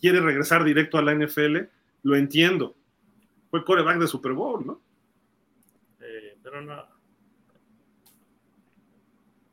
[0.00, 1.58] quiere regresar directo a la NFL
[2.06, 2.76] lo entiendo.
[3.50, 4.80] Fue coreback de Super Bowl, ¿no?
[6.00, 6.84] Eh, pero no.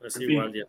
[0.02, 0.64] Es igual ya.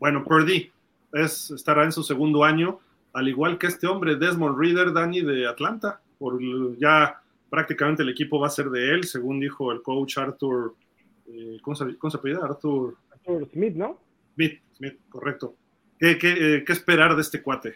[0.00, 0.72] Bueno, Purdy
[1.12, 2.80] es, estará en su segundo año,
[3.12, 6.00] al igual que este hombre, Desmond Reader, Danny de Atlanta.
[6.18, 6.40] Por,
[6.78, 10.74] ya prácticamente el equipo va a ser de él, según dijo el coach Arthur.
[11.26, 12.44] Eh, ¿cómo, se, ¿Cómo se apellida?
[12.44, 14.00] Arthur, Arthur Smith, ¿no?
[14.34, 14.60] Smith,
[15.08, 15.56] Correcto.
[15.98, 17.74] ¿Qué, qué, eh, qué esperar de este cuate?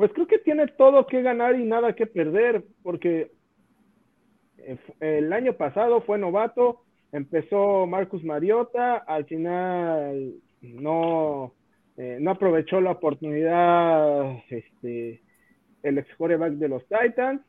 [0.00, 3.30] pues creo que tiene todo que ganar y nada que perder, porque
[4.56, 6.80] eh, el año pasado fue novato,
[7.12, 11.52] empezó Marcus Mariota, al final no,
[11.98, 15.20] eh, no aprovechó la oportunidad este,
[15.82, 17.42] el ex quarterback de los Titans,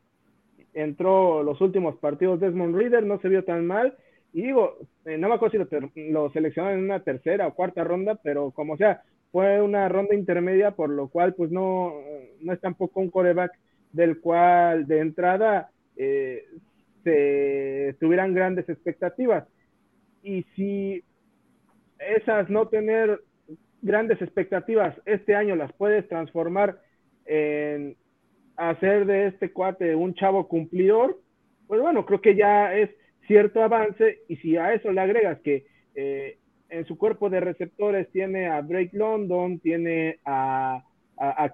[0.74, 3.96] entró los últimos partidos Desmond Reader, no se vio tan mal,
[4.32, 7.84] y digo, eh, no me acuerdo si lo, lo seleccionaron en una tercera o cuarta
[7.84, 11.94] ronda, pero como sea, fue una ronda intermedia, por lo cual pues no,
[12.40, 13.52] no es tampoco un coreback
[13.92, 16.44] del cual de entrada eh,
[17.04, 19.46] se tuvieran grandes expectativas.
[20.22, 21.02] Y si
[21.98, 23.20] esas no tener
[23.80, 26.80] grandes expectativas este año las puedes transformar
[27.24, 27.96] en
[28.56, 31.18] hacer de este cuate un chavo cumplidor,
[31.66, 32.90] pues bueno, creo que ya es
[33.26, 35.64] cierto avance y si a eso le agregas que
[35.94, 40.84] eh, en su cuerpo de receptores tiene a Drake London, tiene a,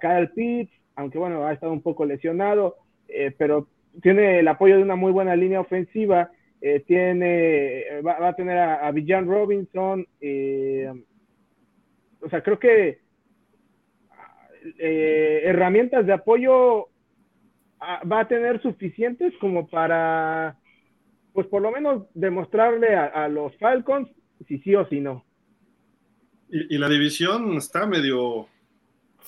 [0.01, 2.77] Kyle Pitts, aunque bueno, ha estado un poco lesionado,
[3.09, 3.69] eh, pero
[4.01, 6.31] tiene el apoyo de una muy buena línea ofensiva,
[6.62, 10.07] eh, tiene, va, a tener a, a Robinson,
[12.21, 12.99] o sea, creo que
[14.79, 16.89] herramientas de apoyo
[17.81, 20.57] ah, va a tener suficientes como para,
[21.39, 24.09] pues por lo menos demostrarle a los Falcons
[24.49, 25.24] si sí o si no.
[26.51, 28.49] Y, la división está medio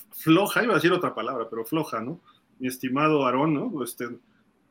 [0.09, 2.19] floja, iba a decir otra palabra, pero floja, ¿no?
[2.59, 3.81] Mi estimado Aarón, ¿no?
[3.81, 4.09] Este,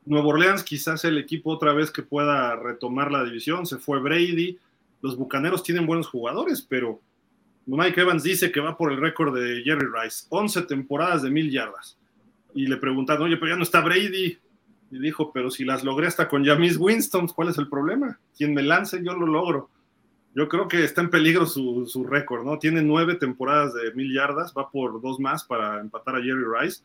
[0.04, 4.58] Nuevo Orleans quizás el equipo otra vez que pueda retomar la división, se fue Brady,
[5.00, 7.00] los Bucaneros tienen buenos jugadores, pero
[7.64, 11.50] Mike Evans dice que va por el récord de Jerry Rice, 11 temporadas de mil
[11.50, 11.96] yardas.
[12.54, 14.36] Y le preguntaron, oye, pero ya no está Brady.
[14.90, 18.18] Y dijo, pero si las logré hasta con Jamis Winston, ¿cuál es el problema?
[18.36, 19.70] Quien me lance, yo lo logro
[20.34, 22.58] yo creo que está en peligro su, su récord, ¿no?
[22.58, 26.82] Tiene nueve temporadas de mil yardas, va por dos más para empatar a Jerry Rice.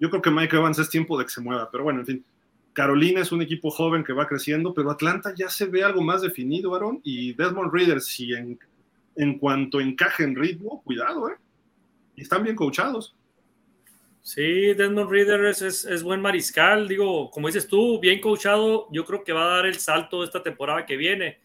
[0.00, 2.24] Yo creo que Mike Evans es tiempo de que se mueva, pero bueno, en fin.
[2.72, 6.22] Carolina es un equipo joven que va creciendo, pero Atlanta ya se ve algo más
[6.22, 8.58] definido, Aaron, y Desmond Reader, si en,
[9.16, 11.34] en cuanto encaje en ritmo, cuidado, ¿eh?
[12.14, 13.14] Y están bien coachados.
[14.28, 19.24] Sí, Desmond Reader es, es, buen mariscal, digo, como dices tú, bien coachado, yo creo
[19.24, 21.40] que va a dar el salto esta temporada que viene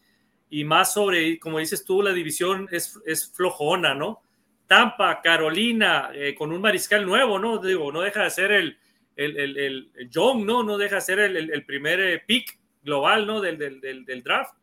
[0.50, 4.22] y más sobre, como dices tú, la división es, es flojona, ¿no?
[4.68, 7.58] Tampa, Carolina, eh, con un mariscal nuevo, ¿no?
[7.58, 8.78] Digo, no deja de ser el,
[9.16, 9.58] el, el,
[9.96, 10.62] el John, ¿no?
[10.62, 13.40] No deja de ser el, primer eh, pick global, ¿no?
[13.40, 14.58] Del, del, del, draft.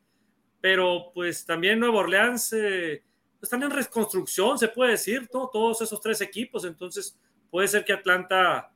[0.60, 3.02] Pero pues también Nueva Orleans eh,
[3.40, 5.48] están en reconstrucción, se puede decir, ¿no?
[5.50, 7.18] Todos esos tres equipos, entonces
[7.50, 8.72] puede ser que Atlanta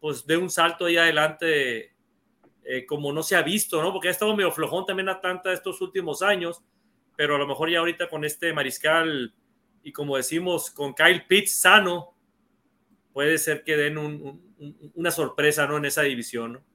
[0.00, 1.92] pues dé un salto ahí adelante
[2.64, 3.92] eh, como no se ha visto, ¿no?
[3.92, 6.62] Porque ha estado medio flojón también Atlanta estos últimos años,
[7.16, 9.34] pero a lo mejor ya ahorita con este mariscal
[9.82, 12.14] y como decimos, con Kyle Pitts sano,
[13.12, 14.40] puede ser que den
[14.94, 15.78] una sorpresa, ¿no?
[15.78, 16.68] En esa división, ¿no?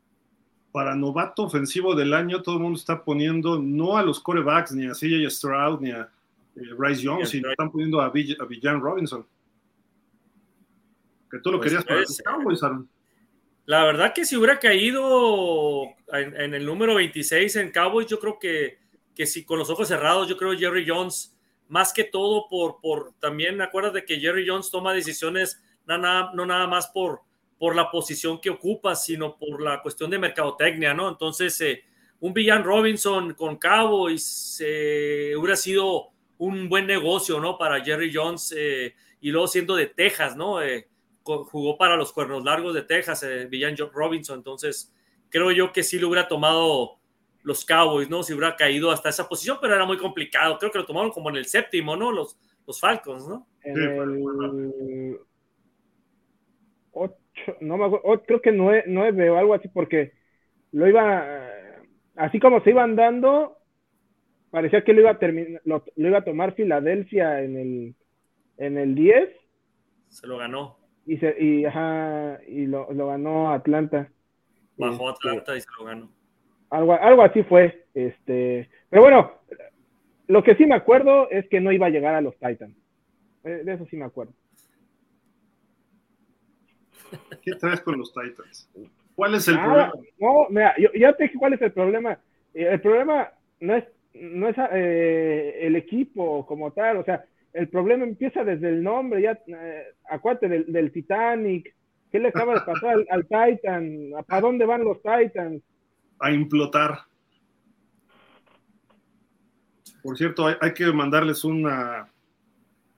[0.74, 4.88] para novato ofensivo del año, todo el mundo está poniendo no a los corebacks, ni
[4.88, 6.10] a CJ Stroud, ni a
[6.56, 9.24] eh, Bryce Young, sino están poniendo a, Villan Robinson.
[11.34, 12.88] Que tú lo pues querías para los Cowboys, Aaron.
[13.66, 18.78] La verdad que si hubiera caído en, el número 26 en Cowboys, yo creo que,
[19.16, 21.36] que si con los ojos cerrados, yo creo Jerry Jones,
[21.70, 26.46] más que todo por, por también de que Jerry Jones toma decisiones no nada, no
[26.46, 27.22] nada más por,
[27.58, 31.10] por la posición que ocupa, sino por la cuestión de mercadotecnia, ¿no?
[31.10, 31.84] Entonces, eh,
[32.20, 37.58] un Villan Robinson con Cowboys eh, hubiera sido un buen negocio, ¿no?
[37.58, 40.60] Para Jerry Jones eh, y luego siendo de Texas, ¿no?
[41.24, 44.40] Jugó para los Cuernos Largos de Texas, eh, Villan Robinson.
[44.40, 44.94] Entonces,
[45.30, 47.00] creo yo que sí lo hubiera tomado
[47.44, 48.24] los Cowboys, ¿no?
[48.24, 50.58] Si hubiera caído hasta esa posición, pero era muy complicado.
[50.58, 52.12] Creo que lo tomaron como en el séptimo, ¿no?
[52.12, 53.48] Los, los Falcons, ¿no?
[53.64, 55.20] En el
[56.92, 60.14] ocho, no me acuerdo, creo que nueve, nueve, o algo así, porque
[60.72, 61.50] lo iba,
[62.16, 63.58] así como se iban dando,
[64.52, 67.96] parecía que lo iba a terminar, lo, iba a tomar Filadelfia en el,
[68.58, 69.30] en el 10.
[70.10, 74.10] Se lo ganó y, se, y, ajá, y lo, lo, ganó Atlanta.
[74.78, 76.12] Bajó este, Atlanta y se lo ganó.
[76.70, 77.86] Algo, algo así fue.
[77.94, 79.32] Este, pero bueno,
[80.28, 82.76] lo que sí me acuerdo es que no iba a llegar a los Titans.
[83.44, 84.34] Eh, de eso sí me acuerdo.
[87.42, 88.70] ¿Qué traes con los Titans?
[89.16, 89.94] ¿Cuál es el problema?
[90.20, 92.20] No, mira, yo ya te dije cuál es el problema.
[92.54, 97.70] Eh, el problema no es, no es eh, el equipo como tal, o sea, el
[97.70, 101.74] problema empieza desde el nombre, ya, eh, acuérdate del, Titanic,
[102.12, 104.12] ¿qué le acaba de pasar al, Titan?
[104.28, 105.62] ¿A dónde van los Titans?
[106.20, 107.00] A implotar.
[110.02, 112.10] Por cierto, hay, que mandarles una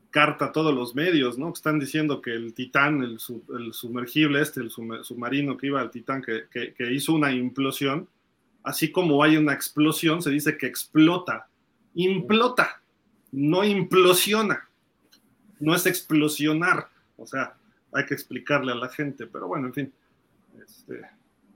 [0.09, 1.47] carta a todos los medios, ¿no?
[1.47, 6.21] Que están diciendo que el Titán, el, sumergible este, el submarino que iba al Titán,
[6.21, 8.07] que, que hizo una implosión,
[8.63, 11.47] así como hay una explosión, se dice que explota,
[11.93, 12.81] implota
[13.31, 14.69] no implosiona,
[15.59, 16.89] no es explosionar.
[17.17, 17.55] O sea,
[17.91, 19.93] hay que explicarle a la gente, pero bueno, en fin.
[20.63, 21.01] Este,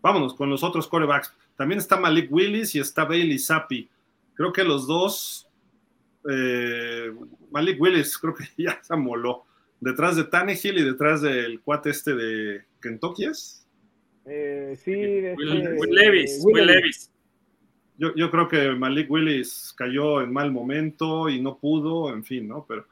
[0.02, 1.34] vámonos con los otros corebacks.
[1.56, 3.90] También está Malik Willis y está Bailey Zappi.
[4.34, 5.48] Creo que los dos,
[6.30, 7.14] eh,
[7.52, 9.46] Malik Willis creo que ya se amoló.
[9.82, 13.66] Detrás de Tannehill y detrás del cuate este de Kentucky, ¿es?
[14.26, 16.40] Eh, sí, de Will, Levis.
[16.44, 17.10] Will Levis
[18.00, 22.66] yo, creo que Malik Willis cayó en mal momento y no pudo, en fin, ¿no?
[22.66, 22.86] Pero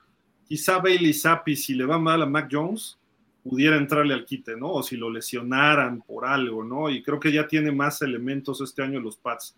[0.46, 3.00] quizá Bailey Zappi, si le va mal a Mac Jones,
[3.42, 4.74] pudiera entrarle al quite, ¿no?
[4.74, 6.90] O si lo lesionaran por algo, ¿no?
[6.90, 9.56] Y creo que ya tiene más elementos este año los Pats.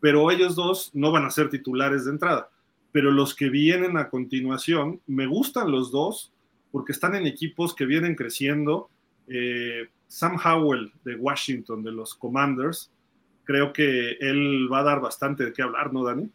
[0.00, 2.48] Pero ellos dos no van a ser titulares de entrada.
[2.92, 6.32] Pero los que vienen a continuación, me gustan los dos
[6.70, 8.88] porque están en equipos que vienen creciendo.
[9.26, 12.90] Eh, Sam Howell de Washington, de los Commanders,
[13.44, 16.30] creo que él va a dar bastante de qué hablar, ¿no, Dani?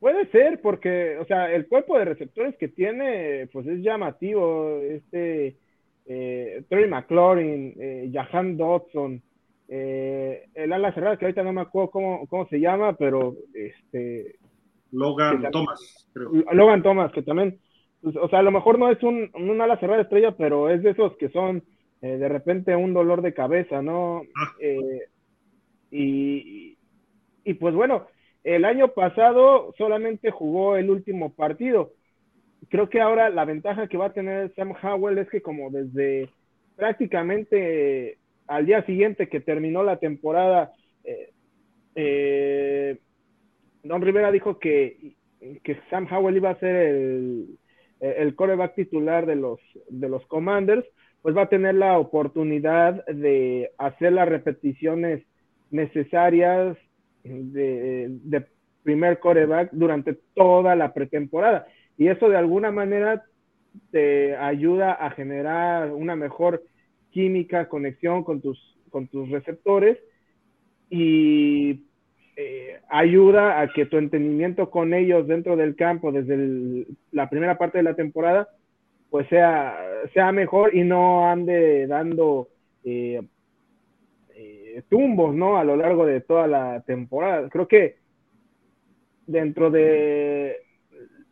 [0.00, 4.80] Puede ser, porque, o sea, el cuerpo de receptores que tiene, pues es llamativo.
[4.82, 5.56] Este,
[6.06, 9.22] eh, Terry McLaurin, eh, Jahan Dodson,
[9.68, 14.36] eh, el ala cerrada, que ahorita no me acuerdo cómo, cómo se llama, pero este.
[14.90, 16.32] Logan Thomas, creo.
[16.52, 17.60] Logan Thomas, que también,
[18.02, 20.82] pues, o sea, a lo mejor no es un, un ala cerrada estrella, pero es
[20.82, 21.62] de esos que son
[22.02, 24.22] eh, de repente un dolor de cabeza, ¿no?
[24.36, 24.52] Ah.
[25.92, 26.78] Y,
[27.60, 28.06] pues bueno,
[28.44, 31.92] el año pasado solamente jugó el último partido.
[32.70, 36.30] Creo que ahora la ventaja que va a tener Sam Howell es que como desde
[36.76, 38.16] prácticamente
[38.46, 40.72] al día siguiente que terminó la temporada,
[41.04, 41.30] eh,
[41.94, 42.98] eh,
[43.82, 45.14] Don Rivera dijo que,
[45.62, 47.58] que, Sam Howell iba a ser el,
[48.00, 50.86] el coreback titular de los, de los Commanders,
[51.20, 55.24] pues va a tener la oportunidad de hacer las repeticiones
[55.72, 56.76] necesarias
[57.24, 58.46] de,
[58.84, 61.66] primer coreback durante toda la pretemporada.
[61.96, 63.24] Y eso de alguna manera
[63.90, 66.64] te ayuda a generar una mejor
[67.10, 68.58] química, conexión con tus,
[68.90, 69.98] con tus receptores
[70.90, 71.84] y
[72.36, 77.78] eh, ayuda a que tu entendimiento con ellos dentro del campo desde la primera parte
[77.78, 78.48] de la temporada
[79.12, 79.78] pues sea,
[80.14, 82.48] sea mejor y no ande dando
[82.82, 83.20] eh,
[84.88, 85.58] tumbos, ¿no?
[85.58, 87.48] A lo largo de toda la temporada.
[87.48, 87.96] Creo que
[89.26, 90.56] dentro de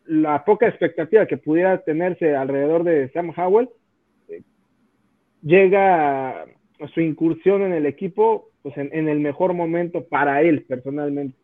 [0.05, 3.69] la poca expectativa que pudiera tenerse alrededor de Sam Howell,
[4.27, 4.41] eh,
[5.41, 11.35] llega a su incursión en el equipo pues en, el mejor momento para él personalmente.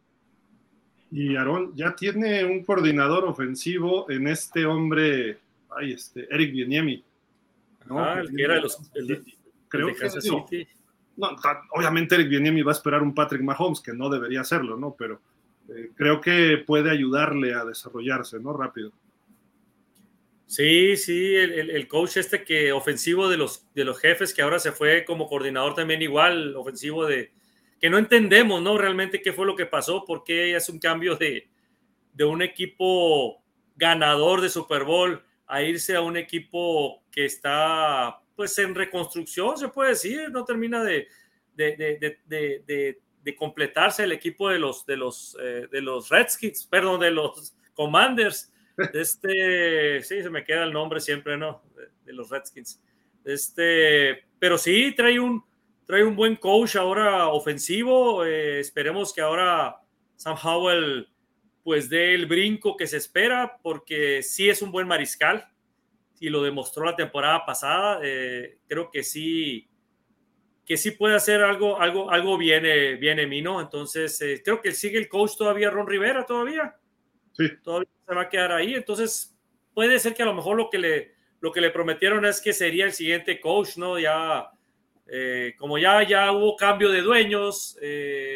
[1.11, 5.37] Y Aaron ya tiene un coordinador ofensivo en este hombre,
[5.69, 7.03] ay, este, Eric Bieniemi.
[7.89, 8.77] Ah, el que era los,
[9.69, 10.67] creo que
[11.18, 11.36] no,
[11.72, 14.95] obviamente Eric Bieniemi va a esperar un Patrick Mahomes, que no debería hacerlo, ¿no?
[14.97, 15.22] Pero
[15.70, 18.53] eh, creo que puede ayudarle a desarrollarse, ¿no?
[18.53, 18.93] Rápido.
[20.45, 24.72] Sí, sí, el, coach este que ofensivo de los, de los jefes, que ahora se
[24.72, 27.34] fue como coordinador también igual, ofensivo de,
[27.82, 28.78] que no entendemos, ¿no?
[28.78, 31.49] Realmente qué fue lo que pasó, porque es un cambio de,
[32.13, 33.43] de un equipo
[33.76, 39.67] ganador de Super Bowl a irse a un equipo que está pues en reconstrucción, se
[39.67, 41.09] puede decir, no termina de,
[41.53, 47.11] de, de completarse el equipo de los, de los, eh, de los Redskins, perdón, de
[47.11, 48.53] los Commanders.
[48.93, 51.63] Este, sí, se me queda el nombre siempre, ¿no?
[52.05, 52.79] De, los Redskins.
[53.25, 55.43] Este, pero sí, trae un,
[55.88, 58.23] trae un buen coach ahora ofensivo.
[58.23, 59.77] Eh, esperemos que ahora
[60.15, 61.09] Sam Howell
[61.63, 65.49] pues dé el brinco que se espera, porque sí es un buen mariscal
[66.20, 67.99] y lo demostró la temporada pasada.
[68.03, 69.68] Eh, creo que sí,
[70.65, 73.61] que sí puede hacer algo, algo, algo viene, viene Mino.
[73.61, 76.76] Entonces, eh, creo que sigue el coach todavía, Ron Rivera, todavía.
[77.34, 77.49] Sí.
[77.63, 78.74] Todavía se va a quedar ahí.
[78.74, 79.36] Entonces,
[79.74, 82.53] puede ser que a lo mejor lo que le, lo que le prometieron es que
[82.53, 83.99] sería el siguiente coach, ¿no?
[83.99, 84.49] Ya,
[85.07, 87.78] eh, como ya, ya hubo cambio de dueños,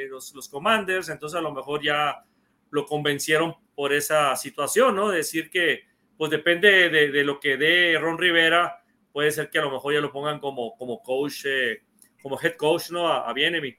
[0.09, 2.23] los, los commanders, entonces a lo mejor ya
[2.69, 5.09] lo convencieron por esa situación, ¿no?
[5.09, 5.90] Decir que,
[6.21, 10.01] pues depende de, lo que dé Ron Rivera, puede ser que a lo mejor ya
[10.01, 11.81] lo pongan como, como coach, eh,
[12.21, 13.07] como head coach, ¿no?
[13.07, 13.75] A, a Bienemy.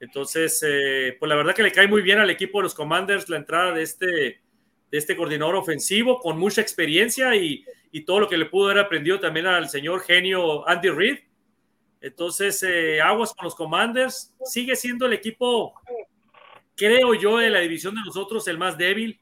[0.00, 3.28] Entonces, eh, pues la verdad que le cae muy bien al equipo de los Commanders
[3.28, 4.40] la entrada de este, de
[4.90, 9.20] este coordinador ofensivo con mucha experiencia y, y todo lo que le pudo haber aprendido
[9.20, 11.18] también al señor genio Andy Reid.
[12.00, 14.34] Entonces, eh, aguas con los Commanders.
[14.46, 15.74] Sigue siendo el equipo,
[16.74, 19.20] creo yo, de la división de nosotros el más débil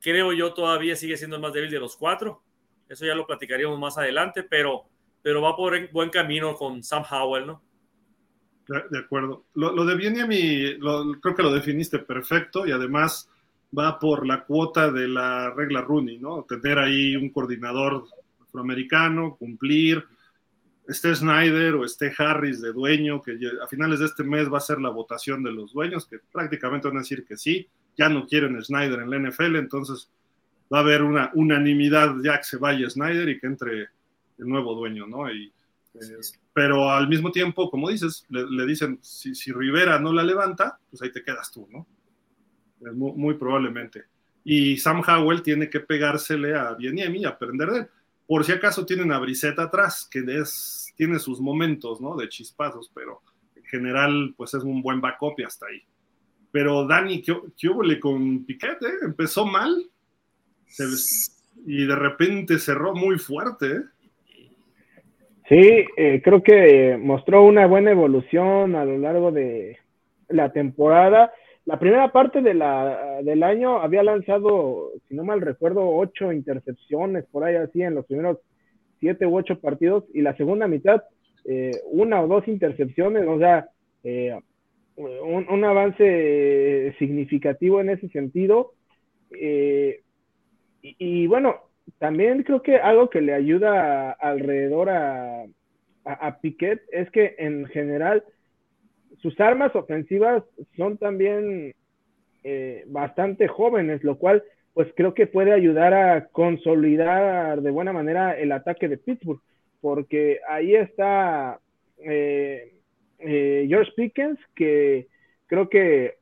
[0.00, 2.42] creo yo todavía sigue siendo el más débil de los cuatro.
[2.88, 4.84] Eso ya lo platicaríamos más adelante, pero,
[5.22, 7.62] pero va por buen camino con Sam Howell, ¿no?
[8.90, 9.44] De acuerdo.
[9.54, 10.78] Lo, lo de Bieniemi,
[11.20, 13.28] creo que lo definiste perfecto y además
[13.76, 16.44] va por la cuota de la regla Rooney, ¿no?
[16.48, 18.04] Tener ahí un coordinador
[18.40, 20.04] afroamericano, cumplir,
[20.88, 24.62] esté Snyder o esté Harris de dueño, que a finales de este mes va a
[24.62, 27.68] ser la votación de los dueños, que prácticamente van a decir que sí
[28.00, 30.10] ya no quieren Snyder en la NFL, entonces
[30.72, 33.80] va a haber una unanimidad ya que se vaya Snyder y que entre
[34.38, 35.30] el nuevo dueño, ¿no?
[35.30, 35.52] Y,
[35.94, 35.98] eh,
[36.54, 41.02] pero al mismo tiempo, como dices, le, dicen, si, si, Rivera no la levanta, pues
[41.02, 41.86] ahí te quedas tú, ¿no?
[42.94, 44.04] Muy, muy, probablemente.
[44.42, 47.88] Y Sam Howell tiene que pegársele a Bieniemi y aprender de él.
[48.26, 52.16] Por si acaso tienen a Briseta atrás, que es, tiene sus momentos, ¿no?
[52.16, 53.20] De chispazos, pero
[53.54, 55.82] en general, pues es un buen backup y hasta ahí.
[56.52, 58.82] Pero Dani, ¿qué, qué con Piquet?
[58.82, 59.04] Eh?
[59.04, 59.74] Empezó mal
[61.66, 63.66] y de repente cerró muy fuerte.
[63.66, 63.82] ¿eh?
[65.48, 69.78] Sí, eh, creo que mostró una buena evolución a lo largo de
[70.28, 71.32] la temporada.
[71.66, 77.26] La primera parte de la, del año había lanzado, si no mal recuerdo, ocho intercepciones
[77.26, 78.38] por ahí así en los primeros
[78.98, 81.02] siete u ocho partidos y la segunda mitad
[81.86, 83.68] una o dos intercepciones, o sea,
[85.00, 88.72] un, avance significativo en ese sentido.
[89.30, 90.02] Eh,
[90.82, 91.56] y, bueno,
[91.98, 95.44] también creo que algo que le ayuda alrededor a,
[96.04, 98.24] a, Piquet es que en general
[99.18, 100.42] sus armas ofensivas
[100.76, 101.74] son también
[102.42, 108.32] eh, bastante jóvenes, lo cual pues creo que puede ayudar a consolidar de buena manera
[108.38, 109.40] el ataque de Pittsburgh,
[109.80, 111.60] porque ahí está
[111.98, 112.79] eh,
[113.20, 115.08] eh, George Pickens, que
[115.46, 116.16] creo que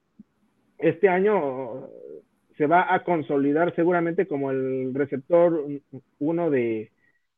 [0.79, 1.89] este año
[2.57, 5.65] se va a consolidar seguramente como el receptor
[6.19, 6.91] uno de,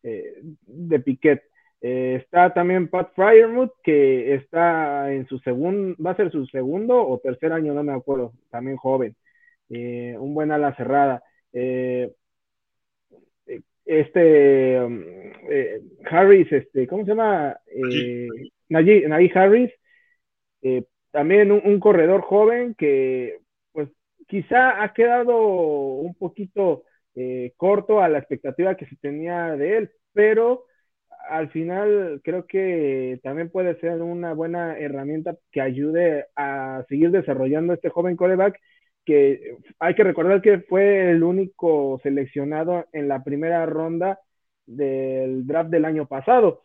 [0.03, 1.43] eh, de Piquet.
[1.83, 7.07] Eh, está también Pat Fryermuth, que está en su segundo, va a ser su segundo
[7.07, 9.15] o tercer año, no me acuerdo, también joven.
[9.69, 11.23] un buen ala cerrada.
[13.91, 15.03] Este um,
[16.09, 17.59] Harris, este, ¿cómo se llama?
[18.69, 19.71] Najee, Harris,
[20.63, 23.39] eh, también un, corredor joven que
[23.73, 23.89] pues
[24.29, 26.85] quizá ha quedado un poquito
[27.17, 30.67] eh, corto a la expectativa que se tenía de él, pero
[31.29, 37.73] al final creo que también puede ser una buena herramienta que ayude a seguir desarrollando
[37.73, 38.61] este joven coreback
[39.05, 44.21] que hay que recordar que fue el único seleccionado en la primera ronda
[44.67, 46.65] del draft del año pasado.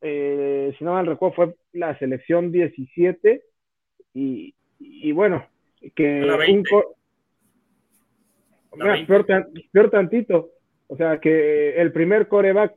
[0.00, 3.42] Eh, si no mal recuerdo, fue la selección 17
[4.12, 5.46] y, y bueno,
[5.94, 6.64] que un
[9.06, 10.50] peor, tantito,
[10.88, 12.74] o sea, que el primer coreback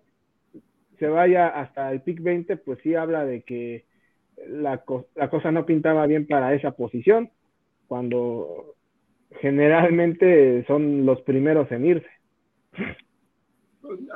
[1.00, 3.86] se vaya hasta el pick 20, pues sí habla de que
[4.48, 4.84] la,
[5.16, 7.30] la cosa no pintaba bien para esa posición,
[7.88, 8.77] cuando
[9.42, 12.10] generalmente son los primeros en irse.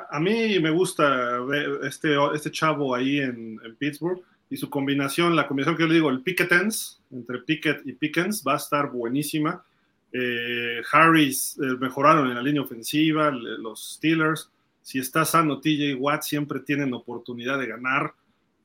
[0.09, 1.39] A mí me gusta
[1.83, 6.09] este, este chavo ahí en, Pittsburgh y su combinación, la combinación que yo le digo,
[6.09, 9.63] el Picketens, entre Pickett y Pickens, va a estar buenísima.
[10.11, 14.51] Eh, Harris eh, mejoraron en la línea ofensiva, los Steelers.
[14.81, 18.13] Si está sano TJ Watt, siempre tienen oportunidad de ganar.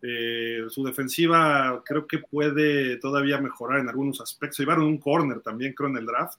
[0.02, 4.58] Eh, su defensiva creo que puede todavía mejorar en algunos aspectos.
[4.58, 6.38] Llevaron un corner también, creo, en el draft,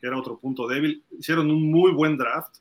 [0.00, 1.02] que era otro punto débil.
[1.18, 2.56] Hicieron un muy buen draft.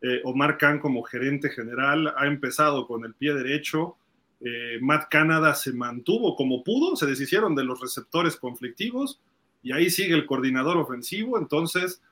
[0.00, 3.96] Eh, Omar Khan como gerente general ha empezado con el pie derecho.
[4.40, 9.20] Eh, Matt Canada se mantuvo como pudo, se deshicieron de los receptores conflictivos
[9.62, 11.38] y ahí sigue el coordinador ofensivo.
[11.38, 12.02] Entonces,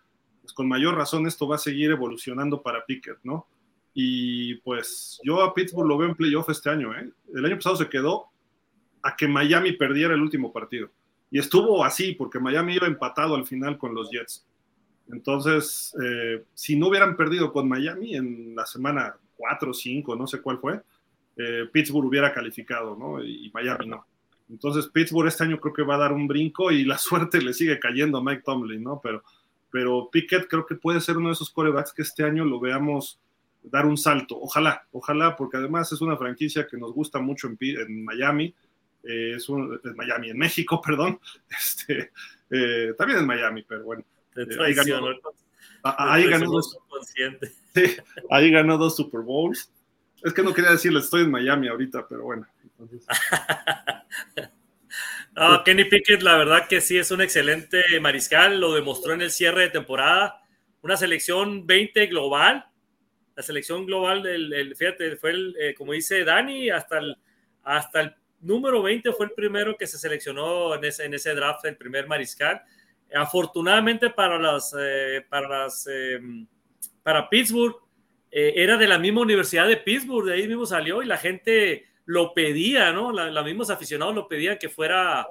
[0.40, 3.47] pues con mayor razón esto va a seguir evolucionando para Pickett, ¿no?
[3.94, 6.94] Y pues yo a Pittsburgh lo veo en playoff este año.
[6.94, 7.11] ¿eh?
[7.35, 8.27] El año pasado se quedó
[9.03, 10.90] a que Miami perdiera el último partido.
[11.31, 14.47] Y estuvo así, porque Miami iba empatado al final con los Jets.
[15.12, 20.27] Entonces, eh, si no hubieran perdido con Miami en la semana 4 o 5, no
[20.27, 20.81] sé cuál fue,
[21.37, 23.23] eh, Pittsburgh hubiera calificado, ¿no?
[23.23, 24.07] Y, Miami no.
[24.49, 27.53] Entonces, Pittsburgh este año creo que va a dar un brinco y la suerte le
[27.53, 29.01] sigue cayendo a Mike Tomlin, ¿no?
[29.03, 29.23] Pero,
[29.70, 33.20] pero Pickett creo que puede ser uno de esos corebacks que este año lo veamos
[33.62, 34.39] dar un salto.
[34.41, 38.55] Ojalá, ojalá, porque además es una franquicia que nos gusta mucho en, Miami,
[39.03, 41.20] eh, es en Miami, en México, perdón,
[41.51, 42.12] este,
[42.51, 44.05] eh, también en Miami, pero bueno.
[44.37, 45.09] Eh, ahí ganó,
[45.83, 46.79] ahí, ganó dos,
[48.31, 49.73] ahí ganó dos Super Bowls.
[50.23, 52.47] Es que no quería decirle, estoy en Miami ahorita, pero bueno.
[55.65, 59.63] Kenny Pickett, la verdad que sí es un excelente mariscal, lo demostró en el cierre
[59.63, 60.43] de temporada.
[60.83, 62.67] Una selección 20 global,
[63.35, 67.17] la selección global del, fíjate, fue el, eh, como dice Dani, hasta el,
[67.63, 71.65] hasta el número 20 fue el primero que se seleccionó en ese, en ese draft,
[71.67, 72.63] el primer mariscal.
[73.15, 76.47] Afortunadamente para las, eh, para las, em,
[77.03, 77.77] para Pittsburgh,
[78.31, 81.87] eh, era de la misma universidad de Pittsburgh, de ahí mismo salió y la gente
[82.05, 83.12] lo pedía, ¿no?
[83.12, 85.27] los mismos aficionados lo pedían que fuera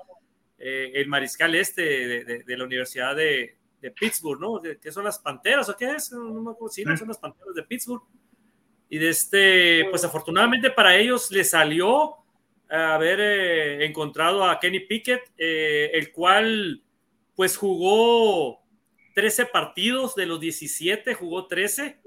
[0.58, 4.62] el mariscal este de, de la Universidad de, de Pittsburgh, ¿no?
[4.82, 6.12] ¿Qué son las Panteras o qué es?
[6.12, 8.02] No, me acuerdo, sí, no son las Panteras de Pittsburgh.
[8.90, 12.16] Y de este, pues afortunadamente para ellos le salió
[12.68, 16.82] haber eh, encontrado a Kenny Pickett, eh, el cual
[17.36, 18.62] pues jugó
[19.16, 22.00] 13 partidos de los 17, jugó 13.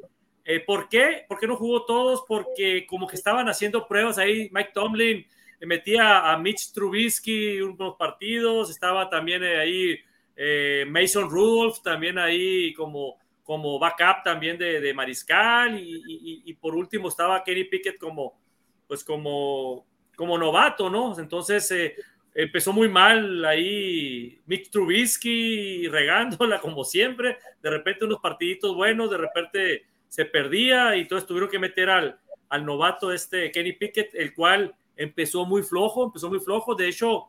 [0.45, 1.25] Eh, ¿Por qué?
[1.29, 2.25] ¿Por qué no jugó todos?
[2.27, 5.27] Porque como que estaban haciendo pruebas ahí, Mike Tomlin
[5.61, 9.99] metía a Mitch Trubisky unos partidos, estaba también ahí
[10.37, 17.43] eh, Mason Rudolph también ahí como, como backup también de, Mariscal y, por último estaba
[17.43, 18.39] Kenny Pickett como,
[18.87, 19.85] pues como,
[20.17, 21.19] como novato, ¿no?
[21.19, 21.97] Entonces eh,
[22.35, 29.19] empezó muy mal ahí Mick Trubisky regándola como siempre, de repente unos partiditos buenos, de
[29.19, 34.35] repente se perdía y entonces tuvieron que meter al, al novato este Kenny Pickett, el
[34.35, 37.29] cual empezó muy flojo, empezó muy flojo, de hecho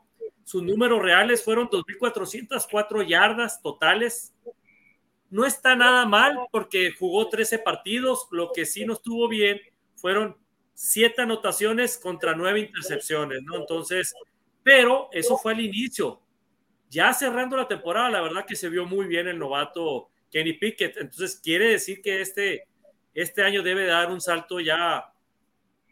[0.49, 4.33] sus números reales fueron 2.404 yardas totales.
[5.29, 8.27] No está nada mal porque jugó 13 partidos.
[8.31, 9.61] Lo que sí no estuvo bien
[9.93, 10.35] fueron
[10.73, 13.41] 7 anotaciones contra 9 intercepciones.
[13.53, 14.15] Entonces,
[14.63, 16.21] pero eso fue al inicio.
[16.89, 20.97] Ya cerrando la temporada, la verdad que se vio muy bien el novato Kenny Pickett.
[20.97, 22.67] Entonces, quiere decir que este,
[23.13, 25.13] este año debe dar un salto ya,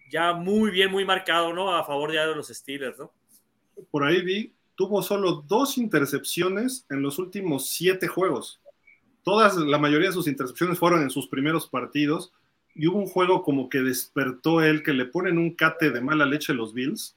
[0.10, 1.76] ya muy bien, muy marcado, ¿no?
[1.76, 3.12] A favor ya de los Steelers, ¿no?
[3.92, 8.62] por ahí vi, tuvo solo dos intercepciones en los últimos siete juegos.
[9.24, 12.32] Todas, la mayoría de sus intercepciones fueron en sus primeros partidos
[12.74, 16.26] y hubo un juego como que despertó él, que le ponen un cate de mala
[16.26, 17.16] leche los Bills.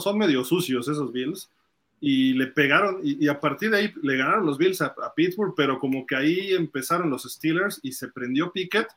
[0.00, 1.50] Son medio sucios esos Bills.
[1.98, 5.78] Y le pegaron, y, a partir de ahí le ganaron los Bills a, Pittsburgh, pero
[5.78, 8.88] como que ahí empezaron los Steelers y se prendió Pickett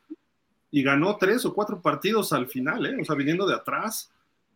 [0.69, 2.97] y ganó tres o cuatro partidos al final, ¿eh?
[3.01, 4.11] o sea, viniendo de atrás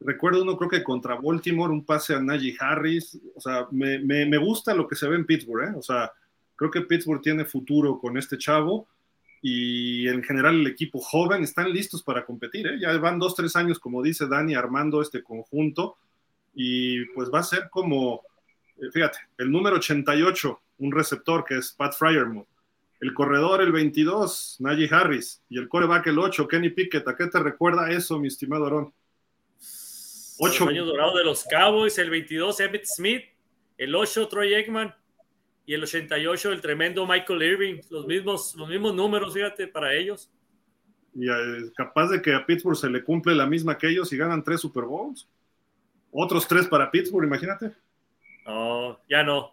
[0.05, 3.17] Recuerdo uno, creo que contra Baltimore, un pase a Najee Harris.
[3.35, 5.73] O sea, me, me, gusta lo que se ve en Pittsburgh, ¿eh?
[5.77, 6.11] O sea,
[6.55, 8.87] creo que Pittsburgh tiene futuro con este chavo
[9.41, 12.79] y en general el equipo joven están listos para competir, ¿eh?
[12.81, 15.95] Ya van dos, tres años, como dice Dani, armando este conjunto
[16.53, 18.21] y pues va a ser como,
[18.77, 22.47] eh, fíjate, el número 88, un receptor que es Pat Fryermuth,
[23.03, 27.05] el corredor el 22, Najee Harris, y el coreback el 8, Kenny Pickett.
[27.07, 28.93] ¿A qué te recuerda eso, mi estimado Aaron?
[30.39, 30.67] Ocho.
[30.67, 33.23] años dorados de los Cowboys, el 22 Emmett Smith,
[33.77, 34.95] el 8 Troy Aikman
[35.65, 37.81] y el 88 el tremendo Michael Irving.
[37.89, 40.31] Los mismos, los mismos números, fíjate, para ellos.
[41.13, 41.27] Y
[41.75, 44.61] capaz de que a Pittsburgh se le cumple la misma que ellos y ganan tres
[44.61, 45.27] Super Bowls.
[46.13, 47.71] Otros tres para Pittsburgh, imagínate.
[48.45, 49.51] No, ya no.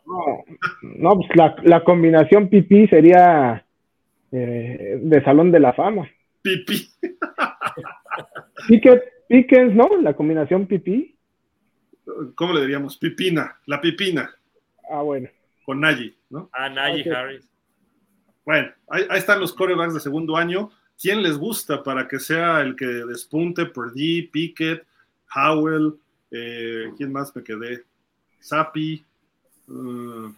[0.83, 3.65] No, pues la, la, combinación pipí sería
[4.33, 6.09] eh, de Salón de la Fama.
[6.43, 6.89] Pipí.
[9.29, 9.89] Pickens, ¿no?
[10.03, 11.17] La combinación pipí.
[12.35, 12.97] ¿Cómo le diríamos?
[12.99, 14.31] Pipina, la pipina.
[14.91, 15.29] Ah, bueno.
[15.65, 16.51] Con Nagy, ¿no?
[16.53, 17.49] Ah, Nagy Harris.
[18.45, 20.71] Bueno, ahí, están los corebacks de segundo año.
[21.01, 23.67] ¿Quién les gusta para que sea el que despunte?
[23.67, 24.85] Purdy, Pickett,
[25.35, 25.95] Howell,
[26.31, 27.85] eh, ¿quién más me quedé?
[28.39, 29.05] Sapi.
[29.69, 30.33] Uh,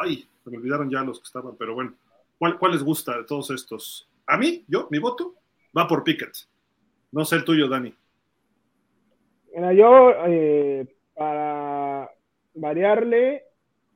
[0.00, 1.94] ay, se me olvidaron ya los que estaban, pero bueno.
[2.38, 4.08] ¿Cuál, ¿Cuál les gusta de todos estos?
[4.26, 5.34] A mí, yo, mi voto
[5.76, 6.36] va por Pickett.
[7.12, 7.94] No sé el tuyo, Dani.
[9.54, 12.10] Mira, yo, eh, para
[12.54, 13.44] variarle,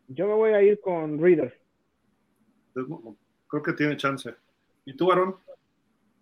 [0.09, 1.61] yo me voy a ir con Reader.
[2.73, 4.35] Creo que tiene chance.
[4.87, 5.37] ¿Y tú, Aaron?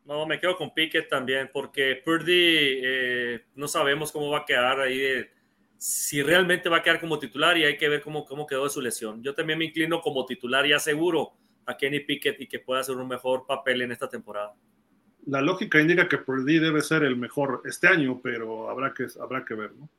[0.08, 4.80] No, me quedo con Pickett también, porque Purdy eh, no sabemos cómo va a quedar
[4.80, 5.22] ahí,
[5.76, 8.70] si realmente va a quedar como titular y hay que ver cómo, cómo quedó de
[8.70, 9.22] su lesión.
[9.22, 11.34] Yo también me inclino como titular y aseguro
[11.66, 14.54] a Kenny Pickett y que pueda hacer un mejor papel en esta temporada.
[15.26, 19.44] La lógica indica que Purdy debe ser el mejor este año, pero habrá que, habrá
[19.44, 19.90] que ver, ¿no?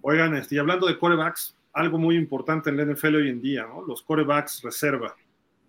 [0.00, 3.66] Oigan, este, y hablando de corebacks, algo muy importante en la NFL hoy en día,
[3.66, 3.82] ¿no?
[3.82, 5.14] Los corebacks reserva.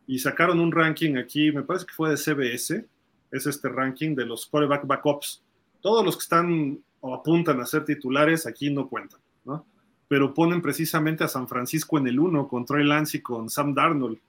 [0.07, 2.92] Y sacaron un ranking aquí, me parece que fue de CBS,
[3.33, 5.43] es este ranking de los coreback backups.
[5.81, 9.65] Todos los que están o apuntan a ser titulares aquí no cuentan, ¿no?
[10.07, 13.73] Pero ponen precisamente a San Francisco en el uno con Troy Lance y con Sam
[13.73, 14.19] Darnold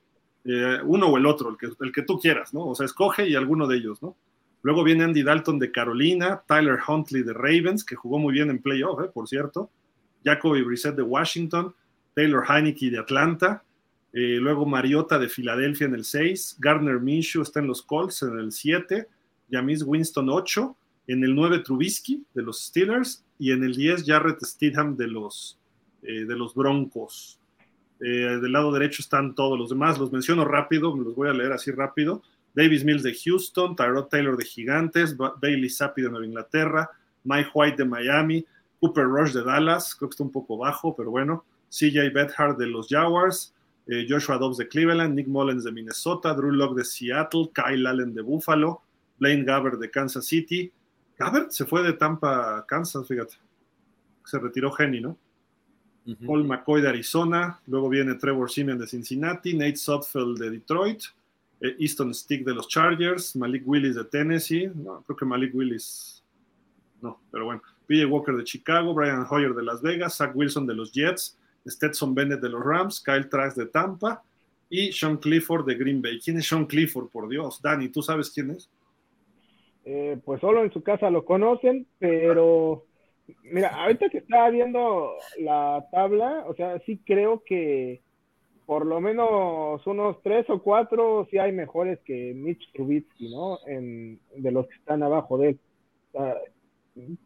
[0.47, 2.67] eh, uno o el otro, el que, el que tú quieras, ¿no?
[2.67, 4.15] O sea, escoge y alguno de ellos, ¿no?
[4.61, 8.61] Luego viene Andy Dalton de Carolina, Tyler Huntley de Ravens, que jugó muy bien en
[8.61, 9.09] playoff, ¿eh?
[9.13, 9.69] por cierto,
[10.23, 11.73] Jacoby Brissett de Washington,
[12.15, 13.63] Taylor Heineke de Atlanta,
[14.15, 18.39] eh, luego Mariota de Filadelfia en el 6, Gardner Minshew está en los Colts en
[18.39, 19.07] el 7,
[19.51, 20.75] Jamis Winston 8,
[21.07, 25.59] en el 9 Trubisky de los Steelers y en el 10 Jarrett Stidham de los,
[26.01, 27.39] de los Broncos.
[28.01, 31.53] Eh, del lado derecho están todos los demás, los menciono rápido, los voy a leer
[31.53, 32.21] así rápido.
[32.53, 36.89] Davis Mills de Houston, Tyrod Taylor de Gigantes, Bailey Zappi de Nueva Inglaterra,
[37.23, 38.45] Mike White de Miami,
[38.79, 42.67] Cooper Rush de Dallas, creo que está un poco bajo, pero bueno, CJ Bethard de
[42.67, 43.54] los Jaguars,
[43.87, 48.13] eh, Joshua Dobbs de Cleveland, Nick Mullens de Minnesota, Drew Locke de Seattle, Kyle Allen
[48.13, 48.81] de Buffalo,
[49.19, 50.71] Blaine Gabbert de Kansas City.
[51.17, 53.35] Gabbert se fue de Tampa Kansas, fíjate.
[54.25, 55.17] Se retiró Jenny, ¿no?
[56.25, 61.01] Paul McCoy de Arizona, luego viene Trevor Simeon de Cincinnati, Nate Sotfeld de Detroit,
[61.61, 66.23] eh, Easton Stick de los Chargers, Malik Willis de Tennessee, no, creo que Malik Willis,
[67.01, 70.75] no, pero bueno, PJ Walker de Chicago, Brian Hoyer de Las Vegas, Zach Wilson de
[70.75, 74.23] los Jets, Stetson Bennett de los Rams, Kyle Trask de Tampa
[74.69, 76.19] y Sean Clifford de Green Bay.
[76.19, 77.61] ¿Quién es Sean Clifford, por Dios?
[77.61, 78.69] Dani, ¿tú sabes quién es?
[79.85, 82.85] Eh, pues solo en su casa lo conocen, pero
[83.43, 88.01] Mira, ahorita que estaba viendo la tabla, o sea, sí creo que
[88.65, 93.59] por lo menos unos tres o cuatro sí hay mejores que Mitch Trubisky, ¿no?
[93.67, 95.59] En, de los que están abajo de él.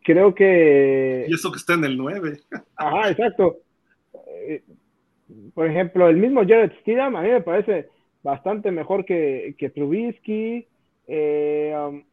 [0.04, 1.26] creo que...
[1.28, 2.42] Y eso que está en el 9.
[2.76, 3.58] Ajá, exacto.
[4.38, 4.64] Eh,
[5.54, 7.90] por ejemplo, el mismo Jared Stidham a mí me parece
[8.24, 10.68] bastante mejor que, que Trubisky.
[11.08, 12.04] Eh, um,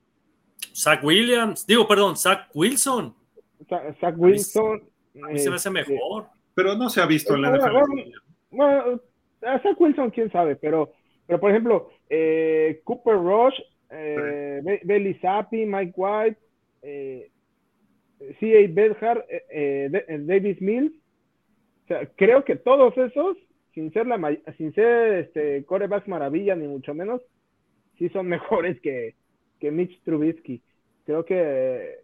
[0.74, 3.14] Zach Williams, digo, perdón, Zach Wilson.
[4.00, 4.82] Zach Wilson.
[5.22, 6.26] A mí se me hace este, mejor.
[6.54, 7.76] Pero no se ha visto en la NFL.
[8.50, 9.00] Bueno,
[9.40, 10.92] Zach Wilson, quién sabe, pero,
[11.26, 13.58] pero por ejemplo, eh, Cooper Rush,
[13.90, 16.38] eh, Belly Zappi, Mike White,
[16.82, 17.30] eh,
[18.40, 18.68] C.A.
[18.68, 20.92] Bedhart, eh, eh Davis Mills.
[21.86, 23.36] O sea, creo que todos esos,
[23.72, 27.22] sin ser, la, sin ser este, corebacks maravilla, ni mucho menos,
[27.96, 29.14] sí son mejores que,
[29.60, 30.60] que Mitch Trubisky.
[31.04, 32.00] Creo que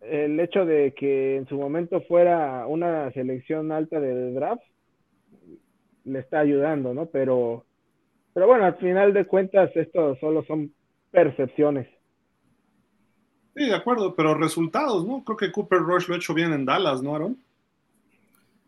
[0.00, 4.62] el hecho de que en su momento fuera una selección alta del draft
[6.04, 7.06] le está ayudando, ¿no?
[7.06, 7.64] Pero,
[8.32, 10.72] pero bueno, al final de cuentas esto solo son
[11.10, 11.88] percepciones.
[13.56, 15.24] Sí, de acuerdo, pero resultados, ¿no?
[15.24, 17.36] Creo que Cooper Rush lo ha hecho bien en Dallas, ¿no, Aaron?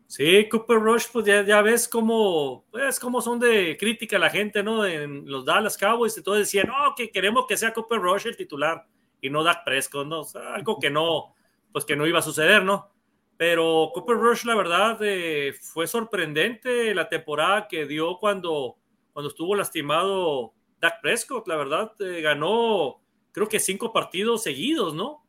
[0.09, 4.83] Sí, Cooper Rush, pues ya, ves cómo, pues, cómo son de crítica la gente, ¿no?
[4.83, 8.87] En los Dallas Cowboys todo decían, no, que queremos que sea Cooper Rush el titular
[9.21, 10.25] y no Dak Prescott, ¿no?
[10.51, 11.35] algo que no,
[11.71, 12.89] pues que no iba a suceder, ¿no?
[13.37, 18.77] Pero Cooper Rush, la verdad, eh, fue sorprendente la temporada que dio cuando,
[19.13, 22.99] cuando estuvo lastimado Dak Prescott, la verdad, eh, ganó
[23.31, 25.23] creo que cinco partidos seguidos, ¿no?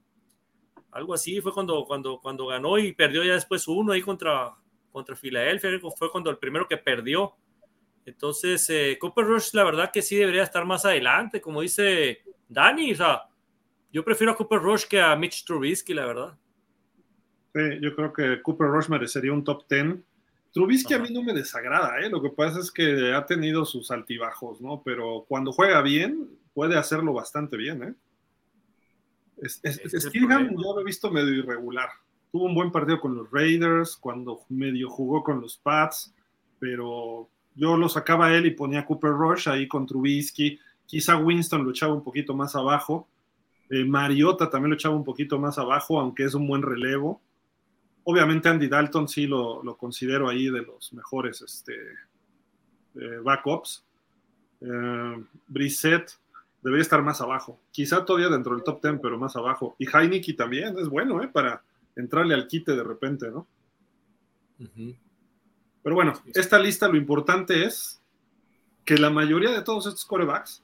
[0.91, 4.57] Algo así fue cuando, cuando, cuando ganó y perdió ya después uno ahí contra,
[4.91, 7.35] contra Filadelfia, fue cuando el primero que perdió.
[8.05, 12.93] Entonces, eh, Cooper Rush, la verdad que sí debería estar más adelante, como dice Dani,
[12.93, 13.23] o sea,
[13.93, 16.39] yo prefiero a Cooper Rush que a Mitch Trubisky, la verdad.
[17.55, 19.97] Sí, yo creo que Cooper Rush merecería un top 10.
[20.53, 22.09] Trubisky a mí no me desagrada, ¿eh?
[22.09, 24.83] lo que pasa es que ha tenido sus altibajos, ¿no?
[24.85, 27.95] Pero cuando juega bien, puede hacerlo bastante bien, ¿eh?
[29.43, 29.63] Es,
[30.13, 31.89] yo lo he visto medio irregular.
[32.33, 36.15] Tuvo un buen partido con los Raiders, cuando medio jugó con los Pats,
[36.59, 40.59] pero yo lo sacaba él y ponía Cooper Rush ahí con Trubisky.
[40.87, 43.09] Quizá Winston lo echaba un poquito más abajo.
[43.69, 47.21] Eh, Mariota también lo echaba un poquito más abajo, aunque es un buen relevo.
[48.05, 51.75] Obviamente Andy Dalton sí lo, considero ahí de los mejores este,
[52.95, 53.85] eh, backups.
[54.61, 56.13] Eh, Brissett
[56.63, 57.61] debería estar más abajo.
[57.71, 59.77] Quizá todavía dentro del top 10, pero más abajo.
[59.79, 61.21] Y Heineken también es bueno.
[61.33, 61.63] Para
[62.01, 63.47] entrarle al quite de repente, ¿no?
[65.83, 68.03] Pero bueno, esta lista lo importante es
[68.85, 70.63] que la mayoría de todos estos corebacks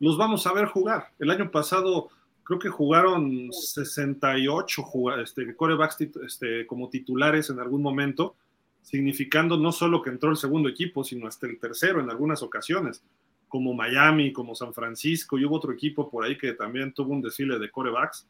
[0.00, 1.12] los vamos a ver jugar.
[1.18, 2.10] El año pasado
[2.42, 4.82] creo que jugaron 68
[5.22, 8.36] este, corebacks este, como titulares en algún momento,
[8.82, 13.02] significando no solo que entró el segundo equipo, sino hasta el tercero en algunas ocasiones,
[13.48, 17.22] como Miami, como San Francisco, y hubo otro equipo por ahí que también tuvo un
[17.22, 18.26] desfile de corebacks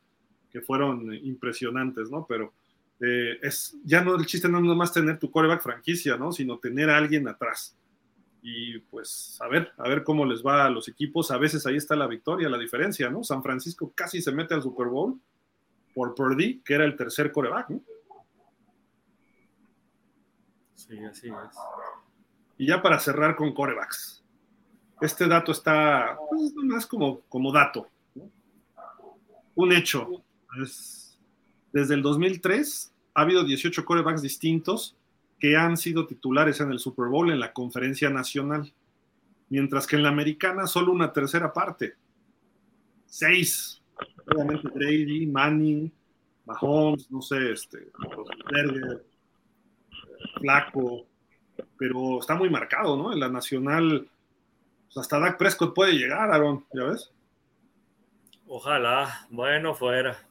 [0.50, 2.26] que fueron impresionantes, ¿no?
[2.28, 2.52] Pero
[3.00, 6.32] eh, es, ya no el chiste no es nomás tener tu coreback franquicia, ¿no?
[6.32, 7.76] Sino tener a alguien atrás
[8.42, 11.30] y pues a ver, a ver cómo les va a los equipos.
[11.30, 13.22] A veces ahí está la victoria, la diferencia, ¿no?
[13.24, 15.20] San Francisco casi se mete al Super Bowl
[15.94, 17.82] por Purdy, que era el tercer coreback, ¿no?
[20.74, 21.58] Sí, así es.
[22.56, 24.24] Y ya para cerrar con corebacks.
[25.00, 27.88] Este dato está, pues, más como, como dato.
[29.54, 30.24] Un hecho.
[31.72, 34.96] Desde el 2003 ha habido 18 corebacks distintos
[35.38, 38.72] que han sido titulares en el Super Bowl en la conferencia nacional,
[39.48, 41.94] mientras que en la americana solo una tercera parte.
[43.06, 43.82] Seis.
[44.26, 45.92] Obviamente Brady, Manning,
[46.44, 47.90] Mahomes, no sé, este,
[48.50, 49.04] Berger,
[50.40, 51.06] Flaco,
[51.76, 53.12] pero está muy marcado, ¿no?
[53.12, 54.08] En la nacional,
[54.86, 57.10] pues hasta Dak Prescott puede llegar, Aaron, ¿ya ves?
[58.46, 60.27] Ojalá, bueno, fuera.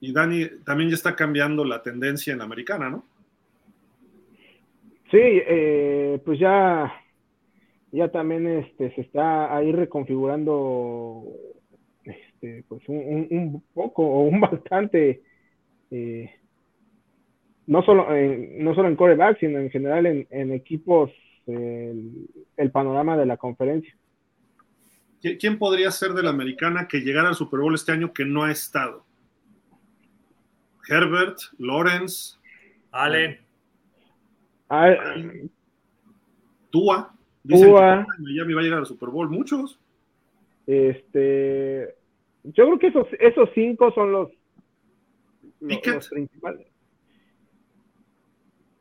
[0.00, 3.04] Y Dani, también ya está cambiando la tendencia en la americana, ¿no?
[5.10, 6.92] Sí, eh, pues ya,
[7.92, 11.24] ya también este, se está ahí reconfigurando
[12.04, 15.22] este, pues un, poco o un bastante,
[15.90, 16.30] eh,
[17.66, 21.10] no, solo, en, no solo en coreback, sino en general en, equipos,
[21.46, 23.96] el, panorama de la conferencia.
[25.20, 28.44] ¿Quién podría ser de la americana que llegara al Super Bowl este año que no
[28.44, 29.07] ha estado?
[30.88, 32.38] Herbert, Lawrence,
[32.90, 33.38] Allen,
[36.70, 37.14] Tua.
[37.48, 38.06] Tua.
[38.18, 39.80] Miami va a llegar al Super Bowl, muchos.
[40.66, 41.94] Este,
[42.44, 44.30] yo creo que esos, esos cinco son los,
[45.60, 46.66] los, principales.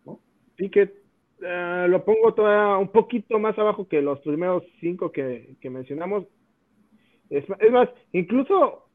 [0.06, 0.20] ¿No?
[0.56, 0.94] Pickett
[1.42, 6.26] eh, lo pongo todavía un poquito más abajo que los primeros cinco que, que mencionamos.
[7.30, 8.90] Es, es, más, incluso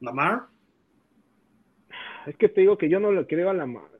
[0.00, 0.53] Lamar.
[2.26, 3.98] Es que te digo que yo no le creo a la madre.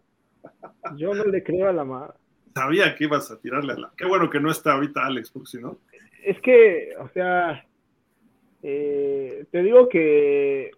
[0.96, 2.14] Yo no le creo a la madre.
[2.55, 3.92] Sabía que ibas a tirarle a la.
[3.96, 5.78] Qué bueno que no está ahorita Alex, porque si no.
[6.22, 7.64] Es que, o sea,
[8.62, 10.70] eh, te digo que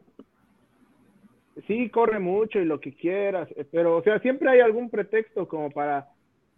[1.67, 5.47] sí corre mucho y lo que quieras, eh, pero, o sea, siempre hay algún pretexto
[5.49, 6.09] como para,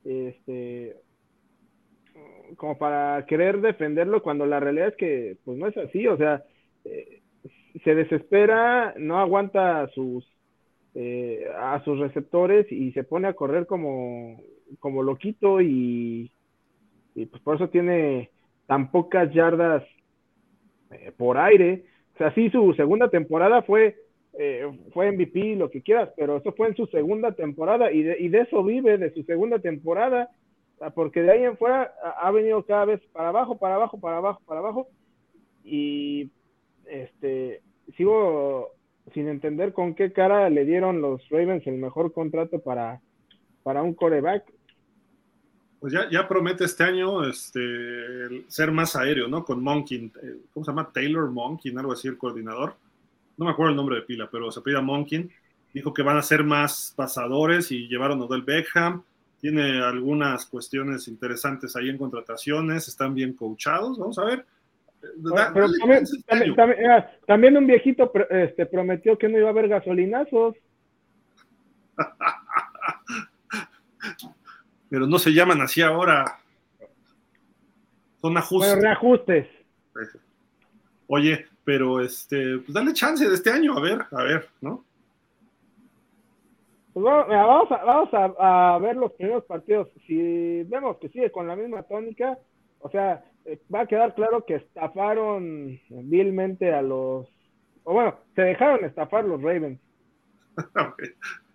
[0.05, 0.97] este,
[2.57, 6.45] como para querer defenderlo cuando la realidad es que, pues no es así, o sea,
[6.85, 7.21] eh,
[7.85, 10.27] se desespera, no aguanta sus
[11.01, 14.43] eh, a sus receptores y se pone a correr como,
[14.81, 16.33] como loquito y,
[17.15, 18.31] pues por eso tiene
[18.67, 19.85] tan pocas yardas
[20.91, 21.85] eh, por aire.
[22.17, 23.95] O sea, sí, su segunda temporada fue,
[24.41, 28.17] eh, fue MVP, lo que quieras, pero eso fue en su segunda temporada y de,
[28.19, 30.29] y de eso vive, de su segunda temporada,
[30.97, 34.43] porque de ahí en fuera ha venido cada vez para abajo, para abajo, para abajo,
[34.45, 34.89] para abajo.
[35.63, 36.29] Y
[36.87, 37.63] este,
[37.97, 38.73] sigo
[39.13, 43.01] sin entender con qué cara le dieron los Ravens el mejor contrato para,
[43.63, 44.45] para un coreback.
[45.81, 47.63] Pues ya, ya promete este año este,
[48.49, 49.45] ser más aéreo, ¿no?
[49.45, 50.91] Con Monkin, eh, ¿cómo se llama?
[50.93, 52.75] Taylor Monkin, algo así, el coordinador.
[53.37, 55.31] No me acuerdo el nombre de pila, pero se pide Monkin.
[55.73, 59.05] Dijo que van a ser más pasadores y llevaron a Odell Beckham.
[59.41, 63.99] Tiene algunas cuestiones interesantes ahí en contrataciones, están bien coachados.
[63.99, 64.45] Vamos a ver
[67.27, 70.55] también, un viejito este, prometió que no iba a haber gasolinazos.
[74.91, 76.25] Pero no se llaman así ahora.
[78.21, 78.81] Son ajustes.
[78.81, 79.47] reajustes.
[81.07, 84.85] Oye, pero este, pues dale chance de este año, a ver, a ver, ¿no?
[86.93, 89.89] Pues vamos, a, vamos a, ver los primeros partidos.
[90.07, 92.39] Si vemos que sigue con la misma tónica,
[92.81, 93.25] o sea,
[93.73, 97.27] va a quedar claro que estafaron vilmente a los,
[97.85, 99.81] o bueno, se dejaron estafar los Ravens.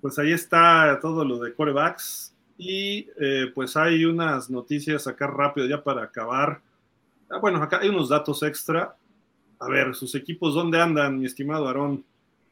[0.00, 2.34] Pues ahí está todo lo de corebacks.
[2.58, 6.60] Y eh, pues hay unas noticias acá rápido ya para acabar.
[7.30, 8.96] Ah, bueno, acá hay unos datos extra.
[9.60, 12.04] A ver, sus equipos, ¿dónde andan, mi estimado Aarón?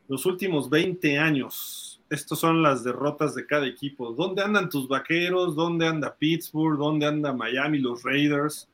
[0.06, 1.89] Los últimos 20 años.
[2.10, 4.12] Estas son las derrotas de cada equipo.
[4.12, 5.54] ¿Dónde andan tus vaqueros?
[5.54, 6.76] ¿Dónde anda Pittsburgh?
[6.76, 8.68] ¿Dónde anda Miami, los Raiders?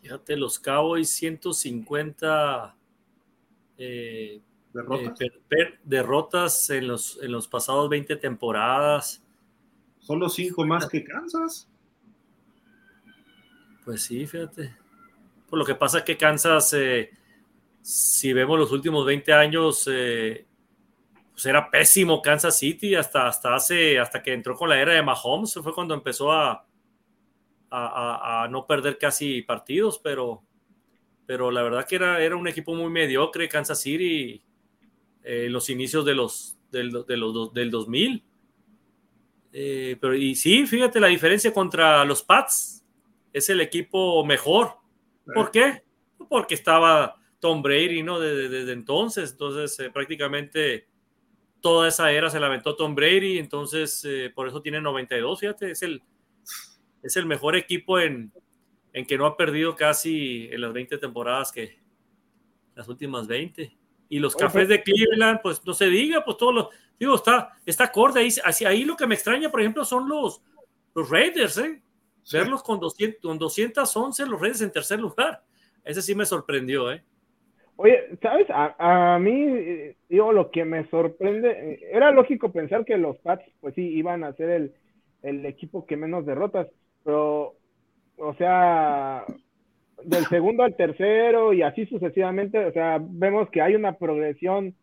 [0.00, 2.74] Fíjate, los Cowboys 150
[3.76, 4.40] eh,
[4.72, 9.22] derrotas, eh, derrotas en, los, en los pasados 20 temporadas.
[9.98, 11.68] Solo cinco más que Kansas.
[13.84, 14.74] Pues sí, fíjate.
[15.48, 17.10] Por lo que pasa es que Kansas, eh,
[17.82, 20.46] si vemos los últimos 20 años, eh,
[21.32, 25.02] pues era pésimo Kansas City hasta, hasta hace, hasta que entró con la era de
[25.02, 26.66] Mahomes, fue cuando empezó a,
[27.70, 30.42] a, no perder casi partidos, pero,
[31.26, 34.42] pero la verdad que era, era un equipo muy mediocre, Kansas City,
[35.22, 38.24] eh, los inicios de los, del, de los, del 2000.
[39.52, 42.84] pero y sí, fíjate la diferencia contra los Pats,
[43.32, 44.76] es el equipo mejor.
[45.34, 45.82] ¿Por qué?
[46.28, 48.20] Porque estaba Tom Brady, ¿no?
[48.20, 50.88] Desde, entonces, entonces eh, prácticamente
[51.62, 55.70] toda esa era se la aventó Tom Brady, entonces eh, por eso tiene 92, fíjate,
[55.70, 56.02] es el,
[57.02, 58.32] es el mejor equipo en,
[58.92, 61.80] en que no ha perdido casi en las 20 temporadas que
[62.74, 63.76] las últimas 20.
[64.08, 66.68] Y los cafés de Cleveland, pues no se diga, pues todos los,
[66.98, 70.42] digo, está, está acorde ahí, así, ahí lo que me extraña, por ejemplo, son los,
[70.94, 71.82] los Raiders, ¿eh?
[72.30, 75.42] Verlos con, 200, con 211 los Reyes en tercer lugar.
[75.82, 77.02] Ese sí me sorprendió, ¿eh?
[77.82, 78.46] Oye, ¿sabes?
[78.48, 83.82] A, mí, digo, lo que me sorprende, era lógico pensar que los Pats, pues sí,
[83.82, 84.72] iban a ser el,
[85.22, 86.68] el equipo que menos derrotas,
[87.02, 87.54] pero,
[88.18, 89.24] o sea,
[90.04, 94.74] del segundo al tercero y así sucesivamente, o sea, vemos que hay una progresión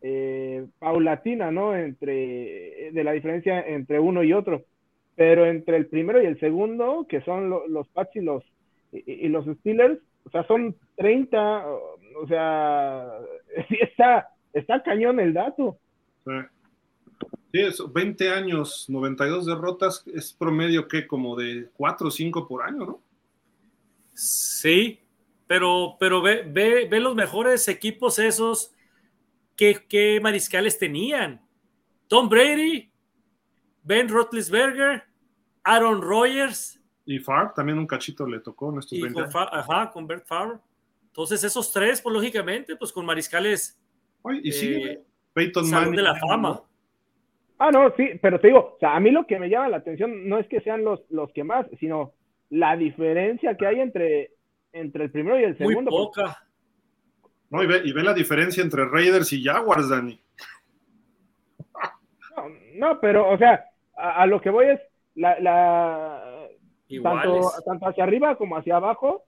[0.00, 1.76] eh, paulatina, ¿no?
[1.76, 4.64] Entre, de la diferencia entre uno y otro
[5.16, 8.44] pero entre el primero y el segundo, que son los Pats y los,
[8.92, 11.64] y, los Steelers, o sea, son 30,
[12.22, 13.18] o sea,
[13.68, 15.78] sí está, está cañón el dato.
[16.24, 16.32] Sí.
[17.52, 22.84] eso, 20 años, 92 derrotas, es promedio que como de 4 o 5 por año,
[22.84, 23.00] ¿no?
[24.14, 25.00] Sí,
[25.46, 28.72] pero, pero ve, ve, ve los mejores equipos esos
[29.56, 31.40] que, que mariscales tenían.
[32.08, 32.90] Tom Brady,
[33.82, 35.04] Ben Roethlisberger,
[35.64, 36.80] Aaron Rodgers.
[37.04, 40.58] Y Favre, también un cachito le tocó en estos 20 con Ajá, con Bert Favre.
[41.16, 43.80] Entonces, esos tres, pues lógicamente, pues con mariscales.
[44.42, 45.02] y sigue eh,
[45.32, 45.96] Peyton Manning.
[45.96, 46.60] de la fama.
[47.58, 49.78] Ah, no, sí, pero te digo, o sea, a mí lo que me llama la
[49.78, 52.12] atención no es que sean los, los que más, sino
[52.50, 54.32] la diferencia que hay entre,
[54.74, 55.90] entre el primero y el segundo.
[55.90, 56.46] Muy poca.
[57.48, 60.20] No, y ve, y ve la diferencia entre Raiders y Jaguars, Dani.
[62.74, 63.64] No, pero, o sea,
[63.96, 64.80] a, lo que voy es,
[65.14, 66.48] la, la
[67.02, 69.24] tanto, tanto, hacia arriba como hacia abajo,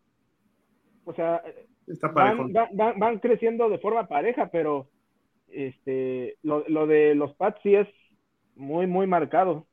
[1.07, 1.43] o sea,
[2.13, 2.53] van,
[2.99, 4.89] van, creciendo de forma pareja, pero
[5.49, 7.89] este, lo, lo, de los Pats sí es
[8.57, 9.67] muy, muy marcado.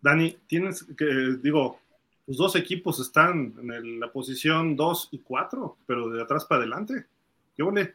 [0.00, 1.04] Dani, tienes que,
[1.42, 1.78] digo,
[2.26, 7.04] los dos equipos están en la posición 2 y 4, pero de atrás para adelante.
[7.54, 7.94] ¿Qué ole?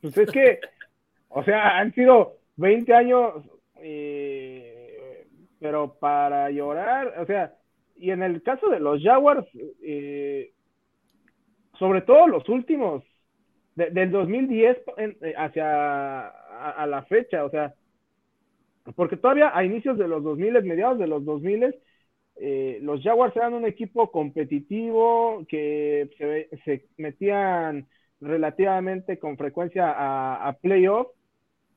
[0.00, 0.60] Pues es que,
[1.28, 3.44] o sea, han sido 20 años
[3.82, 5.26] eh,
[5.58, 7.54] pero para llorar, o sea,
[7.96, 9.46] y en el caso de los Jaguars,
[9.82, 10.52] eh,
[11.80, 13.02] sobre todo los últimos,
[13.74, 17.74] del 2010 eh, hacia a, la fecha, o sea,
[18.94, 21.74] porque todavía a inicios de los 2000, mediados de los 2000,
[22.36, 26.10] eh, los Jaguars eran un equipo competitivo que
[26.64, 27.88] se, metían
[28.20, 31.14] relativamente con frecuencia a, a playoffs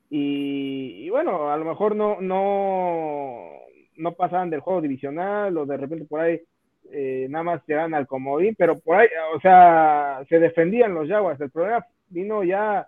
[0.09, 3.51] y, bueno, a lo mejor no, no,
[3.95, 6.41] no pasaban del juego divisional o de repente por ahí
[6.91, 11.39] eh, nada más llegaban al comodín, pero por ahí, o sea, se defendían los Jaguars.
[11.41, 12.87] El problema vino ya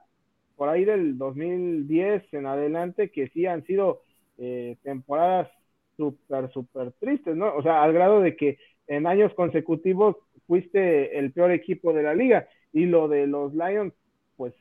[0.55, 4.01] por ahí del 2010 en adelante, que sí han sido
[4.37, 5.49] eh, temporadas
[5.97, 7.55] súper, súper tristes, ¿no?
[7.55, 8.57] O sea, al grado de que
[8.87, 10.17] en años consecutivos
[10.47, 12.47] fuiste el peor equipo de la liga.
[12.71, 13.93] Y lo de los Lions,
[14.35, 14.53] pues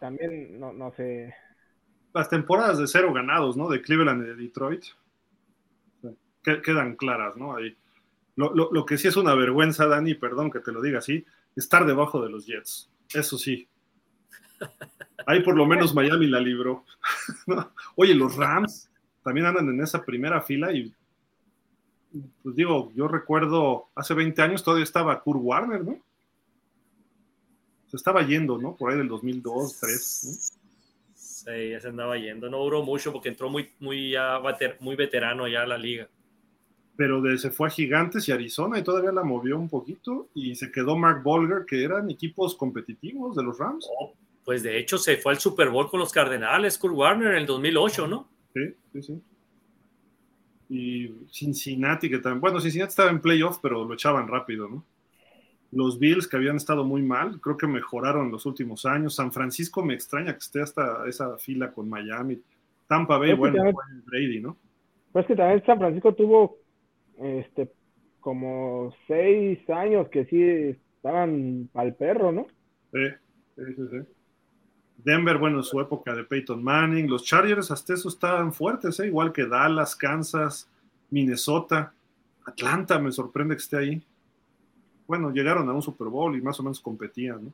[0.00, 1.34] también no, no sé.
[2.14, 3.68] Las temporadas de cero ganados, ¿no?
[3.68, 4.84] De Cleveland y de Detroit.
[6.62, 7.56] Quedan claras, ¿no?
[7.56, 7.76] Ahí.
[8.36, 11.24] Lo, que sí es una vergüenza, Dani, perdón que te lo diga así,
[11.56, 12.90] estar debajo de los Jets.
[13.14, 13.66] Eso sí.
[15.26, 16.84] Ahí por lo menos Miami la libró.
[17.96, 18.90] Oye, los Rams
[19.22, 20.94] también andan en esa primera fila y
[22.42, 25.98] pues digo, yo recuerdo hace 20 años todavía estaba Kurt Warner, ¿no?
[27.88, 28.76] Se estaba yendo, ¿no?
[28.76, 30.66] Por ahí del 2002, 2003, ¿no?
[31.14, 32.50] Sí, se andaba yendo.
[32.50, 34.40] No duró mucho porque entró muy, muy, ya,
[34.80, 36.08] muy veterano ya a la liga.
[36.96, 40.54] Pero de, se fue a Gigantes y Arizona y todavía la movió un poquito y
[40.54, 43.86] se quedó Mark Bolger, que eran equipos competitivos de los Rams.
[43.98, 44.14] Oh,
[44.44, 47.46] pues de hecho se fue al Super Bowl con los Cardenales, Kurt Warner, en el
[47.46, 48.28] 2008, ¿no?
[48.54, 49.22] Sí, sí, sí.
[50.68, 54.84] Y Cincinnati, que también, bueno, Cincinnati estaba en playoff, pero lo echaban rápido, ¿no?
[55.72, 59.16] Los Bills, que habían estado muy mal, creo que mejoraron en los últimos años.
[59.16, 62.40] San Francisco me extraña que esté hasta esa fila con Miami.
[62.86, 64.56] Tampa Bay, bueno, también, Brady, ¿no?
[65.12, 66.58] Pues que también San Francisco tuvo
[67.18, 67.72] este
[68.20, 70.42] como seis años que sí
[70.96, 72.46] estaban al perro, ¿no?
[72.92, 73.08] Sí,
[73.56, 74.16] sí, sí.
[74.98, 77.08] Denver, bueno, en su época de Peyton Manning.
[77.08, 79.06] Los Chargers hasta eso estaban fuertes, ¿eh?
[79.06, 80.68] igual que Dallas, Kansas,
[81.10, 81.92] Minnesota.
[82.44, 84.02] Atlanta me sorprende que esté ahí.
[85.06, 87.52] Bueno, llegaron a un Super Bowl y más o menos competían, ¿no?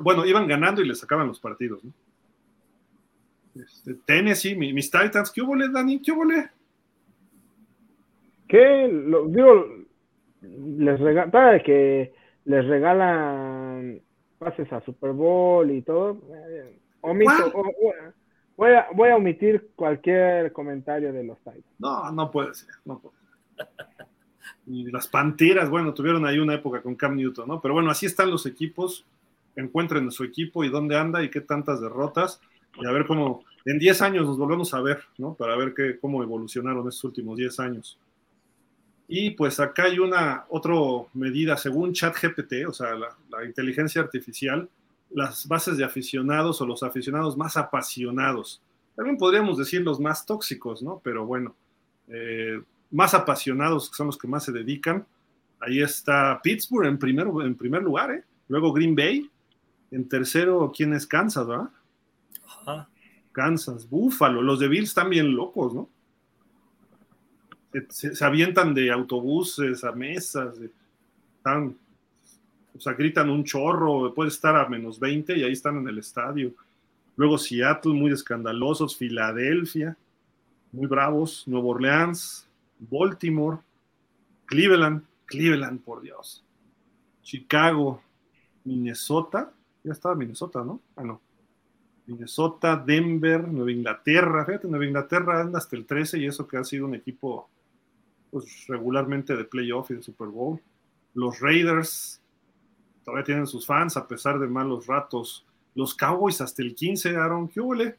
[0.00, 1.92] Bueno, iban ganando y les sacaban los partidos, ¿no?
[3.60, 6.00] Este, Tennessee, mis Titans, ¿qué hubo, Dani?
[6.00, 6.24] ¿Qué hubo?
[8.48, 8.88] ¿Qué?
[8.88, 9.66] Lo, digo,
[10.42, 12.12] les regalan, que
[12.44, 14.00] les regalan
[14.38, 16.20] pases a Super Bowl y todo.
[16.30, 17.64] Eh, omito, o,
[18.56, 21.64] voy, a, voy a omitir cualquier comentario de los Titans.
[21.78, 23.66] No, no puede ser, no puede ser.
[24.66, 27.60] Y las Panteras, bueno, tuvieron ahí una época con Cam Newton, ¿no?
[27.60, 29.06] Pero bueno, así están los equipos.
[29.54, 32.40] Encuentren su equipo y dónde anda y qué tantas derrotas.
[32.78, 35.34] Y a ver cómo, en 10 años nos volvemos a ver, ¿no?
[35.34, 37.98] Para ver qué, cómo evolucionaron estos últimos 10 años.
[39.08, 40.74] Y pues acá hay una otra
[41.14, 44.68] medida, según ChatGPT, o sea, la, la, inteligencia artificial,
[45.10, 48.60] las bases de aficionados o los aficionados más apasionados.
[48.96, 51.00] También podríamos decir los más tóxicos, ¿no?
[51.04, 51.54] Pero bueno,
[52.08, 52.60] eh,
[52.90, 55.06] más apasionados, que son los que más se dedican.
[55.60, 58.24] Ahí está Pittsburgh en, primero, en primer lugar, ¿eh?
[58.48, 59.30] Luego Green Bay.
[59.90, 61.70] En tercero, ¿quién es Kansas, verdad?
[62.44, 62.88] Ajá.
[63.32, 64.42] Kansas, Búfalo.
[64.42, 65.88] Los de Bills están bien locos, ¿no?
[67.90, 70.58] Se, se, avientan de autobuses a mesas,
[71.44, 75.98] o sea, gritan un chorro, puede estar a menos 20 y ahí están en el
[75.98, 76.52] estadio.
[77.16, 79.96] Luego Seattle, muy escandalosos, Filadelfia,
[80.72, 82.46] muy bravos, Nueva Orleans,
[82.78, 83.58] Baltimore,
[84.44, 86.44] Cleveland, Cleveland, por Dios,
[87.22, 88.02] Chicago,
[88.64, 90.80] Minnesota, ya estaba Minnesota, ¿no?
[90.96, 91.20] Ah, no.
[92.06, 96.64] Minnesota, Denver, Nueva Inglaterra, fíjate, Nueva Inglaterra anda hasta el 13 y eso que ha
[96.64, 97.48] sido un equipo
[98.30, 100.60] pues, regularmente de playoff y de Super Bowl.
[101.14, 102.20] Los Raiders
[103.04, 105.46] todavía tienen sus fans a pesar de malos ratos.
[105.74, 107.98] Los Cowboys hasta el 15, Aaron, ¿qué huele?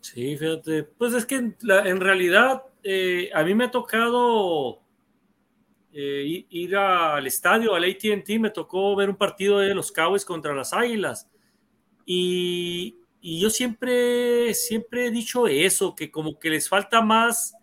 [0.00, 4.80] Sí, fíjate, pues es que en, la, en realidad eh, a mí me ha tocado
[5.92, 10.54] eh, ir al estadio, al ATT, me tocó ver un partido de los Cowboys contra
[10.54, 11.30] las Águilas.
[12.04, 17.54] Y, y, yo siempre, siempre he dicho eso, que como que les falta más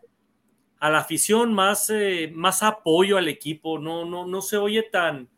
[0.82, 5.30] a la afición, más, eh, más apoyo al equipo, no, no, no se oye tan,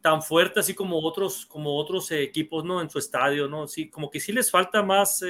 [0.00, 2.80] tan fuerte así como otros, como otros equipos ¿no?
[2.80, 3.66] en su estadio, ¿no?
[3.66, 5.24] Sí, como que sí les falta más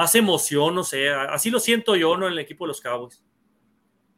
[0.00, 2.26] más emoción, no sé, así lo siento yo, ¿no?
[2.26, 3.22] En el equipo de los Cowboys.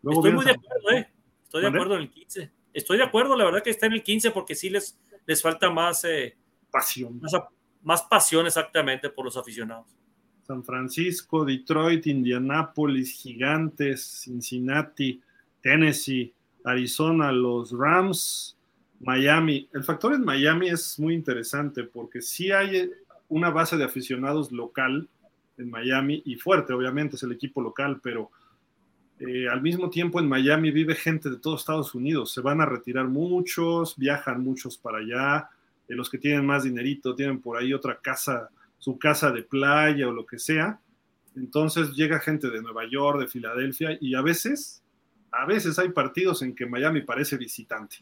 [0.03, 1.13] Luego Estoy muy de acuerdo, ¿eh?
[1.43, 2.53] Estoy de acuerdo en el 15.
[2.73, 5.71] Estoy de acuerdo, la verdad que está en el 15 porque sí les, les falta
[5.71, 6.37] más eh,
[6.71, 7.21] pasión.
[7.21, 7.33] Más,
[7.83, 9.89] más, pasión exactamente por los aficionados.
[10.43, 15.20] San Francisco, Detroit, Indianápolis, Gigantes, Cincinnati,
[15.62, 16.32] Tennessee,
[16.64, 18.56] Arizona, los Rams,
[19.01, 19.69] Miami.
[19.73, 22.90] El factor en Miami es muy interesante porque sí hay
[23.28, 25.09] una base de aficionados local
[25.59, 28.31] en Miami y fuerte, obviamente, es el equipo local, pero
[29.20, 32.66] eh, al mismo tiempo en Miami vive gente de todos Estados Unidos, se van a
[32.66, 35.48] retirar muchos, viajan muchos para allá,
[35.89, 38.51] eh, los que tienen más dinerito tienen por ahí otra casa,
[38.83, 40.81] su casa de playa o lo que sea,
[41.37, 44.83] entonces llega gente de Nueva York, de Filadelfia y a veces,
[45.31, 47.99] a veces hay partidos en que Miami parece visitante.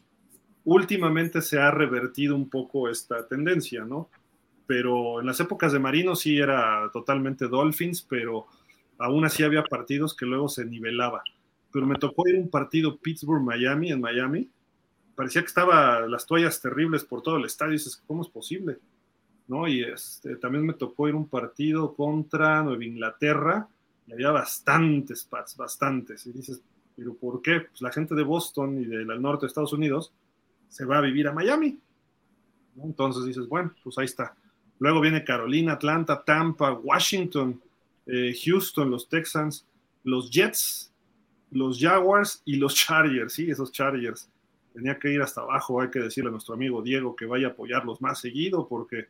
[0.63, 4.09] Últimamente se ha revertido un poco esta tendencia, ¿no?
[4.71, 8.47] pero en las épocas de Marino sí era totalmente Dolphins, pero
[8.99, 11.23] aún así había partidos que luego se nivelaba.
[11.73, 14.49] Pero me tocó ir un partido Pittsburgh-Miami en Miami.
[15.13, 17.73] Parecía que estaba las toallas terribles por todo el estadio.
[17.73, 18.77] Y dices, ¿cómo es posible?
[19.51, 19.67] ¿No?
[19.67, 23.67] Y este, también me tocó ir un partido contra Nueva Inglaterra
[24.07, 26.25] y había bastantes pads, bastantes.
[26.25, 26.61] Y dices,
[26.95, 27.59] Pero ¿por qué?
[27.59, 30.13] Pues la gente de Boston y del norte de Estados Unidos
[30.69, 31.77] se va a vivir a Miami.
[32.81, 34.33] Entonces dices, bueno, pues ahí está.
[34.79, 37.61] Luego viene Carolina, Atlanta, Tampa, Washington,
[38.05, 39.67] eh, Houston, los Texans,
[40.05, 40.93] los Jets,
[41.51, 44.29] los Jaguars y los Chargers, sí, esos Chargers.
[44.73, 47.49] Tenía que ir hasta abajo, hay que decirle a nuestro amigo Diego que vaya a
[47.51, 49.07] apoyarlos más seguido porque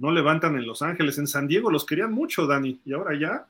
[0.00, 1.18] no levantan en Los Ángeles.
[1.18, 3.46] En San Diego los querían mucho, Dani, y ahora ya,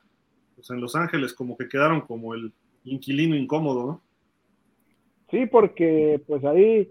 [0.55, 2.51] pues en Los Ángeles como que quedaron como el
[2.83, 4.01] inquilino incómodo, ¿no?
[5.31, 6.89] Sí, porque pues ahí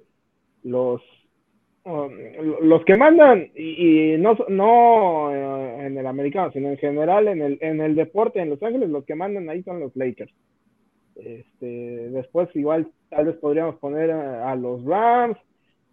[0.62, 1.03] los
[1.85, 2.11] um,
[2.62, 7.59] los que mandan y, no no eh, en el americano sino en general en el
[7.61, 10.32] en el deporte en Los Ángeles los que mandan ahí son los Lakers
[11.16, 15.39] este después igual tal vez podríamos poner a, los Rams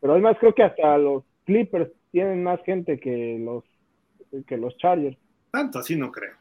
[0.01, 3.63] pero además creo que hasta los Clippers tienen más gente que los
[4.45, 5.17] que los Chargers
[5.51, 6.35] tanto así no creo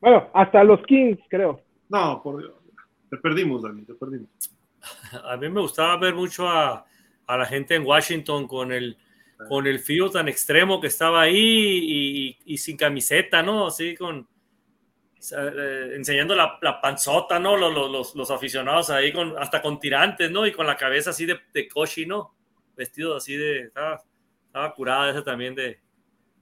[0.00, 1.62] bueno, hasta los Kings, creo.
[1.88, 2.54] No, por Dios.
[3.10, 4.28] Te perdimos, Dani, te perdimos.
[5.24, 6.86] A mí me gustaba ver mucho a,
[7.28, 8.96] la gente en Washington con el,
[9.48, 13.66] con el frío tan extremo que estaba ahí y, sin camiseta, ¿no?
[13.66, 14.26] Así con
[15.36, 17.56] eh, enseñando la, panzota, ¿no?
[17.56, 20.46] Los, los, aficionados ahí con hasta con tirantes, ¿no?
[20.46, 22.34] Y con la cabeza así de, de cochi, ¿no?
[22.80, 24.02] Vestido así de estaba,
[24.46, 25.76] estaba curada esa también de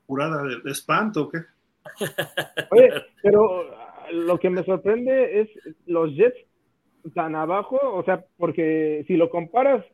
[0.06, 1.39] curada de espanto, ¿o qué?
[2.70, 2.90] Oye,
[3.20, 3.74] pero
[4.12, 5.48] lo que me sorprende es
[5.86, 6.39] los Jets
[7.12, 9.85] tan abajo, o sea, porque si lo comparas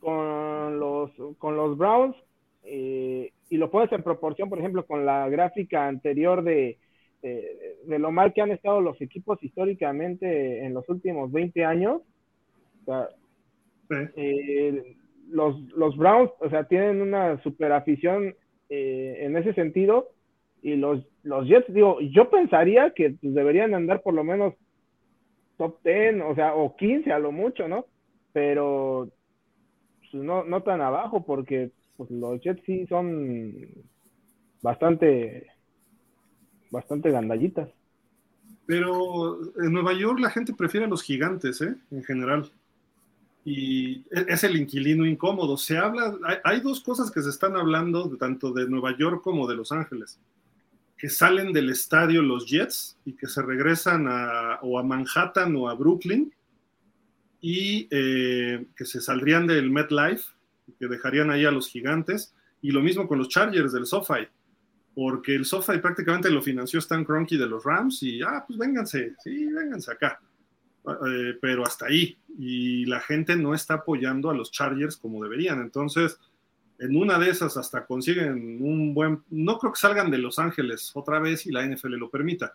[0.00, 2.16] con los, con los Browns
[2.64, 6.76] eh, y lo pones en proporción, por ejemplo, con la gráfica anterior de,
[7.22, 12.02] de, lo mal que han estado los equipos históricamente en los últimos 20 años,
[12.82, 13.08] o sea,
[14.16, 14.96] eh,
[15.28, 18.34] los, los Browns, o sea, tienen una super afición
[18.68, 20.10] eh, en ese sentido
[20.62, 24.54] y los, los Jets, digo, yo pensaría que pues, deberían andar por lo menos
[25.58, 27.86] top 10, o sea, o 15 a lo mucho, ¿no?
[28.32, 29.10] Pero
[30.00, 33.54] pues, no, no tan abajo, porque pues, los Jets sí son
[34.62, 35.46] bastante,
[36.70, 37.68] bastante gandallitas.
[38.66, 41.76] Pero en Nueva York la gente prefiere los gigantes, ¿eh?
[41.90, 42.50] En general.
[43.44, 45.56] Y e, es el inquilino incómodo.
[45.56, 49.56] Se habla, hay, dos cosas que se están hablando, tanto de Nueva York como de
[49.56, 50.18] Los Ángeles
[50.96, 55.68] que salen del estadio los Jets y que se regresan a, o a Manhattan o
[55.68, 56.32] a Brooklyn
[57.42, 60.24] y eh, que se saldrían del MetLife,
[60.78, 64.26] que dejarían ahí a los gigantes, y lo mismo con los Chargers del SoFi,
[64.94, 69.14] porque el SoFi prácticamente lo financió Stan Kroenke de los Rams y, ah, pues vénganse,
[69.22, 70.18] sí, vénganse acá,
[71.06, 75.60] eh, pero hasta ahí, y la gente no está apoyando a los Chargers como deberían,
[75.60, 76.18] entonces
[76.78, 80.90] en una de esas hasta consiguen un buen, no creo que salgan de Los Ángeles
[80.94, 82.52] otra vez y la NFL lo permita,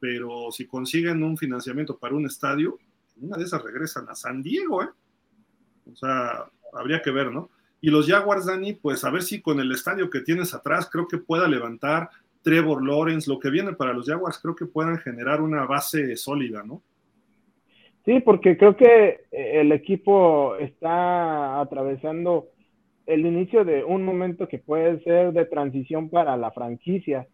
[0.00, 2.78] pero si consiguen un financiamiento para un estadio,
[3.16, 4.88] una de esas regresan a San Diego, ¿eh?
[5.92, 7.50] O sea, habría que ver, ¿no?
[7.80, 11.08] Y los Jaguars, Dani, pues a ver si con el estadio que tienes atrás creo
[11.08, 12.10] que pueda levantar
[12.42, 16.62] Trevor Lawrence, lo que viene para los Jaguars, creo que puedan generar una base sólida,
[16.62, 16.82] ¿no?
[18.10, 22.48] Sí, porque creo que el equipo está atravesando
[23.06, 27.28] el inicio de un momento que puede ser de transición para la franquicia.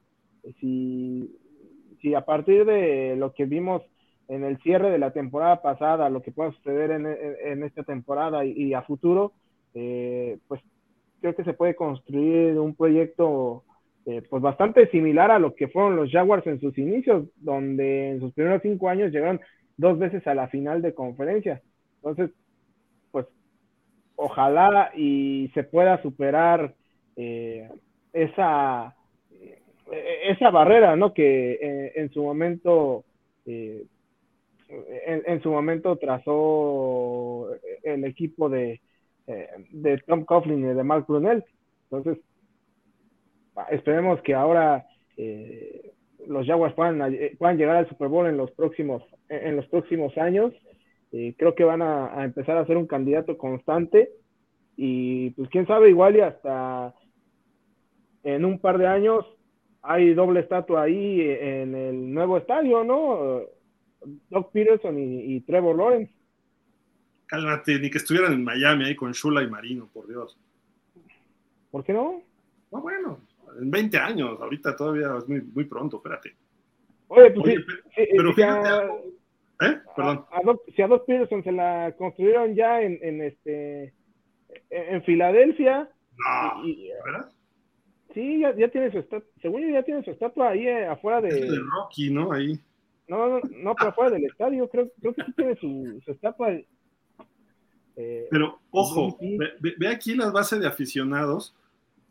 [0.60, 1.34] Si,
[2.02, 3.80] si a partir de lo que vimos
[4.28, 8.74] en el cierre de la temporada pasada, lo que pueda suceder en, esta temporada y,
[8.74, 9.32] a futuro,
[9.72, 10.60] eh, pues
[11.22, 13.64] creo que se puede construir un proyecto
[14.04, 18.20] eh, pues bastante similar a lo que fueron los Jaguars en sus inicios, donde en
[18.20, 19.40] sus primeros cinco años llegaron
[19.76, 21.62] dos veces a la final de conferencia.
[21.96, 22.30] Entonces,
[24.16, 26.74] ojalá y se pueda superar
[27.16, 27.68] eh,
[28.12, 28.96] esa,
[29.30, 29.62] eh,
[30.28, 31.12] esa barrera, ¿no?
[31.14, 33.04] Que eh, en su momento,
[33.44, 37.48] en, su momento trazó
[37.84, 38.80] el equipo de,
[39.70, 41.44] de Tom Coughlin y de Mark Brunel.
[41.84, 42.18] Entonces,
[43.70, 44.86] esperemos que ahora
[46.26, 46.98] los Jaguars puedan,
[47.38, 50.52] puedan llegar al Super Bowl en los próximos, en los próximos años
[51.12, 54.10] eh, creo que van a, empezar a ser un candidato constante
[54.76, 56.94] y pues quién sabe, igual y hasta
[58.24, 59.24] en un par de años
[59.82, 63.40] hay doble estatua ahí en el nuevo estadio, ¿no?
[64.28, 66.12] Doug Peterson y, Trevor Lawrence.
[67.26, 70.36] Cálmate, ni que estuvieran en Miami ahí con Shula y Marino, por Dios.
[71.70, 72.22] ¿Por qué no?
[72.72, 73.20] No, bueno,
[73.60, 76.36] en 20 años, ahorita todavía es muy, muy pronto, espérate.
[77.08, 77.56] Oye, pues
[77.94, 78.30] pero,
[79.62, 79.80] ¿Eh?
[79.96, 80.26] Perdón.
[80.74, 83.94] si a Doc Peterson se la construyeron ya en, en este
[84.70, 85.88] en, Filadelfia.
[86.18, 86.62] No,
[87.04, 87.32] ¿verdad?
[88.12, 91.20] Sí, ya, ya, tiene su estatua, según yo ya tiene su estatua ahí eh, afuera
[91.20, 91.28] de...
[91.28, 92.32] de Rocky, ¿no?
[92.32, 92.58] Ahí.
[93.08, 96.50] No, no, no, pero fuera del estadio, creo, creo que sí tiene su, su etapa.
[97.96, 101.54] Eh, pero, ojo, ve, ve, aquí las bases de aficionados,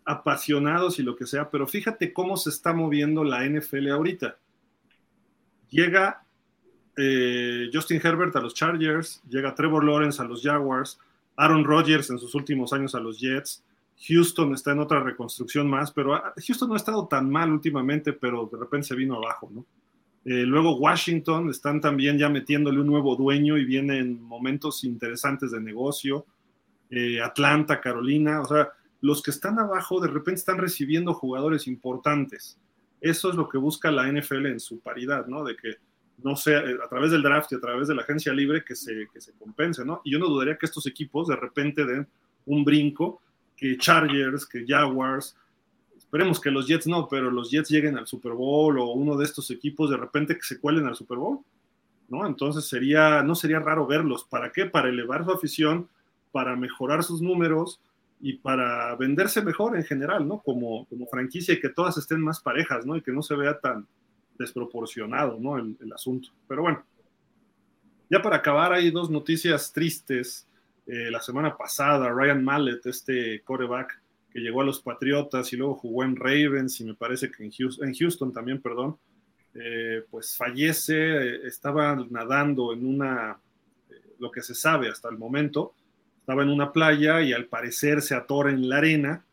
[0.05, 4.37] apasionados y lo que sea, pero fíjate cómo se está moviendo la NFL ahorita.
[5.69, 6.23] Llega
[6.95, 10.99] eh, Justin Herbert a los Chargers, llega Trevor Lawrence a los Jaguars,
[11.35, 13.63] Aaron Rodgers en sus últimos años a los Jets,
[14.07, 18.13] Houston está en otra reconstrucción más, pero ah, Houston no ha estado tan mal últimamente,
[18.13, 19.65] pero de repente se vino abajo, ¿no?
[20.25, 25.61] Eh, luego Washington, están también ya metiéndole un nuevo dueño y vienen momentos interesantes de
[25.61, 26.25] negocio.
[26.89, 28.69] Eh, Atlanta, Carolina, o sea,
[29.05, 32.57] los que están abajo de repente están recibiendo jugadores importantes.
[32.99, 35.43] Eso es lo que busca la NFL en su paridad, ¿no?
[35.43, 35.75] De que
[36.23, 38.75] no sea eh, a través del draft y a través de la agencia libre que
[38.75, 40.01] se, que se compense, ¿no?
[40.03, 42.07] Y yo no dudaría que estos equipos de repente den
[42.47, 43.21] un brinco,
[43.55, 45.37] que Chargers, que Jaguars,
[45.95, 49.25] Esperemos que los Jets no, pero los Jets lleguen al Super Bowl o uno de
[49.25, 51.41] estos equipos de repente que se cuelen al Super Bowl,
[52.09, 52.25] ¿no?
[52.25, 54.23] Entonces sería, no sería raro verlos.
[54.23, 54.65] ¿Para qué?
[54.65, 55.89] Para elevar su afición,
[56.31, 57.81] para mejorar sus números
[58.25, 60.41] y para venderse mejor en general, ¿no?
[60.41, 62.97] Como, como franquicia y que todas estén más parejas, ¿no?
[62.97, 63.85] Y que no se vea tan
[64.35, 65.59] desproporcionado, ¿no?
[65.59, 66.29] El, el asunto.
[66.47, 66.83] Pero bueno,
[68.09, 70.47] ya para acabar, hay dos noticias tristes.
[70.87, 75.75] Eh, la semana pasada, Ryan Mallet, este coreback, que llegó a los Patriotas y luego
[75.75, 78.97] jugó en Ravens y me parece que en Houston, en Houston también, perdón,
[79.53, 83.39] eh, pues fallece, estaba nadando en una,
[83.87, 85.75] eh, lo que se sabe hasta el momento,
[86.25, 89.23] estaba en una playa y al parecer se atora en la arena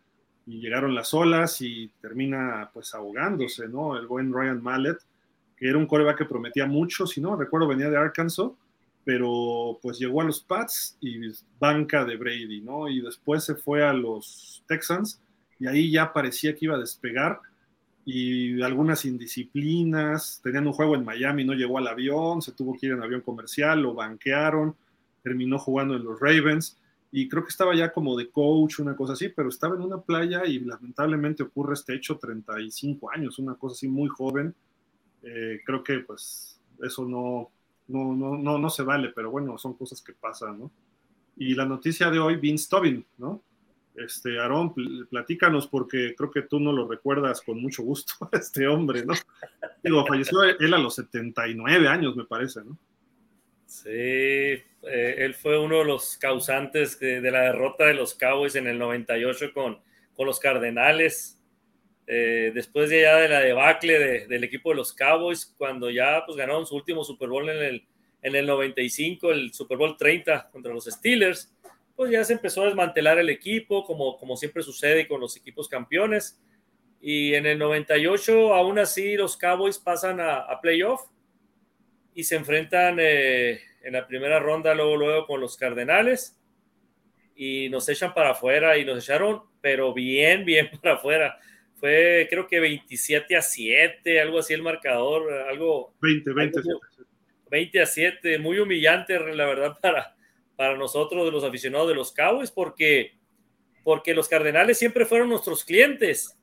[0.47, 3.97] y llegaron las olas y termina pues ahogándose, ¿no?
[3.97, 4.99] El buen Ryan Mallet,
[5.57, 8.51] que era un coreback que prometía mucho, si no recuerdo venía de Arkansas,
[9.07, 11.19] pero pues llegó a los Pats y
[11.59, 12.91] banca de Brady, ¿no?
[12.91, 15.19] Y después se fue a los Texans
[15.59, 17.41] y ahí ya parecía que iba a despegar
[18.05, 22.89] y algunas indisciplinas, tenían un juego en Miami, no llegó al avión, se tuvo que
[22.89, 24.77] ir en avión comercial, lo banquearon,
[25.23, 26.77] terminó jugando en los Ravens
[27.15, 30.01] y creo que estaba ya como de coach, una cosa así, pero estaba en una
[30.01, 34.55] playa y lamentablemente ocurre este hecho, 35 años, una cosa así muy joven.
[35.23, 37.51] Eh, creo que pues eso no,
[37.89, 40.71] no, no, no, no se vale, pero bueno, son cosas que pasan, ¿no?
[41.37, 43.43] Y la noticia de hoy, Vince Tobin, ¿no?
[43.95, 44.75] Este, Aarón,
[45.11, 49.13] platícanos porque creo que tú no lo recuerdas con mucho gusto, este hombre, ¿no?
[49.85, 52.79] Digo, falleció él a los 79 años, me parece, ¿no?
[53.73, 58.67] Sí, eh, él fue uno de los causantes de, la derrota de los Cowboys en
[58.67, 59.81] el 98 con,
[60.15, 61.41] con los Cardenales.
[62.07, 66.23] Eh, después de ya de la debacle de, del equipo de los Cowboys, cuando ya
[66.27, 67.87] pues, ganaron su último Super Bowl en el,
[68.21, 71.51] en el 95, el Super Bowl 30 contra los Steelers,
[71.97, 75.67] pues ya se empezó a desmantelar el equipo, como, como siempre sucede con los equipos
[75.67, 76.39] campeones.
[77.01, 81.12] Y en el 98, aún así, los Cowboys pasan a, a playoff
[82.15, 86.39] y se enfrentan eh, en la primera ronda, luego, luego con los Cardenales
[87.35, 91.39] y nos echan para afuera y nos echaron, pero bien, bien para afuera
[91.83, 95.93] fue creo que 27 a 7, algo así el marcador, algo...
[96.01, 96.81] 20, 20, algo,
[97.51, 100.15] 20 a 7, muy humillante la verdad para,
[100.55, 103.17] para nosotros, de los aficionados de los Cowboys, porque,
[103.83, 106.39] porque los Cardenales siempre fueron nuestros clientes.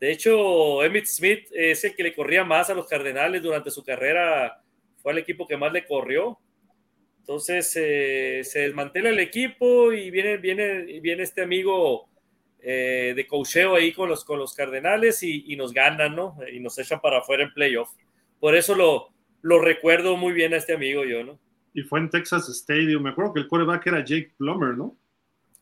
[0.00, 3.84] De hecho, Emmitt Smith es el que le corría más a los Cardenales durante su
[3.84, 4.62] carrera,
[4.96, 6.38] fue el equipo que más le corrió.
[7.18, 12.08] Entonces eh, se desmantela el equipo y viene, viene, viene este amigo
[12.60, 16.36] eh, de cocheo ahí con los, con los Cardenales y, y, nos ganan, ¿no?
[16.50, 17.90] Y nos echan para afuera en playoff.
[18.40, 19.12] Por eso lo,
[19.42, 21.38] lo recuerdo muy bien a este amigo yo, ¿no?
[21.74, 23.02] Y fue en Texas Stadium.
[23.02, 24.96] Me acuerdo que el quarterback era Jake Plummer, ¿no?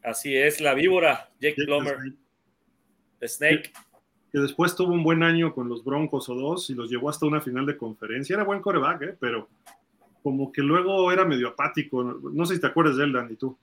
[0.02, 1.96] Así es, la víbora, Jake, Jake Plummer.
[3.20, 3.28] Snake.
[3.28, 3.72] Snake.
[4.32, 7.26] Que, después tuvo un buen año con los Broncos o dos y los llevó hasta
[7.26, 8.34] una final de conferencia.
[8.34, 9.16] Era buen quarterback, ¿eh?
[9.18, 9.48] Pero
[10.22, 12.02] como que luego era medio apático.
[12.02, 13.56] No sé si te acuerdas de él, Dan, y tú.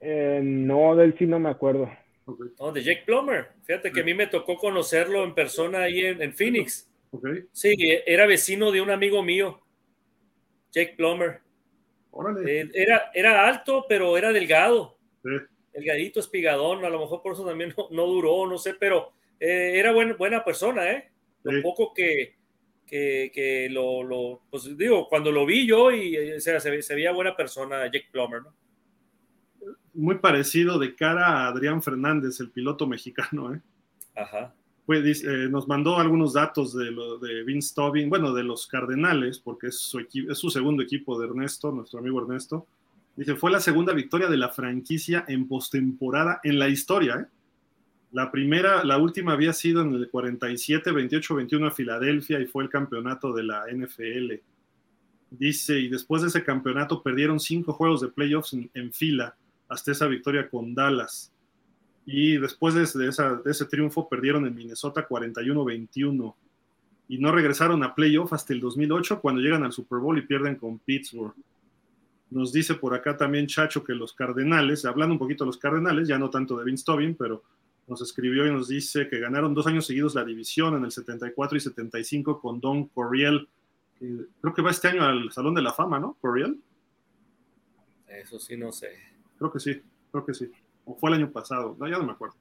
[0.00, 1.90] Eh, no, del sí no me acuerdo.
[2.24, 2.48] Okay.
[2.60, 3.48] No, de Jake Plummer.
[3.64, 6.88] Fíjate que a mí me tocó conocerlo en persona ahí en, en Phoenix.
[7.10, 7.44] Okay.
[7.52, 7.74] Sí,
[8.06, 9.60] era vecino de un amigo mío,
[10.70, 11.40] Jake Plummer.
[12.46, 14.98] Eh, era, era alto, pero era delgado.
[15.22, 15.30] Sí.
[15.78, 16.84] Delgadito, espigadón.
[16.84, 20.16] A lo mejor por eso también no, no duró, no sé, pero eh, era buen,
[20.16, 21.10] buena persona, ¿eh?
[21.42, 21.60] Lo sí.
[21.62, 22.36] poco que,
[22.86, 26.94] que, que lo, lo, pues digo, cuando lo vi yo, y o sea, se, se
[26.94, 28.54] veía buena persona, Jake Plummer, ¿no?
[29.98, 33.54] muy parecido de cara a Adrián Fernández, el piloto mexicano.
[33.54, 33.60] ¿eh?
[34.14, 34.54] Ajá.
[34.88, 39.66] Eh, nos mandó algunos datos de, lo, de Vince Tobin, bueno, de los Cardenales, porque
[39.66, 42.66] es su, es su segundo equipo de Ernesto, nuestro amigo Ernesto.
[43.18, 47.16] Dice, fue la segunda victoria de la franquicia en postemporada en la historia.
[47.16, 47.26] ¿eh?
[48.12, 52.62] La primera, la última había sido en el 47, 28, 21 a Filadelfia y fue
[52.62, 54.34] el campeonato de la NFL.
[55.32, 59.34] Dice, y después de ese campeonato perdieron cinco juegos de playoffs en, fila
[59.68, 61.32] hasta esa victoria con Dallas.
[62.06, 66.34] Y después de, de ese triunfo perdieron en Minnesota 41-21
[67.08, 70.54] y no regresaron a playoff hasta el 2008 cuando llegan al Super Bowl y pierden
[70.54, 71.34] con Pittsburgh.
[72.30, 76.08] Nos dice por acá también Chacho que los Cardenales, hablando un poquito de los Cardenales,
[76.08, 77.42] ya no tanto de Vince Tobin, pero
[77.86, 81.56] nos escribió y nos dice que ganaron dos años seguidos la división en el 74
[81.56, 83.48] y 75 con Don Coriel.
[83.98, 86.16] creo que va este año al Salón de la Fama, ¿no?
[86.20, 86.60] Coriel.
[88.06, 88.90] Eso sí, no sé.
[89.38, 89.80] Creo que sí,
[90.10, 90.50] creo que sí.
[90.84, 92.36] O fue el año pasado, no, ya no me acuerdo.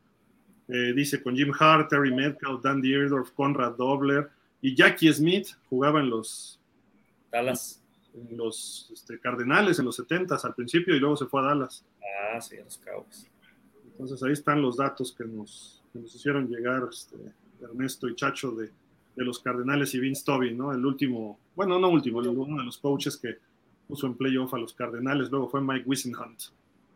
[0.68, 4.30] Eh, dice con Jim Hart, Terry Metcalf, Dan Dierdorf, Conrad Dobler
[4.62, 6.60] y Jackie Smith jugaba en los
[7.32, 7.82] Dallas.
[8.18, 11.86] En los este, Cardenales en los 70 al principio y luego se fue a Dallas.
[12.34, 13.30] Ah, sí, a los Cowboys.
[13.92, 17.16] Entonces ahí están los datos que nos, nos hicieron llegar este,
[17.62, 18.70] Ernesto y Chacho de,
[19.16, 20.72] de, los Cardenales y Vince Tobin, ¿no?
[20.72, 23.38] El último, bueno, no último, uno de los coaches que
[23.88, 26.42] puso en playoff a los Cardenales, luego fue Mike Wissenhunt.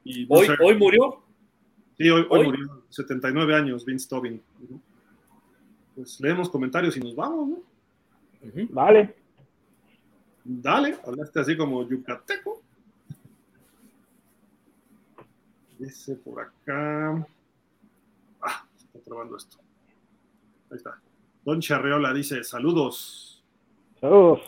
[0.03, 1.23] Y ¿Hoy, ¿Hoy murió?
[1.97, 4.41] Sí, hoy, hoy, murió, 79 años, Vince Tobin.
[5.95, 7.57] Pues leemos comentarios y nos vamos, ¿no?
[8.69, 9.20] Vale.
[10.43, 12.61] Dale, hablaste así como yucateco.
[15.77, 17.27] Dice por acá.
[18.41, 19.57] Ah, se está trabando esto.
[20.69, 20.99] Ahí está.
[21.43, 23.43] Don Charreola dice: Saludos.
[23.99, 24.41] Saludos.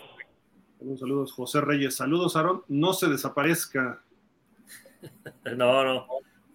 [0.79, 1.33] Saludos, saludos.
[1.33, 2.63] José Reyes, saludos, Aaron.
[2.67, 4.01] No se desaparezca.
[5.57, 6.07] No, no.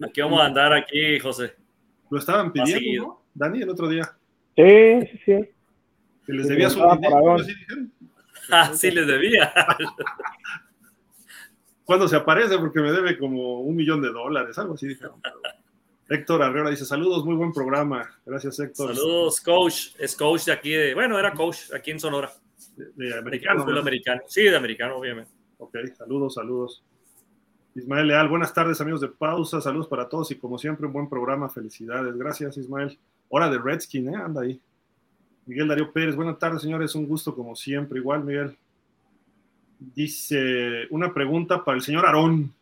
[0.03, 1.55] Aquí vamos a andar aquí, José.
[2.09, 3.23] Lo estaban pidiendo, ¿no?
[3.35, 4.17] Dani, el otro día.
[4.57, 5.51] Sí, sí, sí.
[6.25, 7.37] Que les debía su dinero.
[8.51, 9.53] Ah, sí, les debía.
[11.85, 15.21] cuando se aparece porque me debe como un millón de dólares, algo así dijeron.
[16.09, 18.09] Héctor Arreola dice, saludos, muy buen programa.
[18.25, 18.95] Gracias, Héctor.
[18.95, 19.89] Saludos, coach.
[19.99, 22.33] Es coach de aquí, de, bueno, era coach aquí en Sonora.
[22.77, 23.63] De, americano.
[23.63, 24.23] americano.
[24.27, 25.31] Sí, de americano, obviamente.
[25.59, 26.83] Ok, saludos, saludos.
[27.75, 29.61] Ismael Leal, buenas tardes, amigos de Pausa.
[29.61, 31.49] Saludos para todos y como siempre, un buen programa.
[31.49, 32.17] Felicidades.
[32.17, 32.99] Gracias, Ismael.
[33.29, 34.17] Hora de Redskin, ¿eh?
[34.17, 34.61] Anda ahí.
[35.49, 36.95] Miguel Darío Pérez, buenas tardes, señores.
[36.95, 37.99] Un gusto como siempre.
[37.99, 38.55] Igual, Miguel.
[39.79, 42.55] Dice una pregunta para el señor Aarón.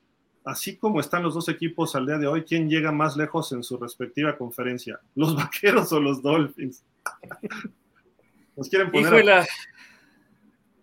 [0.45, 3.65] Así como están los dos equipos al día de hoy, ¿quién llega más lejos en
[3.65, 5.01] su respectiva conferencia?
[5.17, 6.85] ¿Los vaqueros o los Dolphins?
[8.57, 9.45] ¿Nos quieren poner?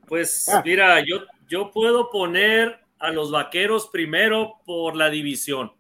[0.06, 0.62] Pues ah.
[0.66, 5.72] mira, yo, yo puedo poner a los vaqueros primero por la división.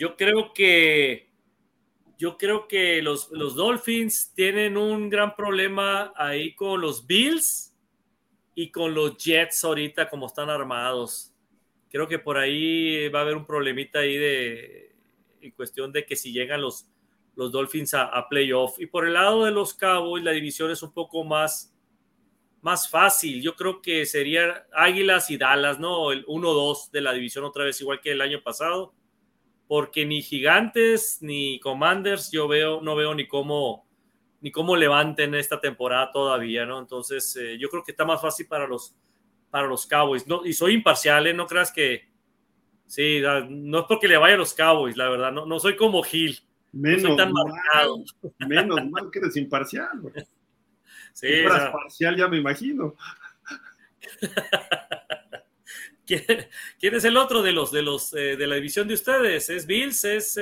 [0.00, 1.30] Yo creo que
[2.18, 7.74] yo creo que los, los Dolphins tienen un gran problema ahí con los Bills
[8.54, 11.32] y con los Jets ahorita como están armados.
[11.90, 14.94] Creo que por ahí va a haber un problemita ahí de
[15.40, 16.86] en cuestión de que si llegan los,
[17.36, 18.80] los Dolphins a, playoff.
[18.80, 21.74] Y por el lado de los Cowboys, la división es un poco más,
[22.62, 23.42] más fácil.
[23.42, 26.12] Yo creo que sería Águilas y Dallas, ¿no?
[26.12, 28.94] El 1-2 de la división otra vez, igual que el año pasado.
[29.66, 33.84] Porque ni Gigantes ni Commanders yo veo, no veo ni cómo
[34.44, 36.78] ni cómo levanten esta temporada todavía, ¿no?
[36.78, 38.94] Entonces, eh, yo creo que está más fácil para los,
[39.48, 40.26] para los Cowboys.
[40.26, 41.32] No, y soy imparcial, ¿eh?
[41.32, 42.10] No creas que.
[42.86, 45.32] Sí, no es porque le vaya a los Cowboys, la verdad.
[45.32, 46.38] No, no soy como Gil.
[46.72, 48.04] Menos no tan mal, marcado.
[48.46, 49.88] Menos mal que eres imparcial,
[51.14, 52.96] Sí, si fueras parcial, ya me imagino.
[56.78, 59.48] ¿Quién, es el otro de los de los eh, de la división de ustedes?
[59.48, 60.04] ¿Es Bills?
[60.04, 60.38] ¿Es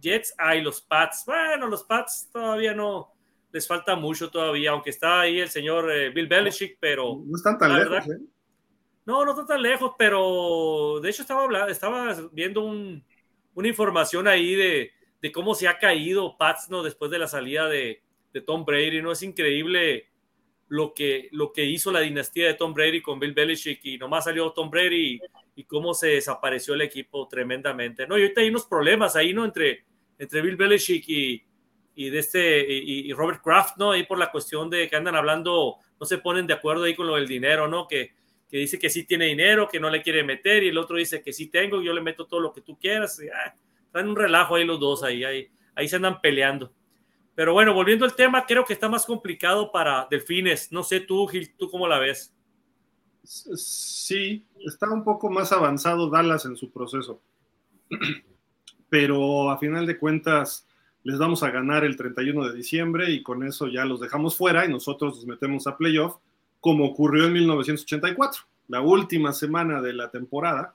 [0.00, 1.24] Jets, hay los Pats.
[1.26, 3.12] Bueno, los Pats todavía no
[3.52, 7.58] les falta mucho todavía, aunque está ahí el señor eh, Bill Belichick, pero no están
[7.58, 8.06] tan lejos.
[8.08, 8.18] ¿eh?
[9.06, 14.54] No, no están tan lejos, pero de hecho estaba hablando, estaba viendo una información ahí
[14.54, 14.92] de,
[15.32, 18.02] cómo se ha caído Pats no después de la salida de,
[18.46, 19.00] Tom Brady.
[19.00, 20.10] No es increíble
[20.68, 24.24] lo que, lo que hizo la dinastía de Tom Brady con Bill Belichick y nomás
[24.24, 25.20] salió Tom Brady
[25.54, 28.06] y, cómo se desapareció el equipo tremendamente.
[28.06, 29.44] No, y ahorita hay unos problemas ahí, ¿no?
[29.44, 29.84] Entre,
[30.18, 31.44] entre Bill Belichick y,
[31.94, 33.92] y de este y, Robert Kraft, ¿no?
[33.92, 37.06] Ahí por la cuestión de que andan hablando, no se ponen de acuerdo ahí con
[37.06, 37.86] lo del dinero, ¿no?
[37.86, 38.12] Que,
[38.50, 41.22] que dice que sí tiene dinero, que no le quiere meter, y el otro dice
[41.22, 43.20] que sí tengo, yo le meto todo lo que tú quieras.
[43.22, 43.54] Y, ah,
[43.94, 46.72] un relajo ahí los dos, ahí, ahí, ahí se andan peleando.
[47.36, 50.72] Pero bueno, volviendo al tema, creo que está más complicado para Delfines.
[50.72, 52.34] No sé tú, Gil, ¿tú cómo la ves?
[53.22, 57.20] Sí, está un poco más avanzado Dallas en su proceso.
[58.88, 60.66] Pero a final de cuentas,
[61.02, 64.64] les vamos a ganar el 31 de diciembre y con eso ya los dejamos fuera
[64.64, 66.16] y nosotros nos metemos a playoff,
[66.58, 70.74] como ocurrió en 1984, la última semana de la temporada,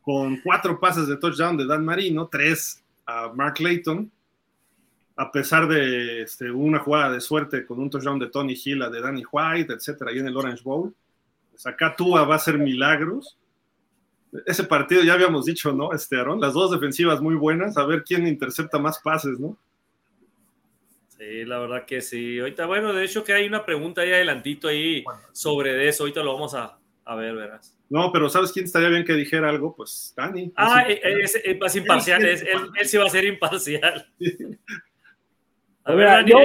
[0.00, 4.10] con cuatro pases de touchdown de Dan Marino, tres a Mark Layton,
[5.16, 9.00] a pesar de este, una jugada de suerte con un touchdown de Tony Hill, de
[9.00, 10.94] Danny White, etcétera, ahí en el Orange Bowl.
[11.50, 13.38] Pues acá Tua va a hacer milagros.
[14.46, 15.92] Ese partido ya habíamos dicho, ¿no?
[15.92, 19.56] Este, Aaron, las dos defensivas muy buenas, a ver quién intercepta más pases, ¿no?
[21.16, 22.40] Sí, la verdad que sí.
[22.40, 26.34] Ahorita, bueno, de hecho que hay una pregunta ahí adelantito ahí sobre eso, ahorita lo
[26.34, 27.78] vamos a, a ver, verás.
[27.88, 29.76] No, pero ¿sabes quién estaría bien que dijera algo?
[29.76, 30.52] Pues Dani.
[30.56, 32.40] Ah, es, es, imparcial, él,
[32.76, 34.08] él, sí va a ser imparcial.
[35.84, 36.38] A ver, yo,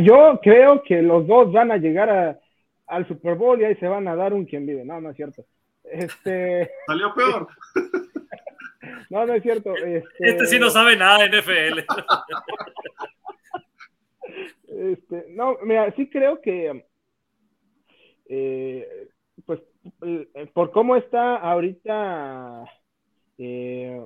[0.00, 2.40] yo, creo que los dos van a llegar
[2.86, 4.84] al Super Bowl y ahí se van a dar un quien vive.
[4.84, 5.44] No, no es cierto.
[5.84, 6.70] Este...
[6.86, 7.48] Salió peor.
[9.10, 9.74] no, no es cierto.
[9.76, 10.04] Este...
[10.18, 11.80] este sí no sabe nada de NFL.
[14.92, 16.84] este, no, mira, sí creo que
[18.28, 19.08] eh,
[19.44, 19.60] pues
[20.54, 22.64] por cómo está ahorita
[23.38, 24.00] eh,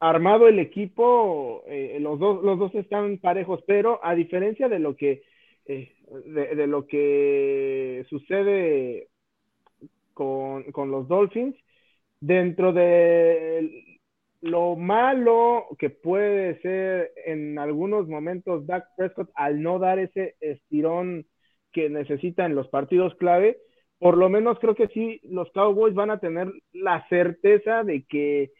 [0.00, 4.96] armado el equipo, eh, los, dos, los dos están parejos, pero a diferencia de lo
[4.96, 5.22] que,
[5.66, 5.92] eh,
[6.24, 9.08] de, lo que sucede
[10.14, 11.54] con, con, los Dolphins,
[12.18, 13.98] dentro de
[14.40, 21.26] lo malo que puede ser en algunos momentos Dak Prescott al no dar ese estirón
[21.72, 23.58] que necesita en los partidos clave,
[23.98, 28.50] por lo menos creo que sí, los Cowboys van a tener la certeza de que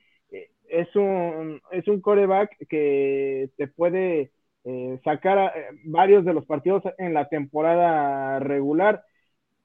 [0.70, 4.30] es un, es un coreback que te puede
[4.64, 9.02] eh, sacar eh, varios de los partidos en la temporada regular.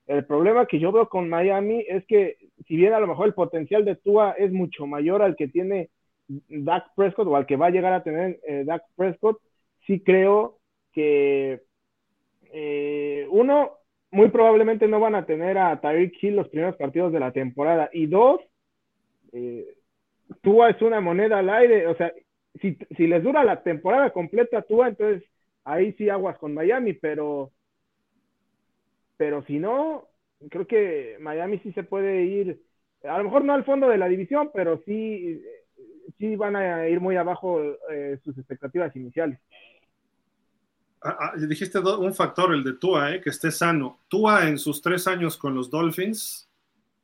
[0.07, 2.38] El problema que yo veo con Miami es que
[2.68, 5.90] si bien a lo mejor el potencial de Tua es mucho mayor al que tiene
[6.27, 9.40] Dak Prescott o al que va a llegar a tener eh, Dak Prescott,
[9.86, 10.60] sí creo
[10.94, 11.61] que
[13.30, 13.72] uno,
[14.11, 17.90] muy probablemente no van a tener a Tyreek Hill los primeros partidos de la temporada
[17.91, 18.40] y dos,
[20.41, 22.11] Tua es una moneda al aire, o sea,
[22.61, 25.23] si, si les dura la temporada completa Tua, entonces
[25.64, 27.52] ahí sí aguas con Miami, pero,
[29.18, 30.07] pero si no,
[30.49, 32.61] creo que Miami sí se puede ir,
[33.03, 35.41] a lo mejor no al fondo de la división, pero sí,
[36.18, 37.61] sí van a ir muy abajo
[37.91, 39.39] eh, sus expectativas iniciales.
[41.02, 43.99] Ah, ah, dijiste un factor, el de Tua, eh, que esté sano.
[44.07, 46.49] Tua en sus tres años con los Dolphins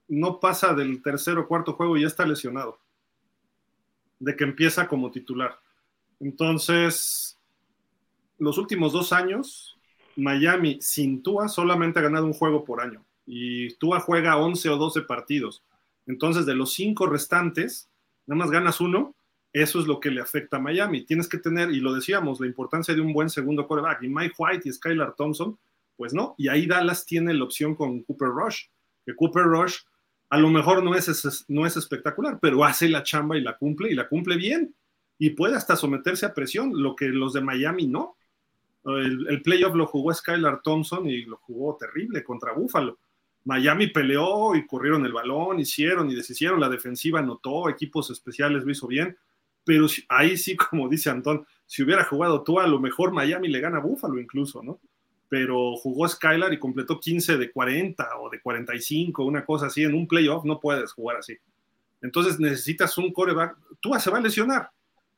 [0.08, 2.80] no pasa del tercer o cuarto juego y ya está lesionado
[4.22, 5.60] de que empieza como titular.
[6.20, 7.40] Entonces,
[8.38, 9.78] los últimos dos años,
[10.16, 14.78] Miami sin Tua solamente ha ganado un juego por año y Tua juega 11 o
[14.78, 15.64] 12 partidos.
[16.06, 17.90] Entonces, de los cinco restantes,
[18.28, 19.16] nada más ganas uno,
[19.54, 21.04] eso es lo que le afecta a Miami.
[21.06, 24.04] Tienes que tener, y lo decíamos, la importancia de un buen segundo quarterback.
[24.04, 25.58] Y Mike White y Skylar Thompson,
[25.98, 26.36] pues no.
[26.38, 28.66] Y ahí Dallas tiene la opción con Cooper Rush,
[29.06, 29.78] que Cooper Rush
[30.32, 33.92] a lo mejor no es, no es espectacular, pero hace la chamba y la cumple
[33.92, 34.74] y la cumple bien.
[35.18, 38.16] Y puede hasta someterse a presión, lo que los de Miami no.
[38.86, 42.98] El, playoff lo jugó Skylar Thompson y lo jugó terrible contra Buffalo.
[43.44, 48.72] Miami peleó y corrieron el balón, hicieron y deshicieron, la defensiva anotó, equipos especiales lo
[48.72, 49.18] hizo bien,
[49.66, 53.60] pero ahí sí, como dice Antón, si hubiera jugado tú, a lo mejor Miami le
[53.60, 54.80] gana a Buffalo incluso, ¿no?
[55.32, 59.82] Pero jugó Skylar y completó 15 de 40 o de 45, una cosa así.
[59.82, 61.38] En un playoff no puedes jugar así.
[62.02, 63.56] Entonces necesitas un coreback.
[63.80, 64.72] Tú se va a lesionar.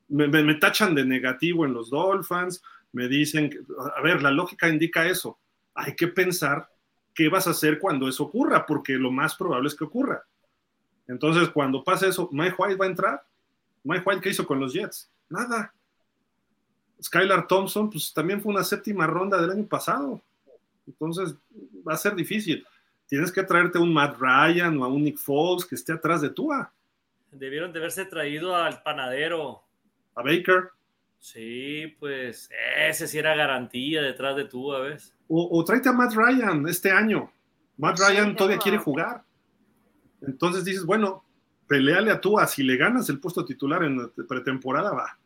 [0.08, 2.62] Me, me, tachan de negativo en los Dolphins,
[2.92, 3.66] me dicen,
[3.98, 5.40] a ver, la lógica indica eso.
[5.74, 6.70] Hay que pensar
[7.16, 10.24] qué vas a hacer cuando eso ocurra, porque lo más probable es que ocurra.
[11.08, 13.24] Entonces, cuando pase eso, Mike White va a entrar.
[13.84, 15.10] Mike White, ¿qué hizo con los Jets?
[15.28, 15.74] Nada.
[17.04, 20.22] Skylar Thompson, pues también fue una séptima ronda del año pasado.
[20.88, 21.36] Entonces
[21.88, 22.66] va a ser difícil.
[23.08, 26.22] Tienes que traerte a un Matt Ryan o a un Nick Foles que esté atrás
[26.22, 26.72] de Tua.
[27.32, 29.64] Debieron de haberse traído al panadero.
[30.16, 30.70] A Baker.
[31.20, 35.14] Sí, pues ese sí era garantía detrás de Tua, ¿ves?
[35.28, 37.32] O, o tráete a Matt Ryan este año.
[37.78, 39.24] Matt Ryan todavía quiere jugar.
[40.22, 41.26] Entonces dices, bueno,
[41.68, 42.48] peleale a Tua.
[42.48, 45.18] Si le ganas el puesto titular en la pretemporada, va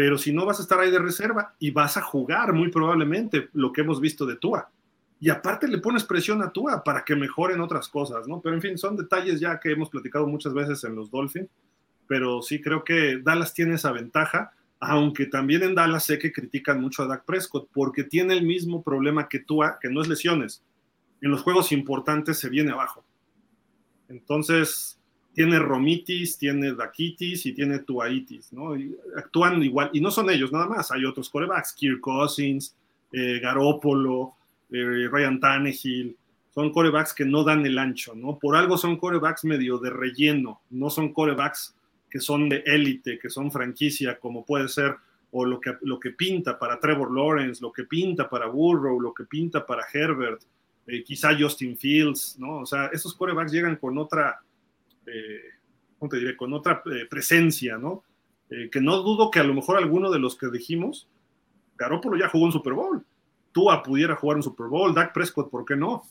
[0.00, 3.50] pero si no vas a estar ahí de reserva y vas a jugar muy probablemente
[3.52, 4.70] lo que hemos visto de Tua.
[5.20, 8.40] Y aparte le pones presión a Tua para que mejoren otras cosas, ¿no?
[8.40, 11.50] Pero en fin, son detalles ya que hemos platicado muchas veces en los Dolphins,
[12.06, 16.80] pero sí creo que Dallas tiene esa ventaja, aunque también en Dallas sé que critican
[16.80, 20.64] mucho a Dak Prescott porque tiene el mismo problema que Tua, que no es lesiones.
[21.20, 23.04] En los juegos importantes se viene abajo.
[24.08, 24.98] Entonces,
[25.40, 28.74] tiene romitis, tiene daquitis y tiene tuaitis, ¿no?
[29.16, 32.76] actúan igual, y no son ellos nada más, hay otros corebacks, Kirk Cousins,
[33.10, 34.34] eh, Garópolo,
[34.70, 36.14] eh, Ryan Tannehill,
[36.54, 38.38] son corebacks que no dan el ancho, ¿no?
[38.38, 41.74] Por algo son corebacks medio de relleno, no son corebacks
[42.10, 44.96] que son de élite, que son franquicia, como puede ser,
[45.30, 49.14] o lo que, lo que pinta para Trevor Lawrence, lo que pinta para Burrow, lo
[49.14, 50.42] que pinta para Herbert,
[50.86, 52.58] eh, quizá Justin Fields, ¿no?
[52.58, 54.42] O sea, esos corebacks llegan con otra,
[55.98, 56.36] ¿cómo te diré?
[56.36, 58.04] Con otra eh, presencia, ¿no?
[58.72, 61.08] que no dudo que a lo mejor alguno de los que dijimos,
[61.76, 63.06] Garoppolo ya jugó un Super Bowl,
[63.52, 66.02] Tua pudiera jugar un Super Bowl, Dak Prescott, ¿por qué no?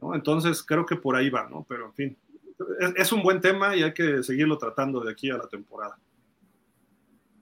[0.00, 0.14] ¿no?
[0.14, 1.66] Entonces creo que por ahí va, ¿no?
[1.68, 2.16] Pero en fin,
[2.96, 5.98] es, un buen tema y hay que seguirlo tratando de aquí a la temporada.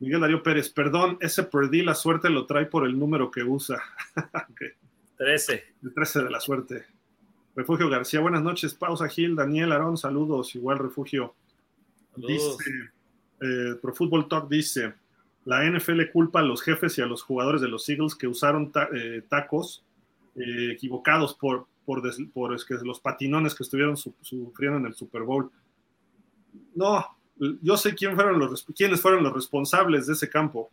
[0.00, 3.80] Miguel Darío Pérez, perdón, ese perdí la suerte lo trae por el número que usa.
[5.16, 5.64] 13.
[5.82, 6.86] El 13 de la suerte.
[7.54, 8.74] Refugio García, buenas noches.
[8.74, 10.54] Pausa Gil, Daniel Arón, saludos.
[10.54, 11.34] Igual Refugio.
[12.16, 12.56] Dice,
[13.40, 14.94] eh, Pro Football Talk dice,
[15.44, 18.72] la NFL culpa a los jefes y a los jugadores de los Eagles que usaron
[18.94, 19.84] eh, tacos
[20.36, 25.50] eh, equivocados por, por, los patinones que estuvieron sufriendo en el Super Bowl.
[26.74, 27.04] No,
[27.60, 30.70] yo sé quién fueron los, quiénes fueron los responsables de ese campo.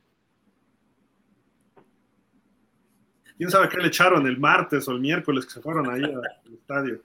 [3.40, 6.54] ¿Quién sabe qué le echaron el martes o el miércoles que se fueron ahí al
[6.54, 7.00] estadio?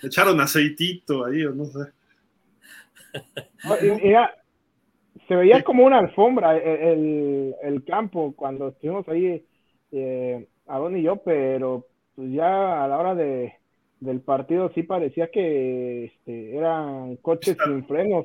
[0.00, 1.92] Le echaron aceitito ahí o no sé.
[5.28, 9.44] se veía como una alfombra el, campo cuando estuvimos ahí,
[9.92, 13.52] eh, Adón y yo, pero pues ya a la hora de,
[14.00, 18.24] del partido sí parecía que este, eran coches sin frenos.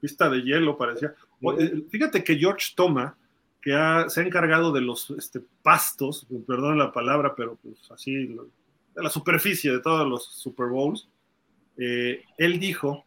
[0.00, 1.14] Pista de hielo parecía.
[1.58, 3.18] Eh, fíjate que George Toma,
[3.66, 9.02] que se ha encargado de los este, pastos, perdón la palabra, pero pues así, de
[9.02, 11.08] la superficie de todos los Super Bowls,
[11.76, 13.04] eh, él dijo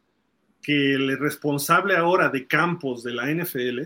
[0.62, 3.84] que el responsable ahora de campos de la NFL,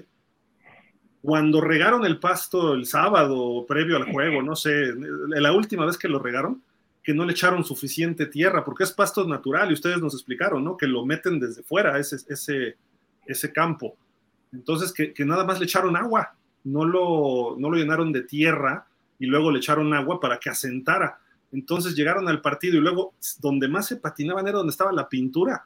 [1.22, 6.08] cuando regaron el pasto el sábado previo al juego, no sé, la última vez que
[6.08, 6.64] lo regaron,
[7.04, 10.76] que no le echaron suficiente tierra, porque es pasto natural y ustedes nos explicaron, ¿no?
[10.76, 12.78] Que lo meten desde fuera, ese, ese,
[13.28, 13.96] ese campo.
[14.52, 18.88] Entonces, que, nada más le echaron agua, no lo, no lo llenaron de tierra
[19.20, 21.20] y luego le echaron agua para que asentara.
[21.52, 25.66] Entonces llegaron al partido y luego donde más se patinaban era donde estaba la pintura,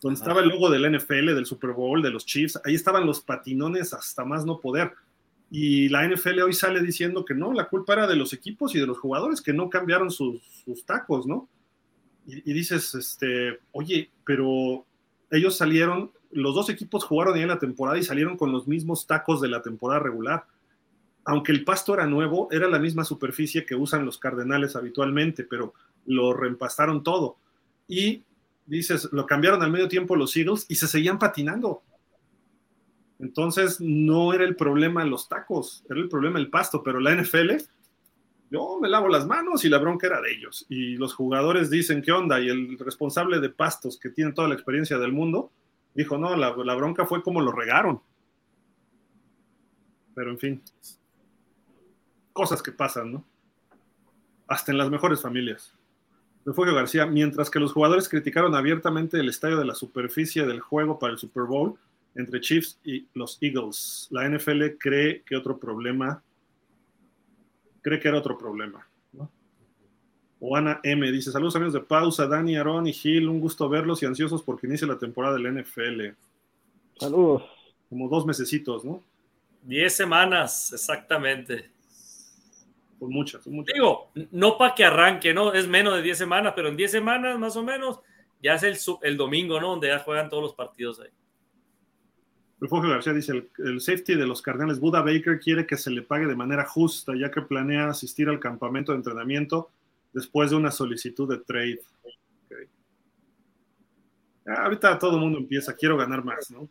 [0.00, 3.20] donde estaba el logo del NFL, del Super Bowl, de los Chiefs, ahí estaban los
[3.20, 4.92] patinones hasta más no poder.
[5.54, 8.80] Y la NFL hoy sale diciendo que no, la culpa era de los equipos y
[8.80, 10.40] de los jugadores que no cambiaron sus,
[10.86, 11.46] tacos, ¿no?
[12.26, 14.86] Y, dices, este, oye, pero
[15.30, 19.06] ellos salieron, los dos equipos jugaron ahí en la temporada y salieron con los mismos
[19.06, 20.44] tacos de la temporada regular.
[21.24, 25.74] Aunque el pasto era nuevo, era la misma superficie que usan los Cardenales habitualmente, pero
[26.06, 27.36] lo reempastaron todo.
[27.86, 28.24] Y
[28.66, 31.82] dices, lo cambiaron al medio tiempo los Eagles y se seguían patinando.
[33.18, 37.52] Entonces no era el problema los tacos, era el problema el pasto, pero la NFL,
[38.50, 40.66] yo me lavo las manos y la bronca era de ellos.
[40.68, 42.40] Y los jugadores dicen, ¿qué onda?
[42.40, 45.52] Y el responsable de pastos, que tiene toda la experiencia del mundo,
[45.94, 48.00] dijo, no, la, bronca fue como lo regaron.
[50.14, 50.62] Pero en fin,
[52.32, 53.24] cosas que pasan, ¿no?
[54.46, 55.74] Hasta en las mejores familias.
[56.44, 60.98] Refugio García, mientras que los jugadores criticaron abiertamente el estadio de la superficie del juego
[60.98, 61.78] para el Super Bowl,
[62.14, 64.08] entre Chiefs y los Eagles.
[64.10, 66.22] La NFL cree que otro problema,
[67.80, 68.86] cree que era otro problema.
[70.42, 70.48] ¿No?
[70.48, 74.06] Oana M dice: Saludos amigos de pausa, Dani, Aaron y Gil, un gusto verlos y
[74.06, 76.14] ansiosos porque inicia la temporada del NFL.
[76.98, 77.44] Saludos.
[77.88, 79.02] Como dos mesecitos, ¿no?
[79.62, 81.70] Diez semanas, exactamente.
[82.98, 83.74] Son muchas, muchas.
[83.74, 85.52] Digo, no para que arranque, ¿no?
[85.52, 88.00] Es menos de diez semanas, pero en diez semanas más o menos
[88.42, 89.70] ya es el, el domingo, ¿no?
[89.70, 91.10] Donde ya juegan todos los partidos ahí.
[92.62, 96.26] Refugio García dice, el, safety de los Cardenales, Buda Baker, quiere que se le pague
[96.26, 99.70] de manera justa, ya que planea asistir al campamento de entrenamiento
[100.12, 101.80] después de una solicitud de trade.
[104.46, 106.68] ahorita todo el mundo empieza, quiero ganar más, ¿no?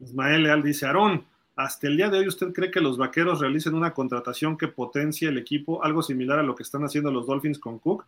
[0.00, 1.26] Ismael Leal dice, Aarón,
[1.56, 5.28] hasta el día de hoy usted cree que los vaqueros realicen una contratación que potencie
[5.28, 8.06] el equipo, algo similar a lo que están haciendo los Dolphins con Cook,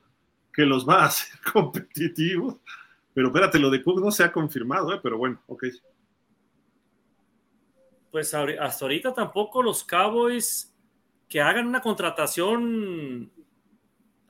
[0.53, 2.57] que los va a hacer competitivos.
[3.13, 5.01] Pero espérate, lo de Cook no se ha confirmado, ¿eh?
[5.03, 5.65] pero bueno, ok
[8.11, 10.75] pues hasta ahorita tampoco los Cowboys
[11.29, 13.31] que hagan una contratación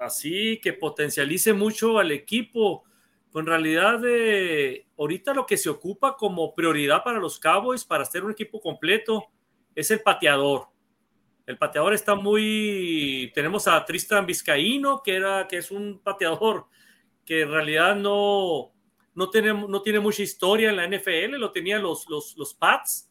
[0.01, 2.85] así que potencialice mucho al equipo.
[3.31, 8.02] Pues en realidad, eh, ahorita lo que se ocupa como prioridad para los Cowboys para
[8.02, 9.27] hacer un equipo completo
[9.74, 10.66] es el pateador.
[11.47, 13.31] El pateador está muy.
[13.35, 16.66] Tenemos a Tristan Vizcaíno, que, era, que es un pateador
[17.24, 18.72] que en realidad no,
[19.14, 23.10] no, tiene, no tiene mucha historia en la NFL, lo tenían los, los, los Pats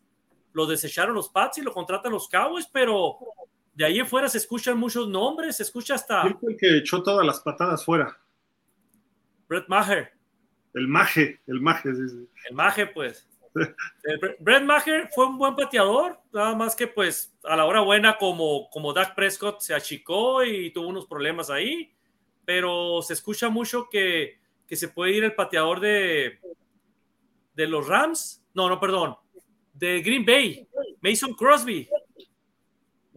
[0.53, 3.18] lo desecharon los Pats y lo contratan los Cowboys, pero
[3.80, 6.23] de ahí afuera se escuchan muchos nombres, se escucha hasta...
[6.23, 8.19] ¿Quién fue el que echó todas las patadas fuera?
[9.47, 10.11] Brett Maher.
[10.73, 12.30] El Maje, el Maje, sí, sí.
[12.49, 13.26] El Maje, pues.
[14.41, 18.69] Brett Maher fue un buen pateador, nada más que pues a la hora buena como,
[18.69, 21.93] como Dak Prescott se achicó y tuvo unos problemas ahí,
[22.43, 26.41] pero se escucha mucho que, que se puede ir el pateador de,
[27.53, 29.15] de los Rams, no, no, perdón,
[29.73, 30.68] de Green Bay,
[31.01, 31.89] Mason Crosby.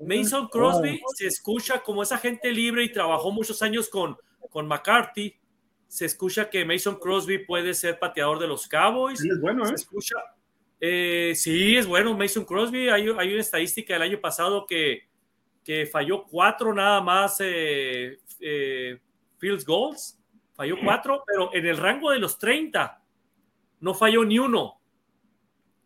[0.06, 4.16] Mason Crosby se escucha como esa gente libre y trabajó muchos años con,
[4.50, 5.36] con McCarthy
[5.92, 9.20] se escucha que Mason Crosby puede ser pateador de los Cowboys.
[9.20, 9.68] Sí, es bueno, ¿eh?
[9.68, 10.16] Se escucha,
[10.80, 12.88] eh, sí, es bueno Mason Crosby.
[12.88, 15.06] Hay, una estadística del año pasado que,
[15.62, 19.00] que falló cuatro nada más eh, eh,
[19.36, 20.18] fields goals.
[20.54, 23.02] Falló cuatro, pero en el rango de los 30
[23.80, 24.80] no falló ni uno.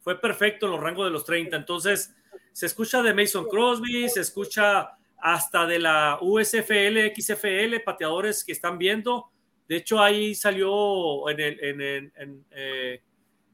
[0.02, 1.56] Fue perfecto en los rangos de los 30.
[1.56, 2.14] Entonces,
[2.56, 8.78] se escucha de Mason Crosby, se escucha hasta de la USFL, XFL, pateadores que están
[8.78, 9.30] viendo
[9.68, 13.00] de hecho, ahí salió en el, en, en, en, eh,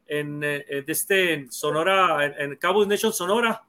[0.07, 3.63] eh, este, en Sonora, en, Cabo Nation Sonora,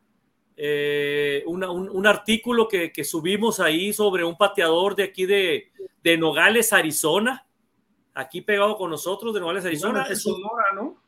[0.57, 5.72] eh, un, artículo que, subimos ahí sobre un pateador de aquí de,
[6.03, 7.45] de Nogales, Arizona,
[8.14, 10.05] aquí pegado con nosotros de Nogales, Arizona.
[10.10, 11.01] es Sonora, ¿no?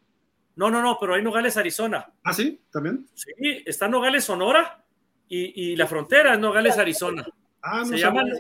[0.56, 2.12] No, no, no, pero hay Nogales, Arizona.
[2.24, 3.08] Ah, sí, también.
[3.14, 3.32] Sí,
[3.66, 4.84] está Nogales, Sonora
[5.28, 7.26] y, y la frontera es Nogales, Arizona.
[7.62, 8.32] Ah, no Se llaman,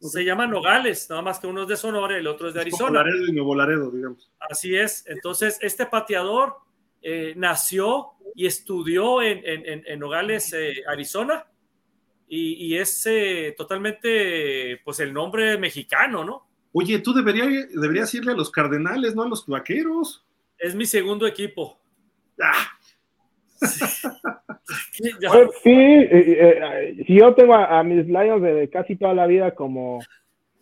[0.00, 2.62] se llama Nogales, nada más que uno es de Sonora y el otro es de
[2.62, 3.04] Arizona.
[3.04, 4.30] Laredo y Nuevo Laredo, digamos.
[4.40, 5.04] Así es.
[5.06, 6.56] Entonces, este pateador
[7.02, 11.46] eh, nació y estudió en, Nogales, eh, Arizona,
[12.34, 16.48] y, es eh, totalmente, pues, el nombre mexicano, ¿no?
[16.72, 20.24] Oye, tú deberías, deberías irle a los Cardenales, no a los Vaqueros.
[20.62, 21.76] Es mi segundo equipo.
[22.40, 22.68] Ah.
[23.58, 29.54] Pues sí, eh, eh, si yo tengo a, mis Lions de casi toda la vida
[29.54, 29.98] como,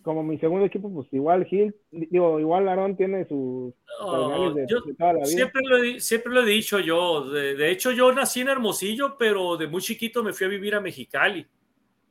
[0.02, 4.66] como mi segundo equipo, pues igual Gil, digo, igual Aaron tiene sus de,
[4.98, 5.26] toda la vida.
[5.26, 7.30] Siempre lo, he, siempre lo he dicho yo.
[7.30, 10.80] De, hecho, yo nací en Hermosillo, pero de muy chiquito me fui a vivir a
[10.80, 11.46] Mexicali.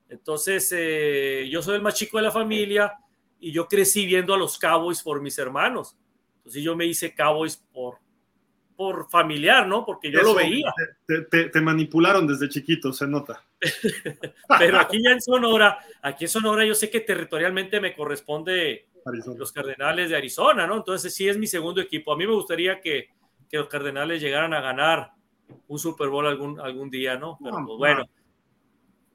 [0.09, 2.93] Entonces, eh, yo soy el más chico de la familia
[3.39, 5.97] y yo crecí viendo a los Cowboys por mis hermanos.
[6.49, 7.99] Entonces, yo me hice Cowboys por,
[8.75, 9.85] por familiar, ¿no?
[9.85, 10.73] Porque yo lo veía.
[11.05, 13.43] Te, manipularon desde chiquito, se nota.
[14.57, 18.87] Pero aquí ya en Sonora, aquí en Sonora yo sé que territorialmente me corresponde
[19.37, 20.77] los Cardenales de Arizona, ¿no?
[20.77, 22.13] Entonces sí es mi segundo equipo.
[22.13, 23.09] A mí me gustaría que,
[23.51, 25.11] los Cardenales llegaran a ganar
[25.67, 27.37] un Super Bowl algún, algún día, ¿no?
[27.43, 28.09] Pero pues bueno.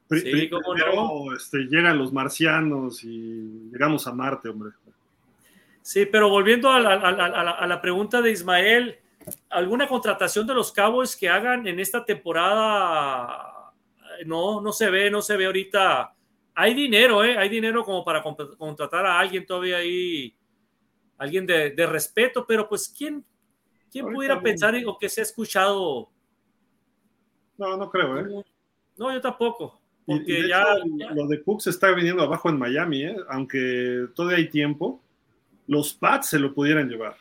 [0.09, 1.35] sí, no?
[1.35, 4.71] este, llegan los marcianos y llegamos a Marte, hombre.
[5.85, 8.97] Sí, pero volviendo a la pregunta de Ismael,
[9.51, 13.71] alguna contratación de los Cowboys que hagan en esta temporada
[14.25, 16.11] no, no se ve, no se ve ahorita.
[16.55, 17.37] Hay dinero, ¿eh?
[17.37, 20.35] Hay dinero como para contratar a alguien todavía ahí,
[21.19, 23.23] alguien de, respeto, pero pues ¿quién,
[23.91, 26.09] quién pudiera pensar o que se ha escuchado?
[27.59, 28.43] No, no creo, ¿eh?
[28.97, 29.79] No, yo tampoco.
[30.03, 30.65] Porque ya,
[31.13, 33.15] Lo de Cook se está viniendo abajo en Miami, ¿eh?
[33.29, 35.03] Aunque todavía hay tiempo,
[35.67, 37.15] los Pats se lo pudieran llevar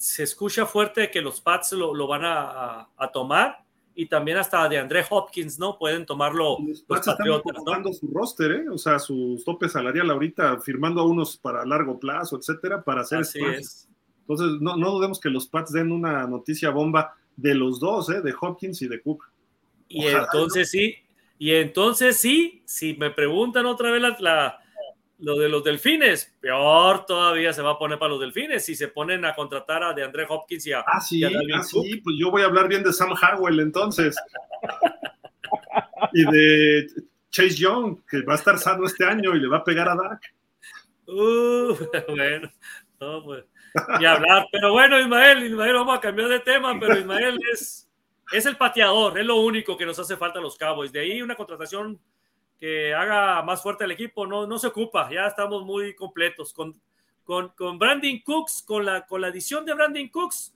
[0.00, 3.62] se escucha fuerte que los Pats lo, van a, tomar
[3.94, 5.78] y también hasta de André Hopkins, ¿no?
[5.78, 7.92] Pueden tomarlo los, los Patriotas, ¿no?
[7.92, 8.68] su roster, ¿eh?
[8.70, 13.20] O sea, su tope salarial ahorita, firmando a unos para largo plazo, etcétera, para hacer
[13.20, 13.88] Así es.
[14.20, 18.22] Entonces, no, no dudemos que los Pats den una noticia bomba de los dos, ¿eh?
[18.22, 19.30] De Hopkins y de Cook.
[19.86, 20.94] Y entonces sí,
[21.38, 24.59] y entonces sí, si me preguntan otra vez la
[25.20, 28.88] lo de los delfines, peor todavía se va a poner para los delfines si se
[28.88, 30.80] ponen a contratar a de André Hopkins y a.
[30.80, 34.16] Ah, sí, ah, sí, pues yo voy a hablar bien de Sam Harwell entonces.
[36.12, 36.86] y de
[37.30, 39.94] Chase Young, que va a estar sano este año y le va a pegar a
[39.94, 40.34] Dak.
[41.06, 41.76] Uh,
[42.08, 42.50] bueno,
[43.00, 43.44] no, pues,
[44.00, 44.46] y hablar.
[44.50, 47.88] Pero bueno, Ismael, Ismael, vamos a cambiar de tema, pero Ismael es,
[48.32, 50.92] es el pateador, es lo único que nos hace falta a los Cowboys.
[50.92, 52.00] De ahí una contratación
[52.60, 56.52] que haga más fuerte al equipo, no, no se ocupa, ya estamos muy completos.
[56.52, 56.78] Con,
[57.24, 60.54] con, con Brandon Cooks, con la, con la adición de Brandon Cooks,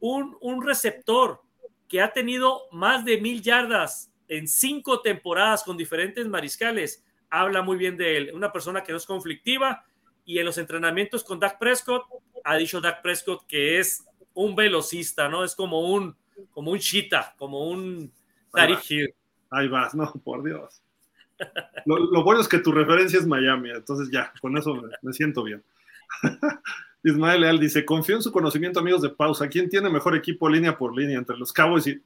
[0.00, 1.40] un, un receptor
[1.88, 7.76] que ha tenido más de mil yardas en cinco temporadas con diferentes mariscales, habla muy
[7.76, 8.30] bien de él.
[8.34, 9.84] Una persona que no es conflictiva
[10.24, 12.06] y en los entrenamientos con Dak Prescott,
[12.42, 14.04] ha dicho Dak Prescott que es
[14.34, 15.44] un velocista, ¿no?
[15.44, 16.16] Es como un,
[16.50, 18.12] como un cheetah, como un
[18.52, 19.14] Tariq Hill.
[19.50, 20.82] Ahí vas, no, por Dios.
[21.84, 25.62] Lo, bueno es que tu referencia es Miami, entonces ya, con eso me, siento bien.
[27.04, 29.48] Ismael Leal dice, confío en su conocimiento, amigos de pausa.
[29.48, 32.02] ¿Quién tiene mejor equipo línea por línea entre los Cowboys y...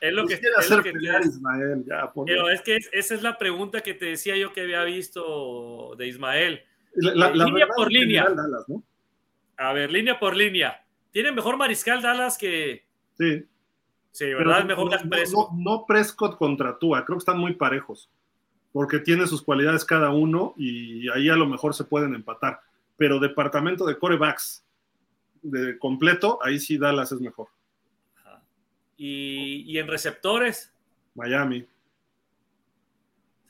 [0.00, 3.80] es lo que, es lo que Ismael, ya, Pero es que esa es la pregunta
[3.80, 6.62] que te decía yo que había visto de Ismael.
[6.94, 8.26] La, línea por línea.
[9.56, 10.84] A ver, línea por línea.
[11.10, 12.84] ¿Tiene mejor mariscal Dallas que.
[13.18, 13.44] Sí.
[14.12, 14.64] Sí, ¿verdad?
[14.64, 15.50] mejor no, Prescott.
[15.52, 18.10] No, Prescott contra Tua, creo que están muy parejos.
[18.72, 22.60] Porque tiene sus cualidades cada uno y ahí a lo mejor se pueden empatar.
[22.96, 24.64] Pero departamento de corebacks
[25.42, 27.48] de completo, ahí sí Dallas es mejor.
[28.96, 30.72] ¿Y, en receptores?
[31.14, 31.66] Miami.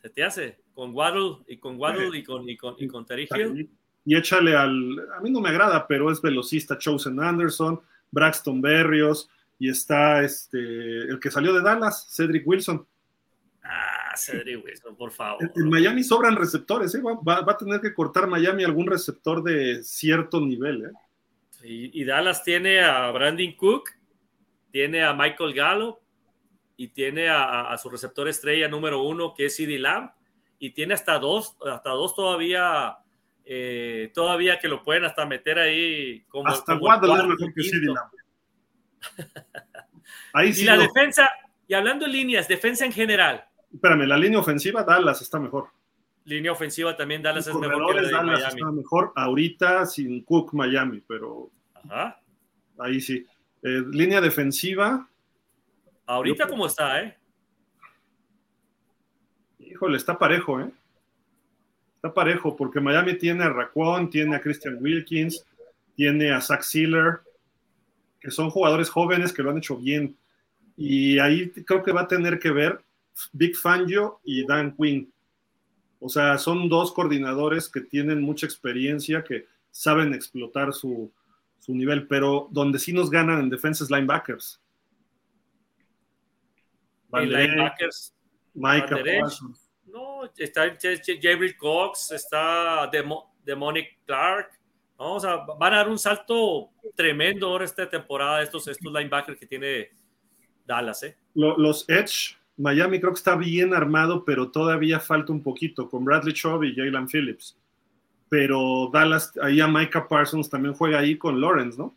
[0.00, 0.60] ¿Se te hace?
[0.74, 3.04] Con Waddle y con Waddle y con, y con, y con
[4.04, 7.80] y échale al, a mí no me agrada, pero es velocista Chosen Anderson,
[8.10, 9.28] Braxton Berrios,
[9.60, 12.84] y está este, el que salió de Dallas, Cedric Wilson.
[13.62, 15.52] Ah, Cedric Wilson, por favor.
[15.54, 17.02] En, Miami sobran receptores, ¿eh?
[17.02, 20.86] va, a tener que cortar Miami algún receptor de cierto nivel.
[20.86, 21.90] ¿eh?
[21.92, 23.90] Y, Dallas tiene a Brandon Cook,
[24.72, 26.00] tiene a Michael Gallo
[26.78, 30.10] y tiene a, su receptor estrella número uno, que es CD Lamb,
[30.58, 32.96] y tiene hasta dos, hasta dos todavía
[33.44, 36.48] eh, todavía que lo pueden hasta meter ahí como.
[36.48, 37.62] Hasta Waddle mejor que
[40.32, 41.30] Ahí sí y la defensa,
[41.66, 43.44] y hablando de líneas, defensa en general.
[43.72, 45.68] Espérame, la línea ofensiva, Dallas está mejor.
[46.24, 50.52] Línea ofensiva también, Dallas es mejor que la de Dallas Está mejor ahorita sin Cook
[50.52, 51.50] Miami, pero.
[51.74, 52.20] Ajá.
[52.78, 53.26] Ahí sí.
[53.62, 55.08] Eh, línea defensiva.
[56.06, 57.16] Ahorita, ¿cómo está, eh?
[59.58, 60.70] Híjole, está parejo, ¿eh?
[62.00, 65.44] está parejo, porque Miami tiene a Raquan, tiene a Christian Wilkins,
[65.94, 67.20] tiene a Zach Sealer,
[68.20, 70.16] que son jugadores jóvenes que lo han hecho bien.
[70.76, 72.80] Y ahí creo que va a tener que ver
[73.32, 75.12] Big Fangio y Dan Quinn.
[75.98, 81.12] O sea, son dos coordinadores que tienen mucha experiencia, que saben explotar su,
[81.68, 84.60] nivel, pero donde sí nos ganan en defensas linebackers.
[87.12, 88.12] linebackers.
[88.54, 89.70] Micah Parsons.
[89.84, 92.90] No, está Jerry Cox, está
[93.44, 94.59] Demonic Clark.
[95.02, 99.46] O sea, van a dar un salto tremendo ahora esta temporada estos, estos linebackers que
[99.46, 99.88] tiene
[100.66, 101.02] Dallas.
[101.04, 101.16] ¿eh?
[101.34, 106.34] Los Edge, Miami creo que está bien armado, pero todavía falta un poquito con Bradley
[106.34, 107.58] Chubb y Jalen Phillips.
[108.28, 111.96] Pero Dallas, ahí a Micah Parsons también juega ahí con Lawrence, ¿no?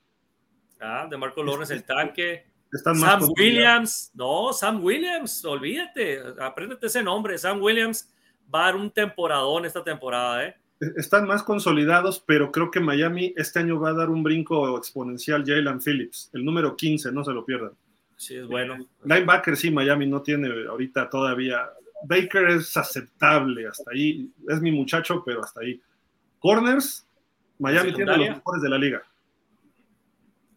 [0.80, 2.46] Ah, de Marco Lawrence, el tanque.
[2.72, 7.38] Sam Williams, no, Sam Williams, olvídate, apréndete ese nombre.
[7.38, 8.10] Sam Williams
[8.54, 10.56] va a dar un temporadón esta temporada, ¿eh?
[10.97, 15.43] Están más consolidados, pero creo que Miami este año va a dar un brinco exponencial.
[15.45, 17.72] Jalen Phillips, el número 15, no se lo pierdan.
[18.18, 18.77] Sí, es bueno.
[19.03, 21.69] Linebacker, sí, Miami no tiene ahorita todavía.
[22.05, 24.31] Baker es aceptable, hasta ahí.
[24.47, 25.81] Es mi muchacho, pero hasta ahí.
[26.39, 27.07] Corners,
[27.60, 29.03] Miami tiene los mejores de la liga.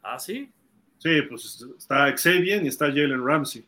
[0.02, 0.50] Ah, sí.
[0.98, 3.66] Sí, pues está Xavier y está Jalen Ramsey.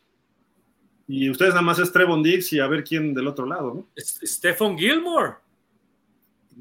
[1.07, 3.87] Y ustedes nada más es Trevon Diggs y a ver quién del otro lado, ¿no?
[3.97, 5.33] Stephen Gilmore.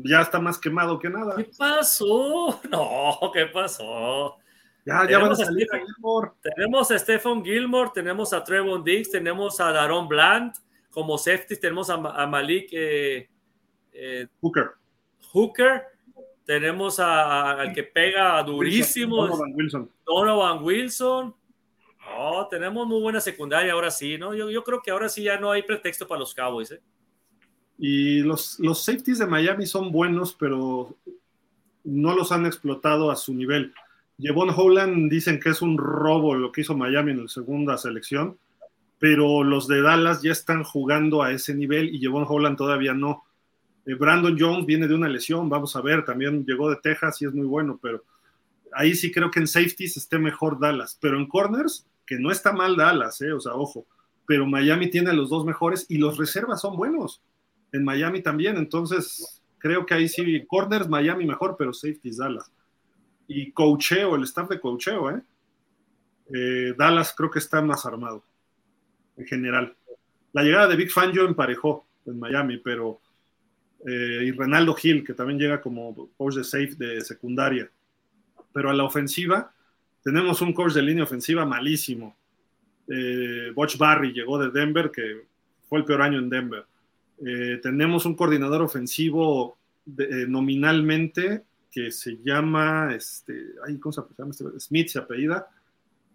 [0.04, 1.36] Ya está más quemado que nada.
[1.36, 2.60] ¿Qué pasó?
[2.70, 4.36] No, ¿qué pasó?
[4.84, 6.30] Ya, ya van a salir a Gilmore.
[6.42, 10.54] Tenemos a Stephen Gilmore, tenemos a Trevon Diggs, tenemos a Daron Bland
[10.90, 13.28] como safety, tenemos a, Malik eh,
[13.92, 14.70] eh, Hooker.
[15.32, 15.82] Hooker
[16.48, 19.26] tenemos al que pega durísimo.
[19.26, 19.92] Donovan Wilson.
[20.06, 21.34] Donovan Wilson.
[22.16, 24.34] Oh, tenemos muy buena secundaria ahora sí, ¿no?
[24.34, 26.80] Yo, creo que ahora sí ya no hay pretexto para los Cowboys, ¿eh?
[27.78, 30.96] Y los, los safeties de Miami son buenos, pero
[31.84, 33.72] no los han explotado a su nivel.
[34.18, 38.36] Jevon Holland dicen que es un robo lo que hizo Miami en la segunda selección,
[38.98, 43.24] pero los de Dallas ya están jugando a ese nivel y Jevon Holland todavía no.
[43.86, 47.26] Eh, Brandon Jones viene de una lesión, vamos a ver, también llegó de Texas y
[47.26, 48.02] es muy bueno, pero
[48.72, 52.52] ahí sí creo que en safeties esté mejor Dallas, pero en corners, que no está
[52.52, 53.86] mal Dallas, eh, o sea, ojo,
[54.26, 57.22] pero Miami tiene los dos mejores y los reservas son buenos.
[57.73, 62.51] En Miami también, entonces creo que ahí sí, corners Miami mejor, pero safeties Dallas.
[63.27, 65.23] Y coacheo, el staff de coacheo, ¿eh?
[66.35, 66.74] ¿eh?
[66.77, 68.24] Dallas creo que está más armado,
[69.16, 69.77] en general.
[70.32, 73.01] La llegada de Big Fan yo emparejó en Miami, pero
[73.86, 77.70] eh, y Renaldo Gil, que también llega como coach de safe de secundaria.
[78.53, 79.53] Pero a la ofensiva,
[80.03, 82.16] tenemos un coach de línea ofensiva malísimo.
[82.89, 85.27] Eh, Barry llegó de Denver, que
[85.69, 86.65] fue el peor año en Denver.
[87.24, 94.31] Eh, tenemos un coordinador ofensivo nominalmente que se llama, este, ¿cómo se llama?
[94.31, 94.61] Este?
[94.61, 95.49] Smith se apellida,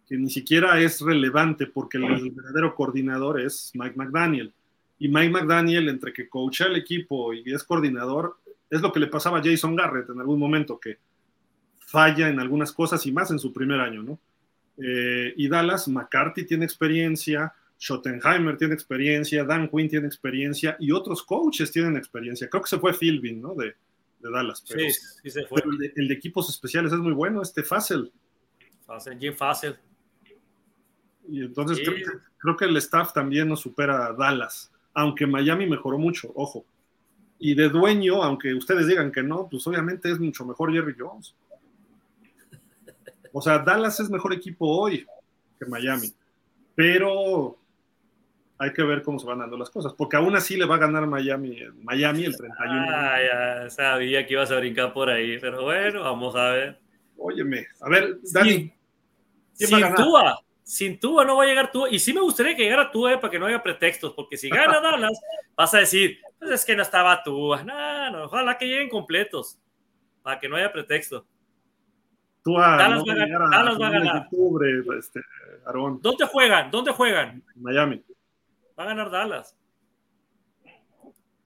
[0.07, 4.53] que ni siquiera es relevante porque el verdadero coordinador es Mike McDaniel
[4.99, 8.37] y Mike McDaniel, entre que coacha el equipo y es coordinador,
[8.69, 10.97] es lo que le pasaba a Jason Garrett en algún momento, que
[11.77, 14.19] falla en algunas cosas y más en su primer año, ¿no?
[14.77, 21.21] Eh, y Dallas, McCarthy tiene experiencia, Schottenheimer tiene experiencia, Dan Quinn tiene experiencia y otros
[21.21, 22.49] coaches tienen experiencia.
[22.49, 23.55] Creo que se fue Philbin, ¿no?
[23.55, 23.75] De,
[24.19, 24.63] de Dallas.
[24.69, 25.61] Pero, sí, sí se fue.
[25.61, 28.09] pero el, de, el, de, equipos especiales es muy bueno, este Fassel.
[28.85, 29.77] Fassel, Jim Fassel.
[31.27, 31.83] Y entonces sí.
[31.83, 32.03] creo, que,
[32.37, 36.65] creo, que, el staff también nos supera a Dallas, aunque Miami mejoró mucho, ojo.
[37.37, 41.35] Y de dueño, aunque ustedes digan que no, pues obviamente es mucho mejor Jerry Jones.
[43.33, 45.05] O sea, Dallas es mejor equipo hoy
[45.59, 46.13] que Miami.
[46.75, 47.57] Pero
[48.57, 50.79] hay que ver cómo se van dando las cosas, porque aún así le va a
[50.79, 52.85] ganar Miami, Miami el 31.
[52.89, 56.79] Ah, ya sabía que ibas a brincar por ahí, pero bueno, vamos a ver.
[57.17, 58.73] Óyeme, a ver, Dani.
[59.53, 59.79] Sin, sin
[60.63, 63.17] sin Tua no va a llegar Tua, y sí me gustaría que llegara Tua eh,
[63.17, 65.19] para que no haya pretextos, porque si gana Dallas,
[65.55, 69.59] vas a decir, pues es que no estaba Tua, no, no, ojalá que lleguen completos,
[70.21, 71.25] para que no haya pretexto.
[72.43, 74.17] Tua, Dallas, no va, a ganar, Dallas va a ganar.
[74.23, 75.21] Octubre, este.
[76.01, 76.71] ¿Dónde juegan?
[76.71, 77.43] ¿Dónde juegan?
[77.55, 78.03] Miami.
[78.77, 79.57] Va a ganar Dallas.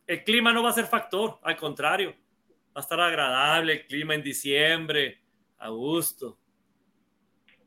[0.06, 2.12] El clima no va a ser factor, al contrario.
[2.76, 5.20] Va a estar agradable el clima en diciembre,
[5.58, 6.38] a gusto.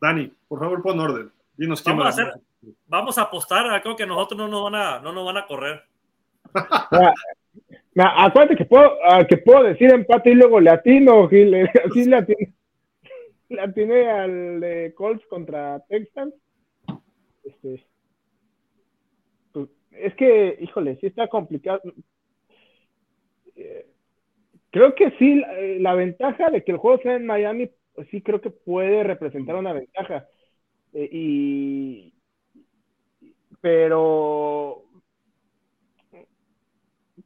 [0.00, 1.32] Dani, por favor, pon orden.
[1.56, 2.40] Dinos quién vamos, va a hacer,
[2.86, 5.82] vamos a apostar, creo que nosotros no nos van a, no nos van a correr.
[7.96, 11.54] acuérdate que puedo, uh, que puedo decir empate y luego le atino, Gil,
[11.84, 12.54] así le atiné,
[13.50, 16.34] le atiné al de Colts contra Texans.
[17.44, 17.84] Este,
[20.06, 21.80] es que, híjole, sí está complicado.
[24.70, 25.42] Creo que sí,
[25.80, 29.56] la ventaja de que el juego sea en Miami, pues sí creo que puede representar
[29.56, 30.26] una ventaja.
[30.94, 32.14] Eh, y,
[33.60, 34.82] pero,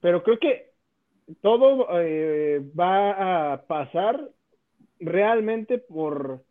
[0.01, 0.73] pero creo que
[1.41, 4.31] todo eh, va a pasar
[5.01, 6.45] realmente por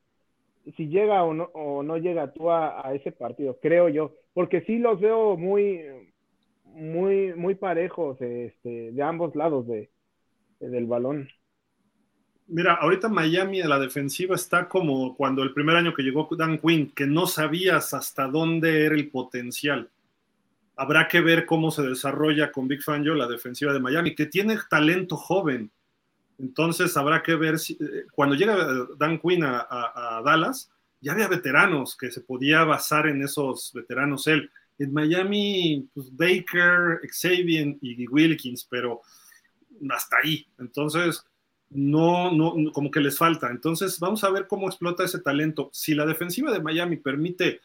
[0.78, 4.62] si llega o no, o no llega tú a, a ese partido, creo yo, porque
[4.62, 5.82] sí los veo muy,
[6.74, 9.90] muy, muy parejos este, de ambos lados de,
[10.60, 11.30] de, del balón.
[12.48, 16.60] Mira, ahorita Miami a la defensiva está como cuando el primer año que llegó Dan
[16.60, 19.90] Quinn, que no sabías hasta dónde era el potencial.
[20.76, 24.58] Habrá que ver cómo se desarrolla con Big Fangio la defensiva de Miami, que tiene
[24.70, 25.72] talento joven.
[26.40, 27.78] Entonces habrá que ver si
[28.12, 28.58] cuando llega
[28.98, 30.72] Dan Quinn a Dallas,
[31.04, 37.02] ya había veteranos que se podía basar en esos veteranos él en Miami, pues Baker,
[37.10, 39.02] Xavier y Wilkins, pero
[39.90, 40.46] hasta ahí.
[40.60, 41.24] Entonces,
[41.70, 43.50] no, no, como que les falta.
[43.50, 45.70] Entonces, vamos a ver cómo explota ese talento.
[45.74, 47.62] Si la defensiva de Miami permite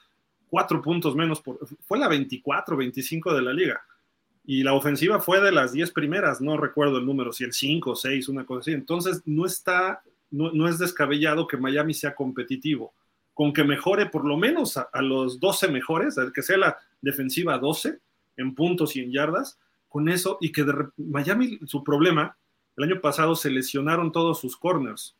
[0.48, 3.82] cuatro puntos menos, por, fue la 24, 25 de la liga.
[4.44, 7.90] Y la ofensiva fue de las 10 primeras, no recuerdo el número, si el 5
[7.90, 8.72] o 6, una cosa así.
[8.72, 12.94] Entonces, no está, no, no es descabellado que Miami sea competitivo
[13.38, 17.56] con que mejore por lo menos a, a los 12 mejores, que sea la defensiva
[17.56, 18.00] 12
[18.36, 22.36] en puntos y en yardas, con eso, y que de, Miami, su problema,
[22.76, 25.14] el año pasado se lesionaron todos sus corners.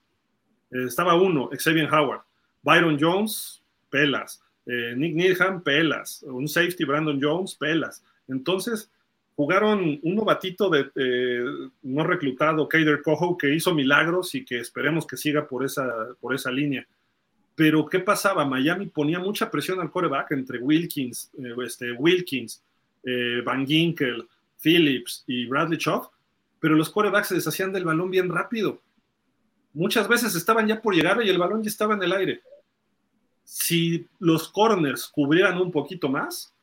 [0.73, 2.23] Eh, estaba uno, Xavier Howard,
[2.61, 8.03] Byron Jones, pelas, eh, Nick Needham, pelas, un safety, Brandon Jones, pelas.
[8.27, 8.91] Entonces,
[9.37, 11.45] jugaron un novatito de, eh,
[11.83, 16.35] no reclutado, Kader Coho, que hizo milagros y que esperemos que siga por esa, por
[16.35, 16.85] esa línea
[17.59, 18.45] pero ¿qué pasaba?
[18.45, 22.63] Miami ponía mucha presión al coreback entre Wilkins, eh, este, Wilkins,
[23.03, 24.29] eh, Van Ginkel,
[24.63, 26.09] Phillips y Bradley Chubb,
[26.61, 28.81] pero los corebacks se deshacían del balón bien rápido.
[29.73, 32.43] Muchas veces estaban ya por llegar y el balón ya estaba en el aire.
[33.43, 36.55] Si los corners cubrieran un poquito más,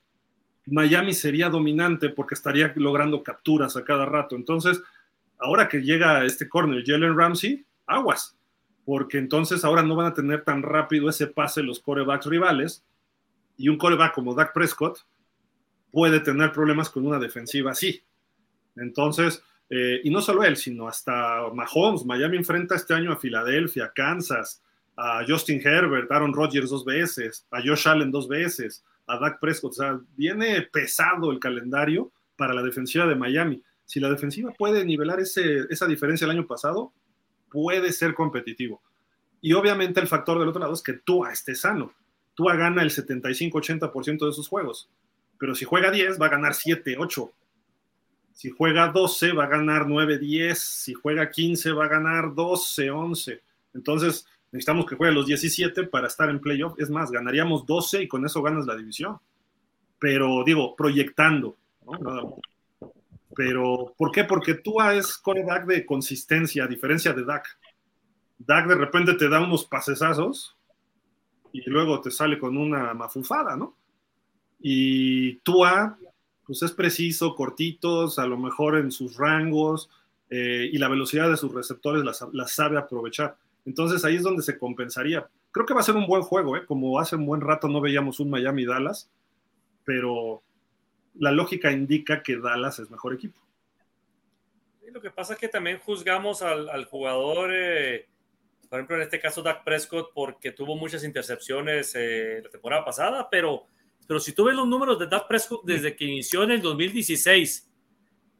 [0.65, 4.37] Miami sería dominante porque estaría logrando capturas a cada rato.
[4.37, 4.81] Entonces,
[5.39, 8.37] ahora que llega este corner, Jalen Ramsey, aguas
[8.85, 12.83] porque entonces ahora no van a tener tan rápido ese pase los corebacks rivales
[13.57, 14.99] y un coreback como Dak Prescott
[15.91, 18.03] puede tener problemas con una defensiva así.
[18.75, 23.91] Entonces, eh, y no solo él, sino hasta Mahomes, Miami enfrenta este año a Filadelfia,
[23.95, 24.61] Kansas,
[24.97, 29.71] a Justin Herbert, Aaron Rodgers dos veces, a Josh Allen dos veces, a Dak Prescott,
[29.71, 33.63] o sea, viene pesado el calendario para la defensiva de Miami.
[33.85, 36.91] Si la defensiva puede nivelar ese, esa diferencia el año pasado,
[37.55, 38.81] puede ser competitivo.
[39.39, 41.93] Y obviamente el factor del otro lado es que Tua esté sano.
[42.33, 44.89] Tua gana el 75-80% de sus juegos.
[45.39, 47.31] Pero si juega 10, va a ganar 7, 8.
[48.33, 50.59] Si juega 12, va a ganar 9, 10.
[50.59, 53.41] Si juega 15, va a ganar 12, 11.
[53.73, 56.77] Entonces, necesitamos que juegue los 17 para estar en playoff.
[56.77, 59.17] Es más, ganaríamos 12 y con eso ganas la división.
[59.97, 61.55] Pero digo, proyectando.
[61.85, 62.37] ¿no?
[63.35, 64.23] Pero, ¿por qué?
[64.23, 67.45] Porque Tua es coreback de consistencia, a diferencia de Dak.
[68.37, 70.57] Dak de repente te da unos pasesazos
[71.51, 73.77] y luego te sale con una mafufada, ¿no?
[74.59, 75.97] Y Tua,
[76.45, 79.89] pues es preciso, cortitos, a lo mejor en sus rangos,
[80.29, 83.37] eh, y la velocidad de sus receptores la, sabe aprovechar.
[83.65, 85.27] Entonces ahí es donde se compensaría.
[85.51, 86.65] Creo que va a ser un buen juego, ¿eh?
[86.65, 89.09] como hace un buen rato no veíamos un Miami-Dallas,
[89.83, 90.41] pero
[91.17, 93.39] la lógica indica que Dallas es mejor equipo.
[94.91, 98.07] lo que pasa es que también juzgamos al, jugador, eh,
[98.69, 103.29] por ejemplo, en este caso Dak Prescott, porque tuvo muchas intercepciones eh, la temporada pasada,
[103.29, 103.65] pero,
[104.07, 107.69] pero si tú ves los números de Dak Prescott desde que inició en el 2016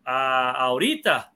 [0.05, 1.33] a, ahorita,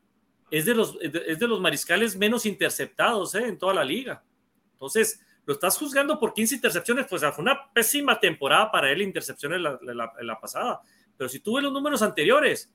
[0.51, 4.23] es de, los, es de los mariscales menos interceptados eh, en toda la liga.
[4.71, 9.59] Entonces, lo estás juzgando por 15 intercepciones, pues fue una pésima temporada para él, intercepciones
[9.59, 9.79] la,
[10.21, 10.81] la pasada.
[11.19, 12.73] Pero si tú ves los números anteriores,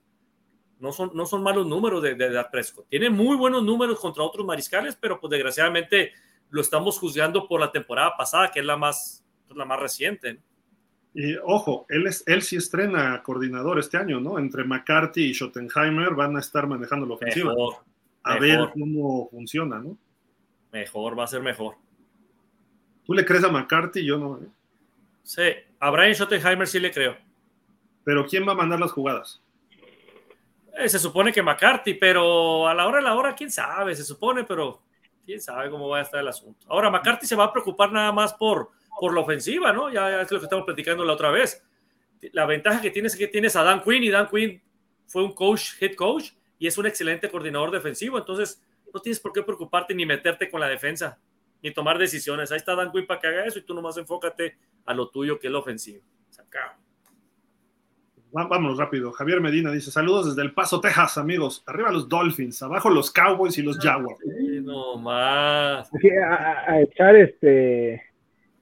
[0.77, 2.87] no son, no son malos números de, de, Prescott.
[2.87, 6.11] Tiene muy buenos números contra otros mariscales, pero pues desgraciadamente
[6.51, 10.39] lo estamos juzgando por la temporada pasada, que es la más, pues, la más reciente.
[11.15, 14.37] Y ojo, él, es, él sí estrena coordinador este año, ¿no?
[14.37, 17.51] Entre McCarthy y Schottenheimer van a estar manejando la ofensiva.
[18.21, 19.97] a ver cómo funciona, ¿no?
[20.71, 21.77] Mejor, va a ser mejor.
[23.05, 24.05] ¿Tú le crees a McCarthy?
[24.05, 24.37] Yo no.
[24.37, 24.47] ¿eh?
[25.23, 25.41] Sí,
[25.79, 27.24] a Brian Schottenheimer sí le creo.
[28.05, 29.43] Pero ¿quién va a mandar las jugadas?
[30.77, 34.03] Eh, se supone que McCarthy, pero a la hora de la hora, quién sabe, se
[34.03, 34.81] supone, pero
[35.25, 36.67] quién sabe cómo va a estar el asunto.
[36.69, 38.69] Ahora, McCarthy se va a preocupar nada más por,
[38.99, 39.89] por la ofensiva, ¿no?
[39.91, 41.65] Ya, es lo que estamos platicando la otra vez.
[42.31, 44.61] La ventaja que tienes es que tienes a Dan Quinn y Dan Quinn
[45.07, 49.33] fue un coach, head coach, y es un excelente coordinador defensivo, entonces no tienes por
[49.33, 51.19] qué preocuparte ni meterte con la defensa,
[51.61, 52.51] ni tomar decisiones.
[52.51, 55.39] Ahí está Dan Quinn para que haga eso y tú nomás enfócate a lo tuyo
[55.39, 56.03] que es la ofensiva.
[58.43, 59.13] Vámonos rápido.
[59.13, 61.63] Javier Medina dice: Saludos desde El Paso, Texas, amigos.
[61.67, 64.19] Arriba los Dolphins, abajo los Cowboys y los Jaguars.
[64.61, 65.89] no más.
[65.89, 67.93] a, echar este.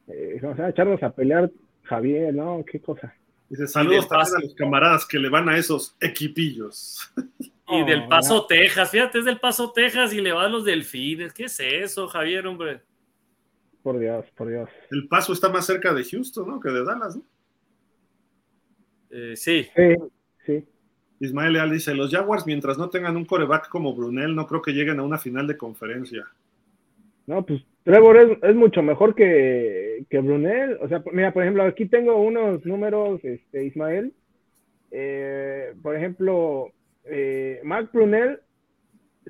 [0.07, 1.49] Eh, a echarnos a pelear,
[1.81, 2.63] Javier, ¿no?
[2.71, 3.15] Qué cosa.
[3.49, 7.11] Dice: Saludos también a los camaradas que le van a esos equipillos.
[7.65, 8.91] Y del Paso, Texas.
[8.91, 11.33] Fíjate, es del Paso, Texas y le van los delfines.
[11.33, 12.81] ¿Qué es eso, Javier, hombre?
[13.81, 14.69] Por Dios, por Dios.
[14.91, 16.59] El Paso está más cerca de Houston, ¿no?
[16.59, 17.23] Que de Dallas, ¿no?
[19.15, 19.67] Eh, sí.
[20.43, 20.65] sí.
[21.19, 24.73] Ismael Leal dice, los Jaguars mientras no tengan un coreback como Brunel, no creo que
[24.73, 26.25] lleguen a una final de conferencia.
[27.27, 30.79] No, pues Trevor es, mucho mejor que, que, Brunel.
[30.81, 34.13] O sea, mira, por ejemplo, aquí tengo unos números, este, Ismael.
[34.89, 36.71] Eh, por ejemplo,
[37.05, 38.39] eh, Mark Brunel,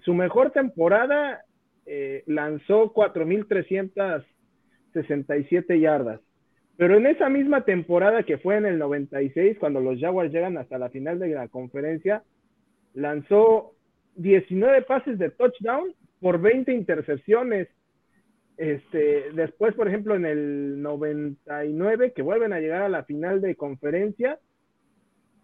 [0.04, 1.44] su mejor temporada
[2.26, 6.22] lanzó 4.367 yardas.
[6.78, 10.78] Pero en esa misma temporada que fue en el 96, cuando los Jaguars llegan hasta
[10.78, 12.24] la final de la conferencia,
[12.94, 13.74] lanzó
[14.16, 17.68] 19 pases de touchdown por 20 intercepciones.
[18.58, 23.56] Este, después, por ejemplo, en el 99, que vuelven a llegar a la final de
[23.56, 24.40] conferencia,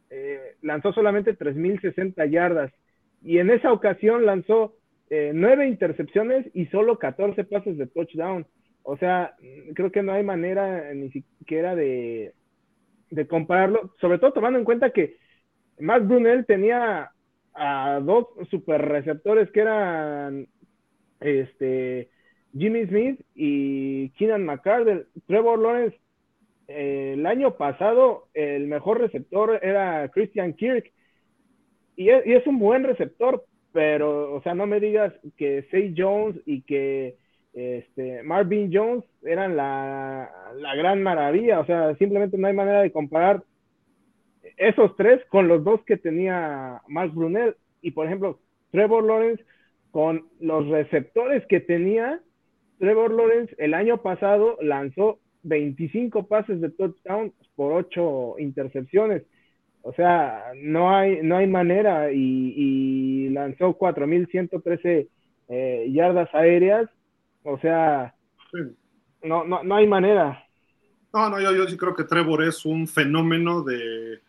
[0.09, 2.71] eh, lanzó solamente 3.060 yardas.
[3.23, 4.75] Y en esa ocasión lanzó
[5.09, 8.45] eh, 9 intercepciones y solo 14 pases de touchdown.
[8.83, 9.35] O sea,
[9.75, 12.33] creo que no hay manera ni siquiera de,
[13.29, 15.17] compararlo, sobre todo tomando en cuenta que
[15.79, 17.11] Matt Brunel tenía
[17.53, 20.47] a dos super receptores que eran
[21.19, 22.09] este
[22.57, 25.07] Jimmy Smith y Keenan McCarter.
[25.27, 25.97] Trevor Lawrence,
[26.67, 30.91] eh, el año pasado, el mejor receptor era Christian Kirk.
[31.95, 33.43] Y es, y es, un buen receptor,
[33.73, 37.17] pero, o sea, no me digas que Say Jones y que
[37.53, 40.31] este, Marvin Jones eran la,
[40.75, 43.43] gran maravilla, o sea, simplemente no hay manera de comparar
[44.57, 48.39] esos tres con los dos que tenía Mark Brunel y por ejemplo
[48.71, 49.43] Trevor Lawrence
[49.91, 52.19] con los receptores que tenía
[52.77, 59.23] Trevor Lawrence el año pasado lanzó 25 pases de touchdown por 8 intercepciones.
[59.81, 62.11] O sea, no hay, no hay manera.
[62.11, 65.07] Y, y lanzó 4.113
[65.49, 66.89] eh, yardas aéreas
[67.43, 68.15] o sea,
[69.23, 70.43] no, no, no hay manera.
[71.13, 74.21] No, no, yo, yo sí creo que Trevor es un fenómeno de.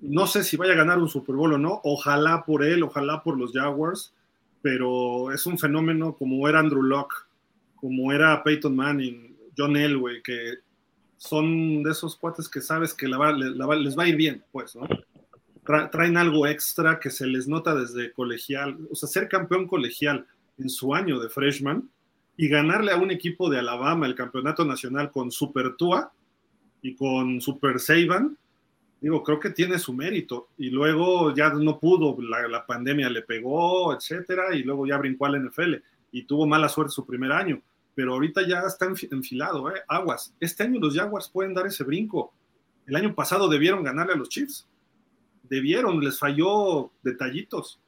[0.00, 1.80] No sé si vaya a ganar un Super Bowl o no.
[1.84, 4.14] Ojalá por él, ojalá por los Jaguars.
[4.60, 7.26] Pero es un fenómeno como era Andrew Locke,
[7.74, 10.54] como era Peyton Manning, John Elway, que
[11.16, 14.86] son de esos cuates que sabes que les va a ir bien, pues, ¿no?
[15.64, 18.78] traen algo extra que se les nota desde colegial.
[18.90, 20.26] O sea, ser campeón colegial
[20.58, 21.88] en su año de freshman
[22.42, 26.12] y ganarle a un equipo de Alabama el campeonato nacional con Super Tua
[26.82, 28.36] y con Super Saban,
[29.00, 30.48] digo, creo que tiene su mérito.
[30.58, 35.40] Y luego ya no pudo, la, pandemia le pegó, etcétera, y luego ya brincó al
[35.40, 35.74] NFL
[36.10, 37.62] y tuvo mala suerte su primer año.
[37.94, 39.80] Pero ahorita ya está enfilado, ¿eh?
[39.86, 40.34] Aguas.
[40.40, 42.34] Este año los Jaguars pueden dar ese brinco.
[42.88, 44.66] El año pasado debieron ganarle a los Chiefs.
[45.44, 47.78] Debieron, les falló detallitos.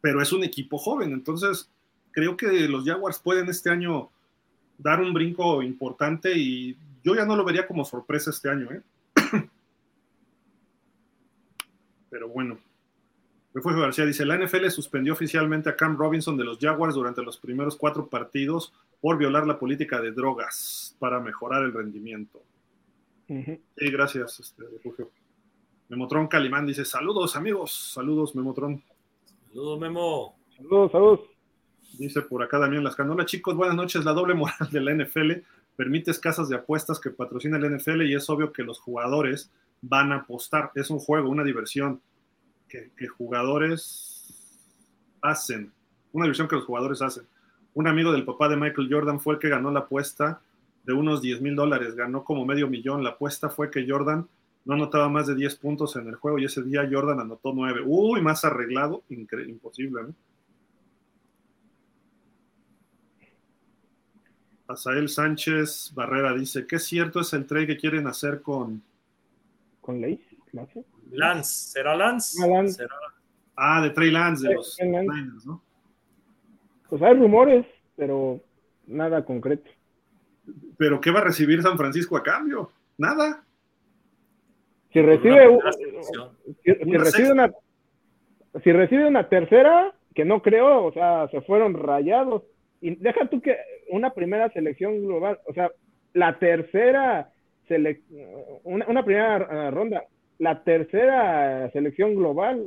[0.00, 1.70] pero es un equipo joven, entonces
[2.14, 4.10] creo que los Jaguars pueden este año
[4.78, 8.82] dar un brinco importante y yo ya no lo vería como sorpresa este año, ¿eh?
[12.10, 12.58] Pero bueno.
[13.52, 17.38] Refugio García dice, la NFL suspendió oficialmente a Cam Robinson de los Jaguars durante los
[17.38, 22.42] primeros cuatro partidos por violar la política de drogas para mejorar el rendimiento.
[23.28, 25.10] Sí, gracias, este, Refugio.
[25.88, 28.82] Memotron Calimán dice, saludos amigos, saludos Memotron.
[29.48, 30.36] Saludos Memo.
[30.56, 31.33] Saludos, saludos.
[31.98, 34.04] Dice por acá Damián Lascano, hola chicos, buenas noches.
[34.04, 35.32] La doble moral de la NFL
[35.76, 39.50] permite casas de apuestas que patrocina el NFL y es obvio que los jugadores
[39.80, 40.72] van a apostar.
[40.74, 42.00] Es un juego, una diversión
[42.68, 44.34] que, jugadores
[45.22, 45.72] hacen.
[46.12, 47.24] Una diversión que los jugadores hacen.
[47.74, 50.40] Un amigo del papá de Michael Jordan fue el que ganó la apuesta
[50.84, 51.94] de unos 10 mil dólares.
[51.94, 53.04] Ganó como medio millón.
[53.04, 54.26] La apuesta fue que Jordan
[54.64, 57.82] no anotaba más de 10 puntos en el juego y ese día Jordan anotó 9.
[57.86, 59.04] Uy, más arreglado.
[59.08, 60.14] imposible, ¿no?
[64.66, 68.82] Asael Sánchez Barrera dice, ¿qué cierto es el trade que quieren hacer con...
[69.80, 70.34] ¿Con Lace?
[71.10, 72.38] Lance, ¿será Lance?
[73.56, 75.62] Ah, de Trey Lance de los Niners, ¿no?
[76.88, 78.40] Pues hay rumores, pero
[78.86, 79.70] nada concreto.
[80.76, 82.70] ¿Pero qué va a recibir San Francisco a cambio?
[82.98, 83.44] Nada.
[84.92, 85.58] Si recibe,
[86.62, 87.52] si, recibe una,
[88.62, 92.42] si recibe una tercera, que no creo, o sea, se fueron rayados.
[92.80, 93.56] Y deja tú que
[93.90, 95.70] una primera selección global, o sea,
[96.12, 97.30] la tercera
[98.64, 100.04] una, una, primera ronda,
[100.38, 102.66] la tercera selección global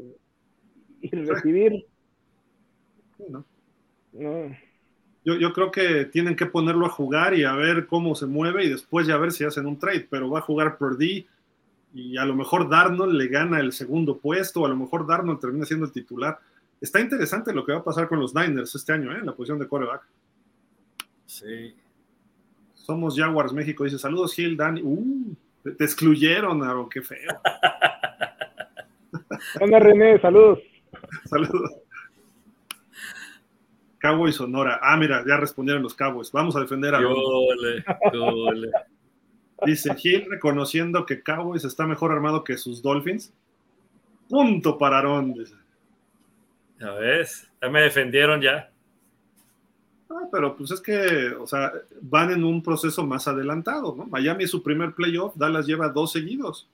[1.01, 1.85] y recibir.
[3.29, 3.45] No.
[5.23, 8.65] Yo, yo, creo que tienen que ponerlo a jugar y a ver cómo se mueve
[8.65, 11.27] y después ya ver si hacen un trade, pero va a jugar Purdy
[11.93, 15.39] y a lo mejor Darnold le gana el segundo puesto, o a lo mejor Darnold
[15.39, 16.39] termina siendo el titular.
[16.79, 19.19] Está interesante lo que va a pasar con los Niners este año, ¿eh?
[19.19, 20.03] en la posición de coreback.
[21.27, 21.75] Sí.
[22.73, 24.81] Somos Jaguars México, dice saludos Gil, Dani.
[24.81, 27.39] Uh, te, excluyeron, Aaron, qué feo.
[29.61, 30.59] Hola René, saludos.
[31.25, 31.71] Saludos.
[33.99, 34.79] Cowboys Sonora.
[34.81, 36.31] Ah, mira, ya respondieron los Cowboys.
[36.31, 37.01] Vamos a defender a
[39.65, 43.33] Dice Gil, reconociendo que Cowboys está mejor armado que sus Dolphins.
[44.29, 45.55] Punto para Aaron, dice.
[46.79, 48.71] Ya ves, ya me defendieron ya.
[50.09, 54.05] Ah, pero pues es que, o sea, van en un proceso más adelantado, ¿no?
[54.05, 56.69] Miami es su primer playoff, Dallas lleva dos seguidos.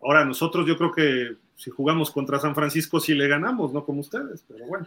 [0.00, 4.00] Ahora, nosotros yo creo que si jugamos contra San Francisco sí le ganamos, no como
[4.00, 4.86] ustedes, pero bueno.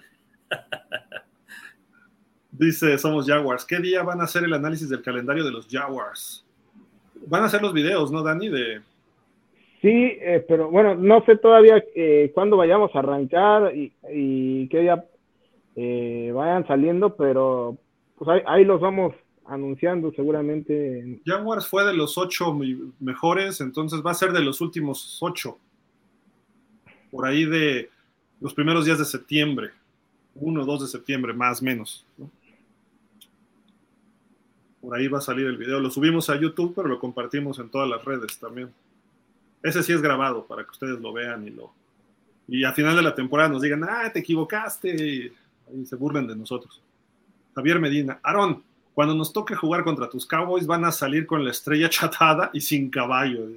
[2.51, 3.65] Dice, somos Jaguars.
[3.65, 6.45] ¿Qué día van a hacer el análisis del calendario de los Jaguars?
[7.27, 8.49] Van a hacer los videos, ¿no, Dani?
[8.49, 8.81] De...
[9.81, 14.79] Sí, eh, pero bueno, no sé todavía eh, cuándo vayamos a arrancar y, y qué
[14.79, 15.05] día
[15.75, 17.77] eh, vayan saliendo, pero
[18.17, 21.21] pues ahí, los vamos anunciando seguramente.
[21.25, 22.57] Jaguars fue de los ocho
[22.99, 25.57] mejores, entonces va a ser de los últimos ocho.
[27.09, 27.89] Por ahí de
[28.39, 29.71] los primeros días de septiembre,
[30.35, 32.05] uno o dos de septiembre, más o menos.
[34.81, 35.79] Por ahí va a salir el video.
[35.79, 38.71] Lo subimos a YouTube, pero lo compartimos en todas las redes también.
[39.61, 41.71] Ese sí es grabado para que ustedes lo vean y lo.
[42.47, 45.33] Y a final de la temporada nos digan, ah, te equivocaste
[45.85, 46.81] se burlen de nosotros.
[47.55, 51.51] Javier Medina, Aarón, cuando nos toque jugar contra tus Cowboys van a salir con la
[51.51, 53.47] estrella chatada y sin caballo.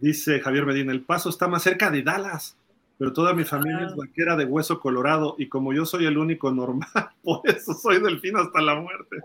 [0.00, 2.56] Dice Javier Medina, el paso está más cerca de Dallas,
[2.98, 6.50] pero toda mi familia es vaquera de hueso colorado y como yo soy el único
[6.50, 6.88] normal,
[7.22, 9.16] por eso soy delfín hasta la muerte.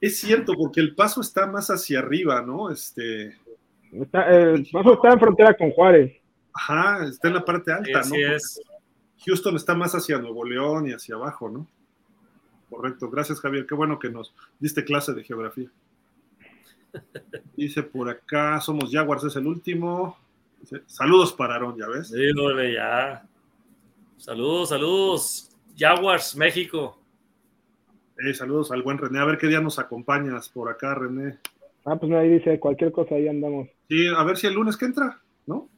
[0.00, 2.70] es cierto, porque el paso está más hacia arriba, ¿no?
[2.70, 3.36] Este...
[3.92, 6.21] el paso está en frontera con Juárez.
[6.54, 8.14] Ajá, está en la parte alta, ¿no?
[8.14, 8.60] es.
[9.24, 11.68] Houston está más hacia Nuevo León y hacia abajo, ¿no?
[12.68, 15.70] Correcto, gracias Javier, qué bueno que nos diste clase de geografía.
[17.56, 20.16] Dice por acá, somos Jaguars, es el último.
[20.86, 22.08] saludos para Aaron, ¿ya ves?
[22.08, 22.32] Sí,
[22.74, 23.26] ya.
[24.16, 25.50] Saludos, saludos.
[25.76, 26.98] Jaguars, México.
[28.18, 29.18] Eh, saludos al buen René.
[29.18, 31.38] A ver qué día nos acompañas por acá, René.
[31.84, 33.68] Ah, pues ahí dice, cualquier cosa ahí andamos.
[33.88, 35.68] Sí, a ver si el lunes que entra, ¿no?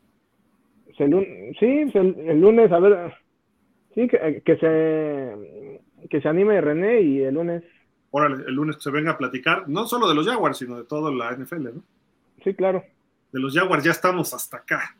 [0.97, 3.14] Sí, el, lunes, a ver,
[3.94, 7.62] sí, que, que, se, que se anime René y el lunes.
[8.10, 11.12] Órale, el lunes se venga a platicar, no solo de los Jaguars, sino de toda
[11.12, 11.82] la NFL, ¿no?
[12.42, 12.84] Sí, claro.
[13.32, 14.97] De los Jaguars ya estamos hasta acá.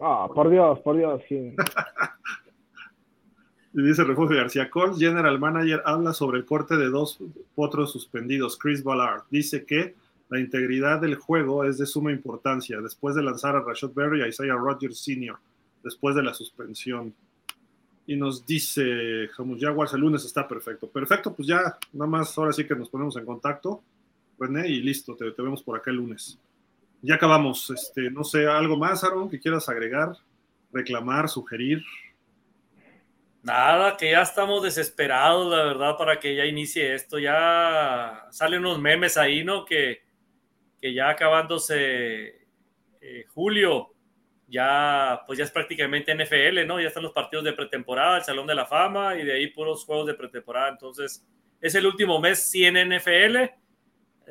[0.00, 1.54] Ah, por Dios, por Dios, sí.
[3.74, 7.18] y dice Refugio García, Colts General Manager habla sobre el corte de dos
[7.54, 9.24] otros suspendidos, Chris Ballard.
[9.30, 9.94] Dice que
[10.28, 14.22] la integridad del juego es de suma importancia después de lanzar a Rashad Berry y
[14.22, 15.36] a Isaiah Rodgers Sr.,
[15.82, 17.14] después de la suspensión.
[18.08, 20.88] Y nos dice Jamus Jaguars, el lunes está perfecto.
[20.88, 23.82] Perfecto, pues ya, nada más ahora sí que nos ponemos en contacto,
[24.38, 26.38] René, y listo, te, te vemos por acá el lunes.
[27.02, 27.70] Ya acabamos.
[27.70, 30.16] Este, no sé, algo más, Aaron, que quieras agregar,
[30.72, 31.84] reclamar, sugerir.
[33.42, 37.18] Nada, que ya estamos desesperados, la verdad, para que ya inicie esto.
[37.18, 39.64] Ya salen unos memes ahí, ¿no?
[39.64, 40.05] Que,
[40.86, 42.46] que ya acabándose
[43.00, 43.92] eh, julio,
[44.46, 46.80] ya pues ya es prácticamente NFL, ¿no?
[46.80, 49.84] Ya están los partidos de pretemporada, el Salón de la Fama y de ahí puros
[49.84, 50.68] juegos de pretemporada.
[50.68, 51.26] Entonces,
[51.60, 53.36] es el último mes sí en NFL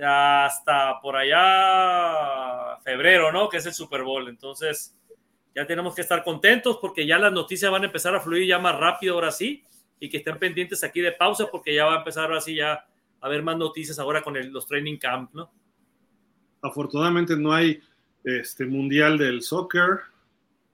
[0.01, 3.49] hasta por allá febrero, ¿no?
[3.49, 4.29] Que es el Super Bowl.
[4.29, 4.97] Entonces,
[5.53, 8.59] ya tenemos que estar contentos porque ya las noticias van a empezar a fluir ya
[8.59, 9.65] más rápido ahora sí
[9.99, 12.71] y que estén pendientes aquí de pausa porque ya va a empezar ahora sí ya
[12.71, 12.87] a
[13.19, 15.51] haber más noticias ahora con los training camp, ¿no?
[16.65, 17.79] Afortunadamente no hay
[18.23, 19.99] este mundial del soccer.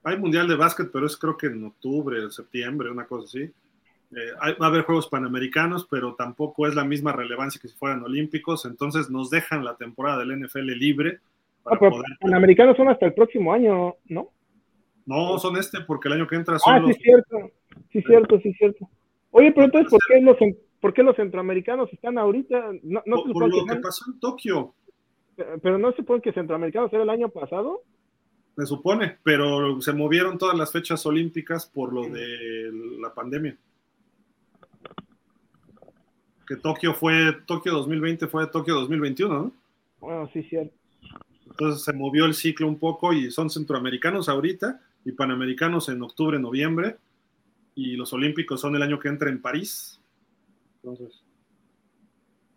[0.02, 3.50] Hay mundial de básquet, pero es creo que en octubre, septiembre, una cosa así.
[4.14, 8.02] Eh, va a haber Juegos Panamericanos, pero tampoco es la misma relevancia que si fueran
[8.02, 11.20] olímpicos, entonces nos dejan la temporada del NFL libre.
[11.62, 12.04] Para poder...
[12.20, 14.30] Panamericanos son hasta el próximo año, ¿no?
[15.06, 17.50] No, son este, porque el año que entra son Ah, sí, cierto,
[17.90, 18.88] sí, cierto, sí, cierto.
[19.30, 20.36] Oye, pero entonces, ¿por qué los,
[20.80, 22.70] por qué los centroamericanos están ahorita?
[22.82, 24.74] No, no por, por lo que, pasó en Tokio.
[25.36, 27.82] Pero no se supone que centroamericanos era el año pasado.
[28.56, 32.70] Se supone, pero se movieron todas las fechas olímpicas por lo de
[33.00, 33.56] la pandemia
[36.46, 39.52] que Tokio fue, Tokio 2020 fue Tokio 2021, ¿no?
[40.00, 40.74] Bueno, sí, cierto.
[41.46, 46.38] Entonces se movió el ciclo un poco y son centroamericanos ahorita y panamericanos en octubre,
[46.38, 46.96] noviembre
[47.74, 50.00] y los olímpicos son el año que entra en París.
[50.82, 51.22] Entonces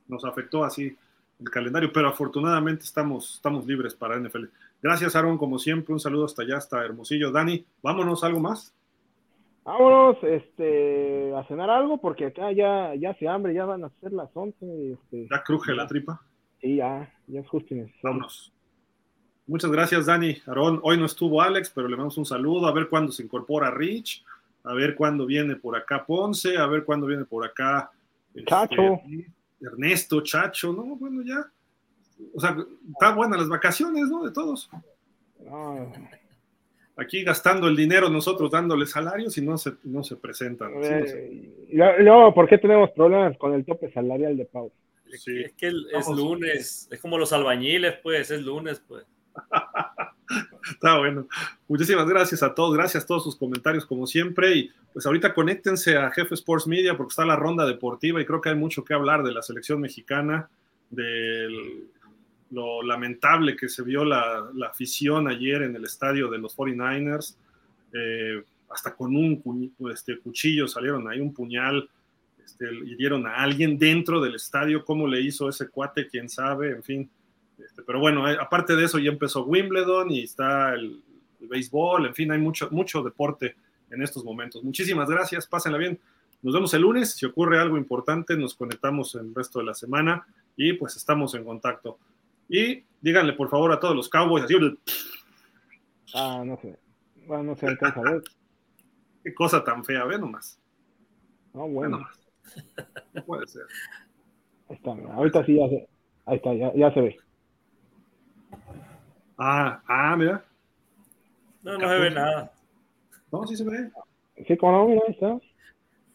[0.08, 0.96] nos afectó así
[1.40, 4.46] el calendario, pero afortunadamente estamos, estamos libres para NFL.
[4.82, 7.32] Gracias, Aaron, como siempre, un saludo hasta allá, hasta Hermosillo.
[7.32, 8.74] Dani, vámonos, ¿algo más?
[9.66, 14.14] vámonos este, a cenar algo porque acá ya, ya se hambre, ya van a ser
[14.14, 14.94] las 11.
[14.94, 16.22] Este, ¿Ya cruje la tripa?
[16.62, 17.76] Sí, ya, ya es justo.
[18.04, 18.54] Vámonos.
[19.48, 20.38] Muchas gracias, Dani.
[20.48, 23.70] Aarón, hoy no estuvo Alex, pero le damos un saludo, a ver cuándo se incorpora
[23.70, 24.24] Rich,
[24.64, 27.92] a ver cuándo viene por acá Ponce, a ver cuándo viene por acá
[28.34, 29.02] este, Chacho.
[29.62, 30.84] Ernesto, Chacho, ¿no?
[30.96, 31.46] Bueno, ya.
[32.34, 32.56] O sea,
[32.92, 34.24] están buenas las vacaciones, ¿no?
[34.24, 34.70] De todos.
[36.98, 40.72] Aquí gastando el dinero nosotros dándole salarios y no se, no se presentan.
[40.82, 44.72] Eh, no, ¿por qué tenemos problemas con el tope salarial de Pau?
[45.18, 45.44] Sí.
[45.44, 49.06] Es que es lunes, es como los albañiles, pues, es lunes, pues.
[50.70, 51.28] Está bueno.
[51.68, 55.98] Muchísimas gracias a todos, gracias a todos sus comentarios como siempre y pues ahorita conéctense
[55.98, 58.94] a Jefe Sports Media porque está la ronda deportiva y creo que hay mucho que
[58.94, 60.50] hablar de la selección mexicana,
[60.90, 61.90] del
[62.52, 67.36] lo lamentable que se vio la, afición ayer en el estadio de los 49ers,
[67.94, 71.90] eh, hasta con un este, cuchillo salieron ahí, un puñal,
[72.44, 76.84] este, hirieron a alguien dentro del estadio, cómo le hizo ese cuate, quién sabe, en
[76.84, 77.10] fin.
[77.76, 81.04] Este, pero bueno, eh, aparte de eso ya empezó Wimbledon y está el,
[81.42, 83.58] el, béisbol, en fin, hay mucho, mucho deporte
[83.92, 84.64] en estos momentos.
[84.64, 86.00] Muchísimas gracias, pásenla bien.
[86.42, 90.26] Nos vemos el lunes, si ocurre algo importante, nos conectamos el resto de la semana
[90.56, 91.98] y pues estamos en contacto.
[92.48, 94.56] Y díganle por favor a todos los Cowboys así.
[96.14, 96.80] Ah, no sé.
[97.28, 98.24] Bueno, no sé, alcanza a ver.
[99.24, 100.62] Qué cosa tan fea, ve nomás.
[101.54, 101.98] No, bueno.
[101.98, 102.20] Nomás.
[103.14, 103.64] No puede ser.
[104.70, 105.90] Ahí está, ahorita sí ya se,
[106.26, 107.25] ahí está, ya, ya se ve.
[109.38, 110.44] Ah, ah, mira.
[111.64, 112.52] No, no se ve nada.
[113.32, 113.92] No, sí se ve.
[114.48, 115.38] Sí, como no, mira, ahí está.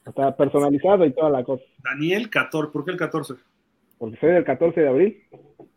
[0.06, 1.62] Está personalizado y toda la cosa.
[1.78, 3.34] Daniel 14, ¿por qué el 14?
[3.98, 5.22] Porque soy del 14 de abril.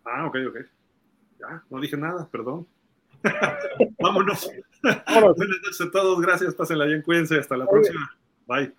[0.05, 0.57] Ah, ok, ok.
[1.39, 2.65] Ya, no dije nada, perdón.
[3.99, 4.49] Vámonos.
[4.81, 5.35] Vámonos.
[5.37, 8.11] Buenas noches a todos, gracias, pásenla bien, cuídense, hasta la próxima.
[8.47, 8.73] Bye.